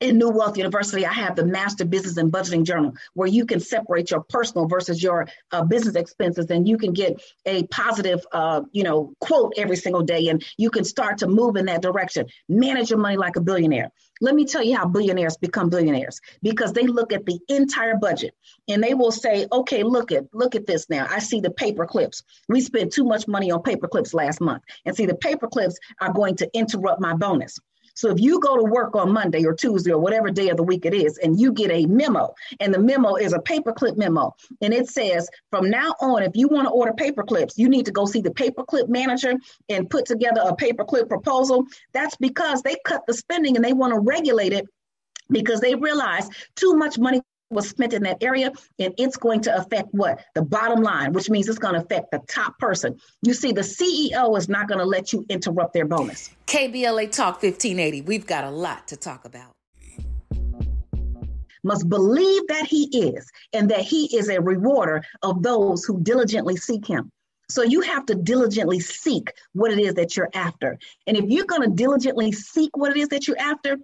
in 0.00 0.18
New 0.18 0.28
Wealth 0.28 0.58
University, 0.58 1.06
I 1.06 1.12
have 1.12 1.36
the 1.36 1.44
Master 1.44 1.84
Business 1.84 2.18
and 2.18 2.30
Budgeting 2.30 2.64
Journal 2.64 2.92
where 3.14 3.28
you 3.28 3.46
can 3.46 3.60
separate 3.60 4.10
your 4.10 4.20
personal 4.20 4.66
versus 4.66 5.02
your 5.02 5.26
uh, 5.52 5.64
business 5.64 5.94
expenses, 5.94 6.50
and 6.50 6.68
you 6.68 6.76
can 6.76 6.92
get 6.92 7.22
a 7.46 7.64
positive, 7.68 8.26
uh, 8.32 8.62
you 8.72 8.82
know, 8.82 9.14
quote 9.20 9.54
every 9.56 9.76
single 9.76 10.02
day, 10.02 10.28
and 10.28 10.44
you 10.58 10.70
can 10.70 10.84
start 10.84 11.18
to 11.18 11.26
move 11.26 11.56
in 11.56 11.66
that 11.66 11.80
direction. 11.80 12.26
Manage 12.48 12.90
your 12.90 12.98
money 12.98 13.16
like 13.16 13.36
a 13.36 13.40
billionaire. 13.40 13.90
Let 14.20 14.34
me 14.34 14.44
tell 14.44 14.62
you 14.62 14.76
how 14.76 14.86
billionaires 14.86 15.36
become 15.36 15.68
billionaires 15.68 16.20
because 16.42 16.72
they 16.72 16.86
look 16.86 17.12
at 17.12 17.26
the 17.26 17.38
entire 17.48 17.96
budget 17.96 18.34
and 18.66 18.82
they 18.82 18.94
will 18.94 19.12
say, 19.12 19.46
"Okay, 19.52 19.82
look 19.82 20.10
at 20.10 20.24
look 20.32 20.54
at 20.54 20.66
this 20.66 20.88
now. 20.88 21.06
I 21.08 21.18
see 21.18 21.40
the 21.40 21.50
paper 21.50 21.86
clips. 21.86 22.22
We 22.48 22.60
spent 22.60 22.92
too 22.92 23.04
much 23.04 23.28
money 23.28 23.50
on 23.50 23.62
paper 23.62 23.88
clips 23.88 24.14
last 24.14 24.40
month, 24.40 24.62
and 24.84 24.96
see 24.96 25.06
the 25.06 25.14
paper 25.14 25.48
clips 25.48 25.78
are 26.00 26.12
going 26.12 26.36
to 26.36 26.50
interrupt 26.54 27.00
my 27.00 27.14
bonus." 27.14 27.58
So 27.96 28.10
if 28.10 28.20
you 28.20 28.38
go 28.40 28.56
to 28.56 28.62
work 28.62 28.94
on 28.94 29.10
Monday 29.10 29.44
or 29.44 29.54
Tuesday 29.54 29.90
or 29.90 29.98
whatever 29.98 30.30
day 30.30 30.50
of 30.50 30.58
the 30.58 30.62
week 30.62 30.84
it 30.84 30.94
is, 30.94 31.18
and 31.18 31.40
you 31.40 31.52
get 31.52 31.70
a 31.70 31.86
memo, 31.86 32.34
and 32.60 32.72
the 32.72 32.78
memo 32.78 33.16
is 33.16 33.32
a 33.32 33.38
paperclip 33.38 33.96
memo, 33.96 34.34
and 34.60 34.72
it 34.72 34.88
says 34.88 35.28
from 35.50 35.70
now 35.70 35.94
on, 36.00 36.22
if 36.22 36.36
you 36.36 36.46
want 36.46 36.66
to 36.66 36.70
order 36.70 36.92
paperclips, 36.92 37.54
you 37.56 37.68
need 37.68 37.86
to 37.86 37.92
go 37.92 38.04
see 38.04 38.20
the 38.20 38.30
paperclip 38.30 38.88
manager 38.88 39.34
and 39.70 39.88
put 39.90 40.04
together 40.04 40.42
a 40.44 40.54
paperclip 40.54 41.08
proposal. 41.08 41.64
That's 41.92 42.16
because 42.16 42.62
they 42.62 42.76
cut 42.84 43.02
the 43.06 43.14
spending 43.14 43.56
and 43.56 43.64
they 43.64 43.72
want 43.72 43.94
to 43.94 43.98
regulate 43.98 44.52
it 44.52 44.66
because 45.30 45.60
they 45.60 45.74
realize 45.74 46.28
too 46.54 46.76
much 46.76 46.98
money 46.98 47.22
was 47.50 47.68
spent 47.68 47.92
in 47.92 48.02
that 48.02 48.22
area 48.22 48.50
and 48.78 48.94
it's 48.98 49.16
going 49.16 49.40
to 49.42 49.56
affect 49.56 49.88
what? 49.92 50.20
The 50.34 50.42
bottom 50.42 50.82
line 50.82 51.12
which 51.12 51.30
means 51.30 51.48
it's 51.48 51.58
going 51.58 51.74
to 51.74 51.80
affect 51.80 52.10
the 52.10 52.20
top 52.28 52.58
person. 52.58 52.98
You 53.22 53.34
see 53.34 53.52
the 53.52 53.60
ceo 53.60 54.36
is 54.36 54.48
not 54.48 54.68
going 54.68 54.78
to 54.78 54.84
let 54.84 55.12
you 55.12 55.24
interrupt 55.28 55.72
their 55.72 55.86
bonus. 55.86 56.30
Kbla 56.46 57.10
talk 57.12 57.42
1580 57.42 58.02
we've 58.02 58.26
got 58.26 58.44
a 58.44 58.50
lot 58.50 58.88
to 58.88 58.96
talk 58.96 59.24
about. 59.24 59.52
Must 61.62 61.88
believe 61.88 62.42
that 62.48 62.66
he 62.66 62.84
is 63.10 63.28
and 63.52 63.70
that 63.70 63.80
he 63.80 64.16
is 64.16 64.28
a 64.28 64.40
rewarder 64.40 65.02
of 65.22 65.42
those 65.42 65.84
who 65.84 66.00
diligently 66.00 66.56
seek 66.56 66.86
him. 66.86 67.10
So 67.48 67.62
you 67.62 67.80
have 67.80 68.06
to 68.06 68.14
diligently 68.14 68.80
seek 68.80 69.32
what 69.52 69.72
it 69.72 69.78
is 69.78 69.94
that 69.94 70.16
you're 70.16 70.30
after. 70.34 70.78
And 71.06 71.16
if 71.16 71.24
you're 71.26 71.44
going 71.44 71.62
to 71.62 71.74
diligently 71.74 72.32
seek 72.32 72.76
what 72.76 72.90
it 72.90 72.96
is 72.96 73.08
that 73.08 73.26
you're 73.28 73.38
after 73.38 73.78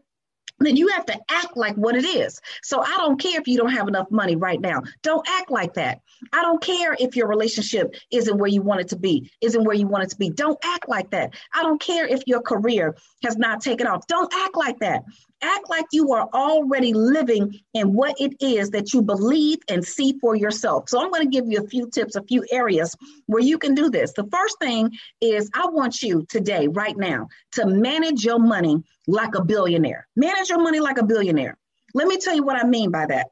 then 0.66 0.76
you 0.76 0.88
have 0.88 1.06
to 1.06 1.18
act 1.30 1.56
like 1.56 1.74
what 1.76 1.96
it 1.96 2.04
is. 2.04 2.40
So 2.62 2.80
I 2.82 2.96
don't 2.98 3.20
care 3.20 3.40
if 3.40 3.48
you 3.48 3.56
don't 3.56 3.72
have 3.72 3.88
enough 3.88 4.10
money 4.10 4.36
right 4.36 4.60
now. 4.60 4.82
Don't 5.02 5.26
act 5.28 5.50
like 5.50 5.74
that. 5.74 6.00
I 6.32 6.42
don't 6.42 6.62
care 6.62 6.96
if 6.98 7.16
your 7.16 7.28
relationship 7.28 7.94
isn't 8.10 8.38
where 8.38 8.50
you 8.50 8.62
want 8.62 8.80
it 8.80 8.88
to 8.88 8.96
be, 8.96 9.30
isn't 9.40 9.64
where 9.64 9.76
you 9.76 9.86
want 9.86 10.04
it 10.04 10.10
to 10.10 10.16
be. 10.16 10.30
Don't 10.30 10.58
act 10.64 10.88
like 10.88 11.10
that. 11.10 11.34
I 11.54 11.62
don't 11.62 11.80
care 11.80 12.06
if 12.06 12.22
your 12.26 12.42
career 12.42 12.96
has 13.22 13.36
not 13.36 13.60
taken 13.60 13.86
off. 13.86 14.06
Don't 14.06 14.32
act 14.34 14.56
like 14.56 14.78
that. 14.80 15.02
Act 15.42 15.68
like 15.68 15.86
you 15.92 16.12
are 16.12 16.28
already 16.32 16.92
living 16.92 17.58
in 17.74 17.92
what 17.92 18.14
it 18.20 18.36
is 18.40 18.70
that 18.70 18.94
you 18.94 19.02
believe 19.02 19.58
and 19.68 19.84
see 19.84 20.18
for 20.20 20.36
yourself. 20.36 20.88
So 20.88 21.00
I'm 21.00 21.10
going 21.10 21.22
to 21.22 21.28
give 21.28 21.50
you 21.50 21.58
a 21.58 21.66
few 21.66 21.90
tips, 21.90 22.14
a 22.14 22.22
few 22.22 22.44
areas 22.52 22.96
where 23.26 23.42
you 23.42 23.58
can 23.58 23.74
do 23.74 23.90
this. 23.90 24.12
The 24.12 24.28
first 24.32 24.58
thing 24.60 24.92
is 25.20 25.50
I 25.54 25.66
want 25.66 26.02
you 26.02 26.24
today, 26.28 26.68
right 26.68 26.96
now, 26.96 27.28
to 27.52 27.66
manage 27.66 28.24
your 28.24 28.38
money 28.38 28.82
like 29.06 29.34
a 29.34 29.44
billionaire. 29.44 30.06
Manage 30.14 30.48
your 30.48 30.62
money 30.62 30.78
like 30.80 30.98
a 30.98 31.04
billionaire. 31.04 31.58
Let 31.94 32.06
me 32.06 32.18
tell 32.18 32.34
you 32.34 32.44
what 32.44 32.56
I 32.56 32.66
mean 32.66 32.90
by 32.90 33.06
that. 33.06 33.26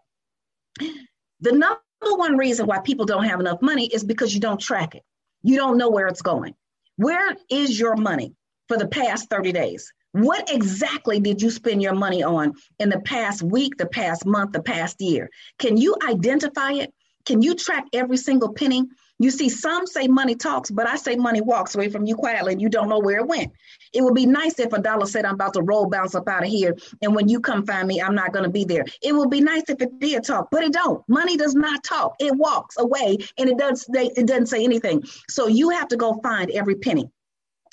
The 1.40 1.52
number 1.52 1.80
one 2.00 2.36
reason 2.36 2.66
why 2.66 2.80
people 2.80 3.06
don't 3.06 3.24
have 3.24 3.40
enough 3.40 3.62
money 3.62 3.86
is 3.86 4.04
because 4.04 4.34
you 4.34 4.40
don't 4.40 4.61
track 4.61 4.94
it. 4.94 5.02
You 5.42 5.56
don't 5.56 5.78
know 5.78 5.90
where 5.90 6.08
it's 6.08 6.22
going. 6.22 6.54
Where 6.96 7.34
is 7.50 7.78
your 7.78 7.96
money 7.96 8.34
for 8.68 8.76
the 8.76 8.88
past 8.88 9.30
30 9.30 9.52
days? 9.52 9.92
What 10.12 10.52
exactly 10.52 11.20
did 11.20 11.40
you 11.40 11.50
spend 11.50 11.82
your 11.82 11.94
money 11.94 12.22
on 12.22 12.54
in 12.78 12.88
the 12.88 13.00
past 13.00 13.42
week, 13.42 13.76
the 13.76 13.86
past 13.86 14.26
month, 14.26 14.52
the 14.52 14.62
past 14.62 15.00
year? 15.00 15.30
Can 15.58 15.76
you 15.76 15.96
identify 16.08 16.72
it? 16.72 16.92
Can 17.26 17.42
you 17.42 17.54
track 17.54 17.84
every 17.92 18.16
single 18.16 18.52
penny? 18.52 18.84
You 19.20 19.30
see, 19.30 19.50
some 19.50 19.86
say 19.86 20.08
money 20.08 20.34
talks, 20.34 20.70
but 20.70 20.88
I 20.88 20.96
say 20.96 21.14
money 21.14 21.42
walks 21.42 21.74
away 21.74 21.90
from 21.90 22.06
you 22.06 22.16
quietly 22.16 22.54
and 22.54 22.62
you 22.62 22.70
don't 22.70 22.88
know 22.88 22.98
where 22.98 23.18
it 23.18 23.26
went. 23.26 23.52
It 23.92 24.02
would 24.02 24.14
be 24.14 24.24
nice 24.24 24.58
if 24.58 24.72
a 24.72 24.80
dollar 24.80 25.04
said, 25.04 25.26
I'm 25.26 25.34
about 25.34 25.52
to 25.54 25.62
roll 25.62 25.88
bounce 25.88 26.14
up 26.14 26.26
out 26.26 26.42
of 26.42 26.48
here. 26.48 26.74
And 27.02 27.14
when 27.14 27.28
you 27.28 27.38
come 27.38 27.66
find 27.66 27.86
me, 27.86 28.00
I'm 28.00 28.14
not 28.14 28.32
going 28.32 28.44
to 28.44 28.50
be 28.50 28.64
there. 28.64 28.84
It 29.02 29.12
would 29.12 29.28
be 29.28 29.42
nice 29.42 29.64
if 29.68 29.80
it 29.82 30.00
did 30.00 30.24
talk, 30.24 30.48
but 30.50 30.64
it 30.64 30.72
don't. 30.72 31.06
Money 31.06 31.36
does 31.36 31.54
not 31.54 31.84
talk. 31.84 32.14
It 32.18 32.34
walks 32.34 32.78
away 32.78 33.18
and 33.36 33.50
it 33.50 33.58
doesn't, 33.58 33.94
it 33.94 34.26
doesn't 34.26 34.46
say 34.46 34.64
anything. 34.64 35.04
So 35.28 35.46
you 35.48 35.68
have 35.68 35.88
to 35.88 35.96
go 35.96 36.18
find 36.22 36.50
every 36.50 36.76
penny. 36.76 37.11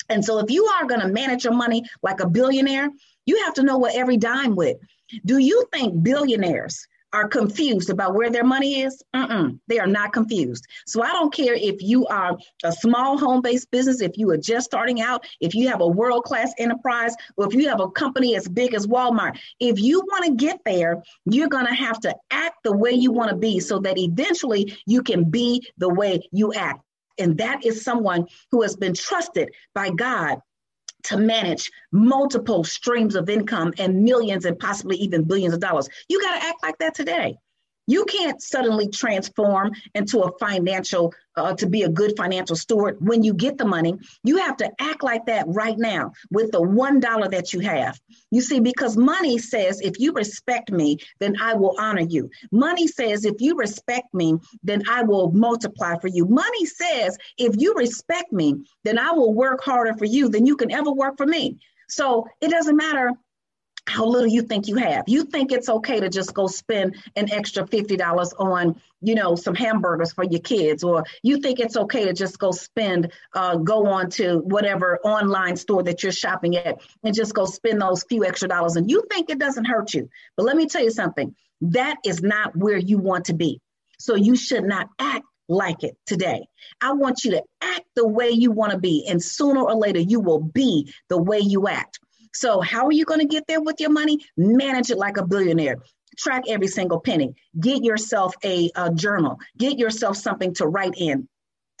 And 0.08 0.24
so 0.24 0.38
if 0.38 0.50
you 0.50 0.64
are 0.66 0.86
going 0.86 1.00
to 1.00 1.08
manage 1.08 1.44
your 1.44 1.54
money 1.54 1.84
like 2.02 2.20
a 2.20 2.28
billionaire, 2.28 2.88
you 3.26 3.44
have 3.44 3.54
to 3.54 3.62
know 3.62 3.78
what 3.78 3.94
every 3.94 4.16
dime 4.16 4.56
with. 4.56 4.76
Do 5.24 5.38
you 5.38 5.66
think 5.72 6.02
billionaires 6.02 6.86
are 7.12 7.28
confused 7.28 7.90
about 7.90 8.14
where 8.14 8.30
their 8.30 8.44
money 8.44 8.82
is, 8.82 9.02
Mm-mm, 9.14 9.58
they 9.66 9.78
are 9.78 9.86
not 9.86 10.12
confused. 10.12 10.66
So 10.86 11.02
I 11.02 11.12
don't 11.12 11.32
care 11.32 11.54
if 11.54 11.76
you 11.80 12.06
are 12.06 12.36
a 12.64 12.72
small 12.72 13.16
home 13.18 13.40
based 13.40 13.70
business, 13.70 14.02
if 14.02 14.18
you 14.18 14.30
are 14.30 14.36
just 14.36 14.66
starting 14.66 15.00
out, 15.00 15.24
if 15.40 15.54
you 15.54 15.68
have 15.68 15.80
a 15.80 15.86
world 15.86 16.24
class 16.24 16.52
enterprise, 16.58 17.14
or 17.36 17.46
if 17.46 17.54
you 17.54 17.68
have 17.68 17.80
a 17.80 17.90
company 17.90 18.36
as 18.36 18.46
big 18.46 18.74
as 18.74 18.86
Walmart. 18.86 19.38
If 19.58 19.80
you 19.80 20.00
want 20.00 20.26
to 20.26 20.34
get 20.34 20.60
there, 20.64 21.02
you're 21.24 21.48
going 21.48 21.66
to 21.66 21.74
have 21.74 21.98
to 22.00 22.14
act 22.30 22.56
the 22.64 22.76
way 22.76 22.90
you 22.90 23.12
want 23.12 23.30
to 23.30 23.36
be 23.36 23.60
so 23.60 23.78
that 23.80 23.98
eventually 23.98 24.76
you 24.86 25.02
can 25.02 25.30
be 25.30 25.66
the 25.78 25.88
way 25.88 26.20
you 26.32 26.52
act. 26.52 26.82
And 27.18 27.38
that 27.38 27.64
is 27.64 27.82
someone 27.82 28.26
who 28.50 28.62
has 28.62 28.76
been 28.76 28.94
trusted 28.94 29.50
by 29.74 29.90
God 29.90 30.38
to 31.04 31.16
manage 31.16 31.70
multiple 31.92 32.64
streams 32.64 33.14
of 33.14 33.28
income 33.28 33.72
and 33.78 34.02
millions 34.02 34.44
and 34.44 34.58
possibly 34.58 34.96
even 34.96 35.24
billions 35.24 35.54
of 35.54 35.60
dollars. 35.60 35.88
You 36.08 36.20
got 36.20 36.40
to 36.40 36.46
act 36.46 36.62
like 36.62 36.78
that 36.78 36.94
today. 36.94 37.38
You 37.88 38.04
can't 38.04 38.40
suddenly 38.40 38.88
transform 38.88 39.72
into 39.94 40.20
a 40.20 40.38
financial, 40.38 41.14
uh, 41.36 41.54
to 41.54 41.66
be 41.66 41.84
a 41.84 41.88
good 41.88 42.14
financial 42.18 42.54
steward 42.54 42.98
when 43.00 43.22
you 43.22 43.32
get 43.32 43.56
the 43.56 43.64
money. 43.64 43.94
You 44.22 44.36
have 44.36 44.58
to 44.58 44.70
act 44.78 45.02
like 45.02 45.24
that 45.26 45.46
right 45.48 45.78
now 45.78 46.12
with 46.30 46.52
the 46.52 46.60
$1 46.60 47.30
that 47.30 47.54
you 47.54 47.60
have. 47.60 47.98
You 48.30 48.42
see, 48.42 48.60
because 48.60 48.98
money 48.98 49.38
says, 49.38 49.80
if 49.80 49.98
you 49.98 50.12
respect 50.12 50.70
me, 50.70 50.98
then 51.18 51.36
I 51.40 51.54
will 51.54 51.76
honor 51.78 52.06
you. 52.06 52.28
Money 52.52 52.86
says, 52.86 53.24
if 53.24 53.40
you 53.40 53.56
respect 53.56 54.12
me, 54.12 54.34
then 54.62 54.82
I 54.86 55.02
will 55.02 55.32
multiply 55.32 55.98
for 55.98 56.08
you. 56.08 56.26
Money 56.26 56.66
says, 56.66 57.16
if 57.38 57.56
you 57.56 57.74
respect 57.74 58.32
me, 58.32 58.54
then 58.84 58.98
I 58.98 59.12
will 59.12 59.32
work 59.32 59.64
harder 59.64 59.94
for 59.94 60.04
you 60.04 60.28
than 60.28 60.44
you 60.44 60.56
can 60.56 60.70
ever 60.70 60.92
work 60.92 61.16
for 61.16 61.26
me. 61.26 61.56
So 61.88 62.26
it 62.42 62.50
doesn't 62.50 62.76
matter 62.76 63.12
how 63.88 64.06
little 64.06 64.28
you 64.28 64.42
think 64.42 64.68
you 64.68 64.76
have. 64.76 65.04
You 65.06 65.24
think 65.24 65.52
it's 65.52 65.68
okay 65.68 66.00
to 66.00 66.08
just 66.08 66.34
go 66.34 66.46
spend 66.46 66.96
an 67.16 67.32
extra 67.32 67.66
$50 67.66 68.32
on, 68.38 68.80
you 69.00 69.14
know, 69.14 69.34
some 69.34 69.54
hamburgers 69.54 70.12
for 70.12 70.24
your 70.24 70.40
kids, 70.40 70.84
or 70.84 71.04
you 71.22 71.38
think 71.40 71.60
it's 71.60 71.76
okay 71.76 72.04
to 72.04 72.12
just 72.12 72.38
go 72.38 72.50
spend, 72.50 73.12
uh, 73.34 73.56
go 73.56 73.86
on 73.86 74.10
to 74.10 74.38
whatever 74.38 74.98
online 75.04 75.56
store 75.56 75.82
that 75.82 76.02
you're 76.02 76.12
shopping 76.12 76.56
at 76.56 76.80
and 77.02 77.14
just 77.14 77.34
go 77.34 77.44
spend 77.46 77.80
those 77.80 78.04
few 78.04 78.24
extra 78.24 78.48
dollars. 78.48 78.76
And 78.76 78.90
you 78.90 79.04
think 79.10 79.30
it 79.30 79.38
doesn't 79.38 79.64
hurt 79.64 79.94
you. 79.94 80.08
But 80.36 80.44
let 80.44 80.56
me 80.56 80.66
tell 80.66 80.82
you 80.82 80.90
something 80.90 81.34
that 81.60 81.96
is 82.04 82.22
not 82.22 82.56
where 82.56 82.78
you 82.78 82.98
want 82.98 83.26
to 83.26 83.34
be. 83.34 83.60
So 83.98 84.14
you 84.14 84.36
should 84.36 84.64
not 84.64 84.88
act 84.98 85.24
like 85.48 85.82
it 85.82 85.96
today. 86.06 86.46
I 86.80 86.92
want 86.92 87.24
you 87.24 87.32
to 87.32 87.42
act 87.60 87.86
the 87.96 88.06
way 88.06 88.30
you 88.30 88.52
want 88.52 88.72
to 88.72 88.78
be. 88.78 89.06
And 89.08 89.22
sooner 89.22 89.62
or 89.62 89.74
later, 89.74 89.98
you 89.98 90.20
will 90.20 90.40
be 90.40 90.92
the 91.08 91.20
way 91.20 91.38
you 91.38 91.68
act. 91.68 91.98
So, 92.34 92.60
how 92.60 92.86
are 92.86 92.92
you 92.92 93.04
going 93.04 93.20
to 93.20 93.26
get 93.26 93.46
there 93.46 93.60
with 93.60 93.80
your 93.80 93.90
money? 93.90 94.18
Manage 94.36 94.90
it 94.90 94.98
like 94.98 95.16
a 95.16 95.26
billionaire. 95.26 95.76
Track 96.16 96.44
every 96.48 96.68
single 96.68 97.00
penny. 97.00 97.34
Get 97.58 97.84
yourself 97.84 98.34
a, 98.44 98.70
a 98.74 98.92
journal. 98.92 99.38
Get 99.56 99.78
yourself 99.78 100.16
something 100.16 100.54
to 100.54 100.66
write 100.66 100.94
in 100.96 101.28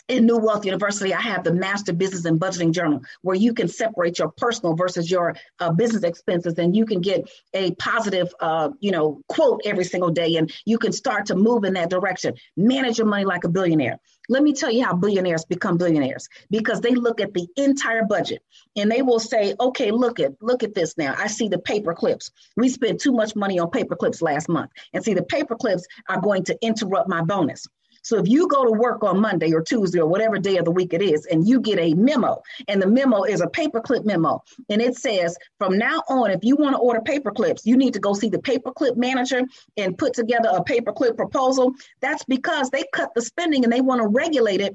in 0.08 0.24
New 0.24 0.38
Wealth 0.38 0.64
University, 0.64 1.12
I 1.12 1.20
have 1.20 1.44
the 1.44 1.52
Master 1.52 1.92
Business 1.92 2.24
and 2.24 2.40
Budgeting 2.40 2.72
Journal 2.72 3.02
where 3.22 3.36
you 3.36 3.52
can 3.52 3.68
separate 3.68 4.18
your 4.18 4.30
personal 4.30 4.74
versus 4.74 5.10
your 5.10 5.36
uh, 5.60 5.70
business 5.70 6.02
expenses, 6.02 6.54
and 6.58 6.74
you 6.74 6.86
can 6.86 7.00
get 7.00 7.28
a 7.52 7.74
positive, 7.74 8.32
uh, 8.40 8.70
you 8.80 8.90
know, 8.90 9.20
quote 9.28 9.60
every 9.64 9.84
single 9.84 10.10
day, 10.10 10.36
and 10.36 10.50
you 10.64 10.78
can 10.78 10.92
start 10.92 11.26
to 11.26 11.36
move 11.36 11.64
in 11.64 11.74
that 11.74 11.90
direction. 11.90 12.34
Manage 12.56 12.98
your 12.98 13.06
money 13.06 13.24
like 13.24 13.44
a 13.44 13.48
billionaire. 13.48 14.00
Let 14.30 14.42
me 14.42 14.52
tell 14.52 14.70
you 14.70 14.84
how 14.84 14.94
billionaires 14.94 15.44
become 15.44 15.78
billionaires 15.78 16.28
because 16.50 16.80
they 16.80 16.94
look 16.94 17.20
at 17.20 17.32
the 17.32 17.46
entire 17.56 18.04
budget 18.04 18.42
and 18.76 18.90
they 18.90 19.00
will 19.00 19.20
say, 19.20 19.54
"Okay, 19.58 19.90
look 19.90 20.20
at 20.20 20.32
look 20.42 20.62
at 20.62 20.74
this 20.74 20.96
now. 20.98 21.14
I 21.16 21.28
see 21.28 21.48
the 21.48 21.58
paper 21.58 21.94
clips. 21.94 22.30
We 22.56 22.68
spent 22.68 23.00
too 23.00 23.12
much 23.12 23.34
money 23.34 23.58
on 23.58 23.70
paper 23.70 23.96
clips 23.96 24.20
last 24.20 24.48
month, 24.48 24.70
and 24.92 25.02
see 25.02 25.14
the 25.14 25.22
paper 25.22 25.56
clips 25.56 25.86
are 26.08 26.20
going 26.20 26.44
to 26.44 26.58
interrupt 26.62 27.08
my 27.08 27.22
bonus." 27.22 27.66
So 28.08 28.16
if 28.16 28.26
you 28.26 28.48
go 28.48 28.64
to 28.64 28.70
work 28.70 29.04
on 29.04 29.20
Monday 29.20 29.52
or 29.52 29.60
Tuesday 29.60 30.00
or 30.00 30.06
whatever 30.06 30.38
day 30.38 30.56
of 30.56 30.64
the 30.64 30.70
week 30.70 30.94
it 30.94 31.02
is, 31.02 31.26
and 31.26 31.46
you 31.46 31.60
get 31.60 31.78
a 31.78 31.92
memo, 31.92 32.42
and 32.66 32.80
the 32.80 32.86
memo 32.86 33.24
is 33.24 33.42
a 33.42 33.46
paperclip 33.46 34.06
memo, 34.06 34.42
and 34.70 34.80
it 34.80 34.96
says 34.96 35.36
from 35.58 35.76
now 35.76 36.02
on, 36.08 36.30
if 36.30 36.42
you 36.42 36.56
want 36.56 36.74
to 36.74 36.78
order 36.78 37.02
paper 37.02 37.30
clips, 37.30 37.66
you 37.66 37.76
need 37.76 37.92
to 37.92 38.00
go 38.00 38.14
see 38.14 38.30
the 38.30 38.38
paperclip 38.38 38.96
manager 38.96 39.42
and 39.76 39.98
put 39.98 40.14
together 40.14 40.48
a 40.50 40.64
paperclip 40.64 41.18
proposal. 41.18 41.74
That's 42.00 42.24
because 42.24 42.70
they 42.70 42.84
cut 42.94 43.10
the 43.14 43.20
spending 43.20 43.64
and 43.64 43.70
they 43.70 43.82
want 43.82 44.00
to 44.00 44.08
regulate 44.08 44.62
it 44.62 44.74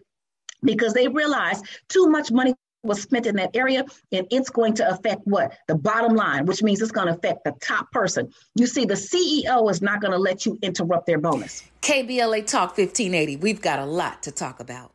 because 0.61 0.93
they 0.93 1.07
realize 1.07 1.59
too 1.89 2.09
much 2.09 2.31
money 2.31 2.53
was 2.83 3.01
spent 3.01 3.25
in 3.25 3.37
that 3.37 3.55
area 3.55 3.85
and 4.11 4.27
it's 4.29 4.49
going 4.49 4.73
to 4.73 4.87
affect 4.89 5.21
what 5.23 5.57
the 5.67 5.75
bottom 5.75 6.15
line 6.15 6.45
which 6.45 6.61
means 6.61 6.81
it's 6.81 6.91
going 6.91 7.07
to 7.07 7.13
affect 7.13 7.45
the 7.45 7.53
top 7.61 7.89
person 7.91 8.31
you 8.55 8.67
see 8.67 8.83
the 8.83 8.93
ceo 8.93 9.71
is 9.71 9.81
not 9.81 10.01
going 10.01 10.11
to 10.11 10.17
let 10.17 10.45
you 10.45 10.59
interrupt 10.61 11.07
their 11.07 11.17
bonus 11.17 11.63
kbla 11.81 12.45
talk 12.45 12.77
1580 12.77 13.37
we've 13.37 13.61
got 13.61 13.79
a 13.79 13.85
lot 13.85 14.21
to 14.21 14.31
talk 14.31 14.59
about 14.59 14.91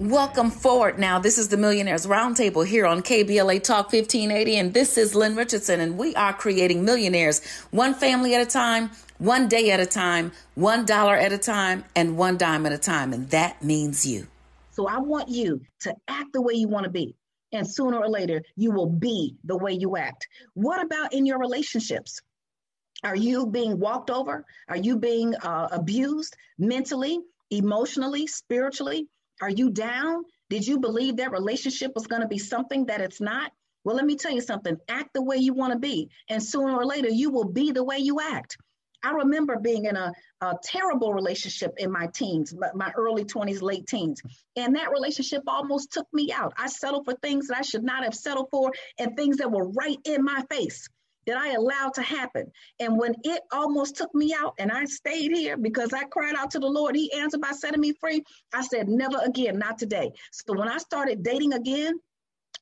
Welcome 0.00 0.50
forward 0.50 0.98
now. 0.98 1.20
This 1.20 1.38
is 1.38 1.50
the 1.50 1.56
Millionaires 1.56 2.04
Roundtable 2.04 2.66
here 2.66 2.84
on 2.84 3.00
KBLA 3.00 3.62
Talk 3.62 3.92
1580, 3.92 4.56
and 4.56 4.74
this 4.74 4.98
is 4.98 5.14
Lynn 5.14 5.36
Richardson, 5.36 5.78
and 5.78 5.96
we 5.96 6.16
are 6.16 6.32
creating 6.32 6.84
millionaires 6.84 7.40
one 7.70 7.94
family 7.94 8.34
at 8.34 8.42
a 8.42 8.50
time, 8.50 8.90
one 9.18 9.46
day 9.46 9.70
at 9.70 9.78
a 9.78 9.86
time, 9.86 10.32
one 10.56 10.84
dollar 10.84 11.14
at 11.14 11.32
a 11.32 11.38
time, 11.38 11.84
and 11.94 12.18
one 12.18 12.36
dime 12.36 12.66
at 12.66 12.72
a 12.72 12.78
time, 12.78 13.12
and 13.12 13.30
that 13.30 13.62
means 13.62 14.04
you. 14.04 14.26
So 14.74 14.88
I 14.88 14.98
want 14.98 15.28
you 15.28 15.60
to 15.80 15.94
act 16.08 16.32
the 16.32 16.42
way 16.42 16.54
you 16.54 16.66
want 16.66 16.84
to 16.84 16.90
be. 16.90 17.14
And 17.52 17.68
sooner 17.68 17.98
or 17.98 18.08
later, 18.08 18.42
you 18.56 18.72
will 18.72 18.90
be 18.90 19.36
the 19.44 19.56
way 19.56 19.72
you 19.72 19.96
act. 19.96 20.26
What 20.54 20.82
about 20.84 21.12
in 21.12 21.26
your 21.26 21.38
relationships? 21.38 22.20
Are 23.04 23.14
you 23.14 23.46
being 23.46 23.78
walked 23.78 24.10
over? 24.10 24.44
Are 24.68 24.76
you 24.76 24.96
being 24.98 25.36
uh, 25.36 25.68
abused 25.70 26.36
mentally, 26.58 27.20
emotionally, 27.50 28.26
spiritually? 28.26 29.06
Are 29.40 29.50
you 29.50 29.70
down? 29.70 30.24
Did 30.50 30.66
you 30.66 30.80
believe 30.80 31.18
that 31.18 31.30
relationship 31.30 31.92
was 31.94 32.08
going 32.08 32.22
to 32.22 32.28
be 32.28 32.38
something 32.38 32.86
that 32.86 33.00
it's 33.00 33.20
not? 33.20 33.52
Well, 33.84 33.94
let 33.94 34.06
me 34.06 34.16
tell 34.16 34.32
you 34.32 34.40
something. 34.40 34.76
Act 34.88 35.10
the 35.14 35.22
way 35.22 35.36
you 35.36 35.54
want 35.54 35.72
to 35.72 35.78
be. 35.78 36.10
And 36.28 36.42
sooner 36.42 36.74
or 36.74 36.84
later, 36.84 37.08
you 37.08 37.30
will 37.30 37.44
be 37.44 37.70
the 37.70 37.84
way 37.84 37.98
you 37.98 38.18
act. 38.20 38.56
I 39.04 39.12
remember 39.12 39.58
being 39.58 39.84
in 39.84 39.96
a, 39.96 40.12
a 40.40 40.54
terrible 40.62 41.12
relationship 41.12 41.74
in 41.76 41.92
my 41.92 42.06
teens, 42.08 42.54
my 42.74 42.90
early 42.96 43.24
20s, 43.24 43.62
late 43.62 43.86
teens. 43.86 44.22
And 44.56 44.74
that 44.76 44.90
relationship 44.90 45.42
almost 45.46 45.92
took 45.92 46.06
me 46.12 46.32
out. 46.32 46.54
I 46.56 46.68
settled 46.68 47.04
for 47.04 47.14
things 47.14 47.48
that 47.48 47.58
I 47.58 47.62
should 47.62 47.84
not 47.84 48.04
have 48.04 48.14
settled 48.14 48.48
for 48.50 48.72
and 48.98 49.14
things 49.14 49.36
that 49.36 49.52
were 49.52 49.68
right 49.68 49.98
in 50.04 50.24
my 50.24 50.42
face 50.50 50.88
that 51.26 51.36
I 51.36 51.52
allowed 51.52 51.94
to 51.94 52.02
happen. 52.02 52.50
And 52.80 52.98
when 52.98 53.14
it 53.24 53.42
almost 53.52 53.96
took 53.96 54.14
me 54.14 54.34
out 54.34 54.54
and 54.58 54.70
I 54.70 54.84
stayed 54.84 55.32
here 55.32 55.56
because 55.56 55.92
I 55.92 56.04
cried 56.04 56.34
out 56.36 56.50
to 56.52 56.58
the 56.58 56.66
Lord, 56.66 56.96
He 56.96 57.12
answered 57.12 57.40
by 57.40 57.52
setting 57.52 57.80
me 57.80 57.92
free. 57.92 58.22
I 58.52 58.62
said, 58.62 58.88
never 58.88 59.18
again, 59.24 59.58
not 59.58 59.78
today. 59.78 60.12
So 60.32 60.54
when 60.54 60.68
I 60.68 60.78
started 60.78 61.22
dating 61.22 61.54
again, 61.54 61.98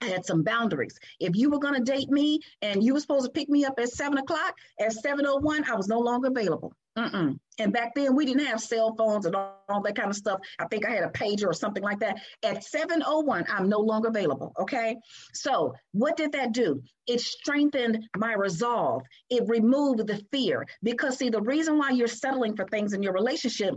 I 0.02 0.06
had 0.06 0.26
some 0.26 0.42
boundaries. 0.42 0.98
If 1.20 1.36
you 1.36 1.48
were 1.48 1.60
going 1.60 1.74
to 1.74 1.92
date 1.92 2.10
me 2.10 2.40
and 2.60 2.82
you 2.82 2.94
were 2.94 3.00
supposed 3.00 3.24
to 3.24 3.30
pick 3.30 3.48
me 3.48 3.64
up 3.64 3.74
at 3.78 3.88
seven 3.88 4.18
o'clock, 4.18 4.54
at 4.80 4.92
7.01, 4.92 5.68
I 5.68 5.76
was 5.76 5.86
no 5.86 6.00
longer 6.00 6.28
available. 6.28 6.74
Mm-mm. 6.98 7.38
And 7.58 7.72
back 7.72 7.94
then 7.94 8.14
we 8.14 8.26
didn't 8.26 8.46
have 8.46 8.60
cell 8.60 8.94
phones 8.96 9.24
and 9.24 9.34
all, 9.34 9.64
all, 9.68 9.80
that 9.82 9.96
kind 9.96 10.10
of 10.10 10.16
stuff. 10.16 10.40
I 10.58 10.66
think 10.66 10.86
I 10.86 10.90
had 10.90 11.04
a 11.04 11.08
pager 11.08 11.46
or 11.46 11.54
something 11.54 11.82
like 11.82 12.00
that. 12.00 12.20
At 12.42 12.64
7:01, 12.64 13.46
I'm 13.48 13.68
no 13.68 13.78
longer 13.78 14.08
available. 14.08 14.52
Okay. 14.60 14.96
So 15.32 15.74
what 15.92 16.18
did 16.18 16.32
that 16.32 16.52
do? 16.52 16.82
It 17.06 17.20
strengthened 17.20 18.06
my 18.16 18.34
resolve. 18.34 19.04
It 19.30 19.48
removed 19.48 20.06
the 20.06 20.22
fear 20.32 20.66
because 20.82 21.16
see 21.16 21.30
the 21.30 21.40
reason 21.40 21.78
why 21.78 21.90
you're 21.90 22.08
settling 22.08 22.56
for 22.56 22.66
things 22.66 22.92
in 22.92 23.02
your 23.02 23.14
relationship 23.14 23.74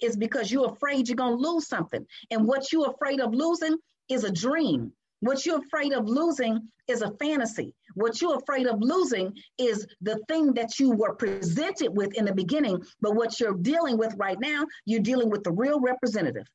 is 0.00 0.16
because 0.16 0.50
you're 0.50 0.72
afraid 0.72 1.08
you're 1.08 1.16
gonna 1.16 1.36
lose 1.36 1.68
something, 1.68 2.06
and 2.30 2.46
what 2.46 2.72
you're 2.72 2.90
afraid 2.90 3.20
of 3.20 3.34
losing 3.34 3.76
is 4.08 4.24
a 4.24 4.32
dream. 4.32 4.92
What 5.24 5.46
you're 5.46 5.60
afraid 5.60 5.94
of 5.94 6.06
losing 6.06 6.68
is 6.86 7.00
a 7.00 7.10
fantasy. 7.12 7.72
What 7.94 8.20
you're 8.20 8.36
afraid 8.36 8.66
of 8.66 8.82
losing 8.82 9.32
is 9.56 9.86
the 10.02 10.18
thing 10.28 10.52
that 10.52 10.78
you 10.78 10.90
were 10.90 11.14
presented 11.14 11.96
with 11.96 12.12
in 12.18 12.26
the 12.26 12.34
beginning. 12.34 12.82
But 13.00 13.14
what 13.14 13.40
you're 13.40 13.54
dealing 13.54 13.96
with 13.96 14.14
right 14.18 14.38
now, 14.38 14.66
you're 14.84 15.00
dealing 15.00 15.30
with 15.30 15.42
the 15.42 15.50
real 15.50 15.80
representative. 15.80 16.46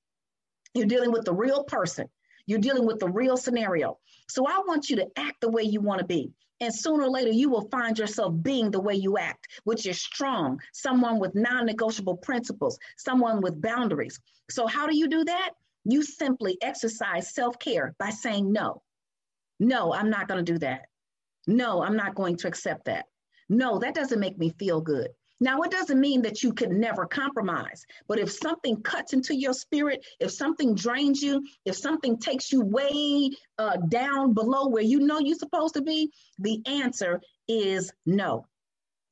You're 0.75 0.85
dealing 0.85 1.11
with 1.11 1.25
the 1.25 1.33
real 1.33 1.63
person. 1.63 2.09
You're 2.45 2.59
dealing 2.59 2.85
with 2.85 2.99
the 2.99 3.09
real 3.09 3.37
scenario. 3.37 3.97
So 4.27 4.45
I 4.45 4.61
want 4.67 4.87
you 4.87 4.97
to 4.97 5.07
act 5.15 5.41
the 5.41 5.49
way 5.49 5.63
you 5.63 5.81
want 5.81 6.01
to 6.01 6.05
be. 6.05 6.31
And 6.61 6.71
sooner 6.71 7.05
or 7.05 7.09
later, 7.09 7.31
you 7.31 7.49
will 7.49 7.67
find 7.71 7.97
yourself 7.97 8.35
being 8.43 8.69
the 8.69 8.81
way 8.81 8.93
you 8.93 9.17
act, 9.17 9.47
which 9.63 9.87
is 9.87 9.99
strong, 9.99 10.59
someone 10.73 11.17
with 11.17 11.33
non 11.33 11.65
negotiable 11.65 12.17
principles, 12.17 12.77
someone 12.97 13.41
with 13.41 13.59
boundaries. 13.59 14.19
So, 14.51 14.67
how 14.67 14.85
do 14.85 14.95
you 14.95 15.07
do 15.07 15.23
that? 15.23 15.53
You 15.85 16.03
simply 16.03 16.57
exercise 16.61 17.33
self 17.33 17.57
care 17.59 17.95
by 17.97 18.09
saying 18.09 18.51
no. 18.51 18.81
No, 19.59 19.93
I'm 19.93 20.09
not 20.09 20.27
going 20.27 20.43
to 20.43 20.53
do 20.53 20.59
that. 20.59 20.85
No, 21.47 21.81
I'm 21.81 21.95
not 21.95 22.15
going 22.15 22.37
to 22.37 22.47
accept 22.47 22.85
that. 22.85 23.05
No, 23.49 23.79
that 23.79 23.95
doesn't 23.95 24.19
make 24.19 24.37
me 24.37 24.53
feel 24.59 24.81
good. 24.81 25.09
Now, 25.41 25.61
it 25.61 25.71
doesn't 25.71 25.99
mean 25.99 26.21
that 26.23 26.43
you 26.43 26.51
can 26.53 26.79
never 26.79 27.05
compromise, 27.05 27.85
but 28.07 28.19
if 28.19 28.29
something 28.29 28.81
cuts 28.81 29.13
into 29.13 29.33
your 29.33 29.53
spirit, 29.53 30.05
if 30.19 30.31
something 30.31 30.75
drains 30.75 31.21
you, 31.21 31.45
if 31.63 31.77
something 31.77 32.17
takes 32.17 32.51
you 32.51 32.61
way 32.61 33.31
uh, 33.57 33.77
down 33.87 34.33
below 34.33 34.67
where 34.67 34.83
you 34.83 34.99
know 34.99 35.19
you're 35.19 35.37
supposed 35.37 35.75
to 35.75 35.81
be, 35.81 36.11
the 36.39 36.61
answer 36.65 37.21
is 37.47 37.91
no. 38.05 38.45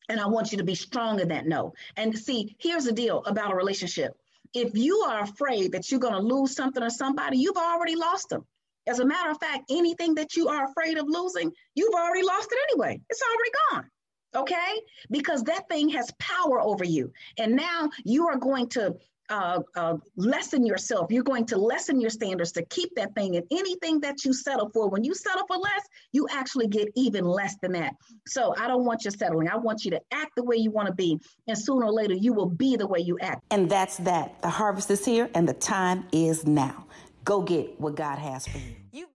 And 0.09 0.20
I 0.20 0.28
want 0.28 0.51
you 0.51 0.57
to 0.57 0.63
be 0.65 0.76
strong 0.76 1.20
in 1.22 1.30
that 1.30 1.47
no. 1.47 1.74
And 1.95 2.18
see, 2.18 2.55
here's 2.59 2.86
the 2.86 2.91
deal 2.91 3.24
about 3.26 3.51
a 3.51 3.55
relationship. 3.55 4.13
If 4.54 4.76
you 4.78 4.98
are 5.08 5.24
afraid 5.24 5.72
that 5.74 5.89
you're 5.91 6.00
going 6.00 6.14
to 6.14 6.20
lose 6.20 6.56
something 6.56 6.84
or 6.84 6.89
somebody, 6.89 7.38
you've 7.38 7.58
already 7.58 7.95
lost 7.95 8.30
them. 8.30 8.45
As 8.88 9.00
a 9.00 9.06
matter 9.06 9.30
of 9.30 9.39
fact, 9.39 9.66
anything 9.70 10.16
that 10.16 10.36
you 10.36 10.48
are 10.48 10.70
afraid 10.70 10.98
of 10.98 11.06
losing, 11.08 11.52
you've 11.76 11.93
already 11.93 12.24
lost 12.24 12.50
it 12.52 12.60
anyway. 12.72 13.02
It's 13.10 13.22
already 13.22 13.52
gone 13.72 13.91
okay? 14.36 14.82
Because 15.10 15.43
that 15.43 15.68
thing 15.70 15.89
has 15.89 16.12
power 16.20 16.62
over 16.62 16.84
you. 16.84 17.12
And 17.38 17.56
now 17.56 17.89
you 18.04 18.28
are 18.28 18.38
going 18.38 18.70
to 18.70 18.95
uh, 19.30 19.59
uh, 19.75 19.97
lessen 20.15 20.65
yourself. 20.65 21.07
You're 21.11 21.23
going 21.23 21.45
to 21.47 21.57
lessen 21.57 21.99
your 21.99 22.09
standards 22.09 22.51
to 22.53 22.65
keep 22.65 22.95
that 22.95 23.13
thing. 23.15 23.36
And 23.36 23.45
anything 23.51 23.99
that 24.01 24.23
you 24.25 24.34
settle 24.34 24.69
for, 24.73 24.89
when 24.89 25.03
you 25.03 25.13
settle 25.13 25.45
for 25.47 25.57
less, 25.57 25.84
you 26.11 26.28
actually 26.32 26.67
get 26.67 26.89
even 26.95 27.25
less 27.25 27.55
than 27.61 27.73
that. 27.73 27.93
So 28.28 28.55
I 28.57 28.67
don't 28.67 28.86
want 28.86 29.05
you 29.05 29.11
settling. 29.11 29.49
I 29.49 29.57
want 29.57 29.86
you 29.86 29.91
to 29.91 30.01
act 30.11 30.32
the 30.36 30.43
way 30.43 30.55
you 30.55 30.71
want 30.71 30.88
to 30.88 30.93
be. 30.93 31.19
And 31.47 31.57
sooner 31.57 31.86
or 31.86 31.91
later, 31.91 32.13
you 32.13 32.34
will 32.34 32.49
be 32.49 32.75
the 32.75 32.88
way 32.88 32.99
you 32.99 33.17
act. 33.21 33.43
And 33.51 33.69
that's 33.69 33.97
that. 33.97 34.41
The 34.41 34.49
harvest 34.49 34.89
is 34.91 35.05
here 35.05 35.30
and 35.34 35.47
the 35.47 35.53
time 35.53 36.05
is 36.11 36.45
now. 36.45 36.86
Go 37.23 37.41
get 37.41 37.80
what 37.80 37.95
God 37.95 38.19
has 38.19 38.47
for 38.47 38.57
you. 38.57 38.75
you- 38.93 39.05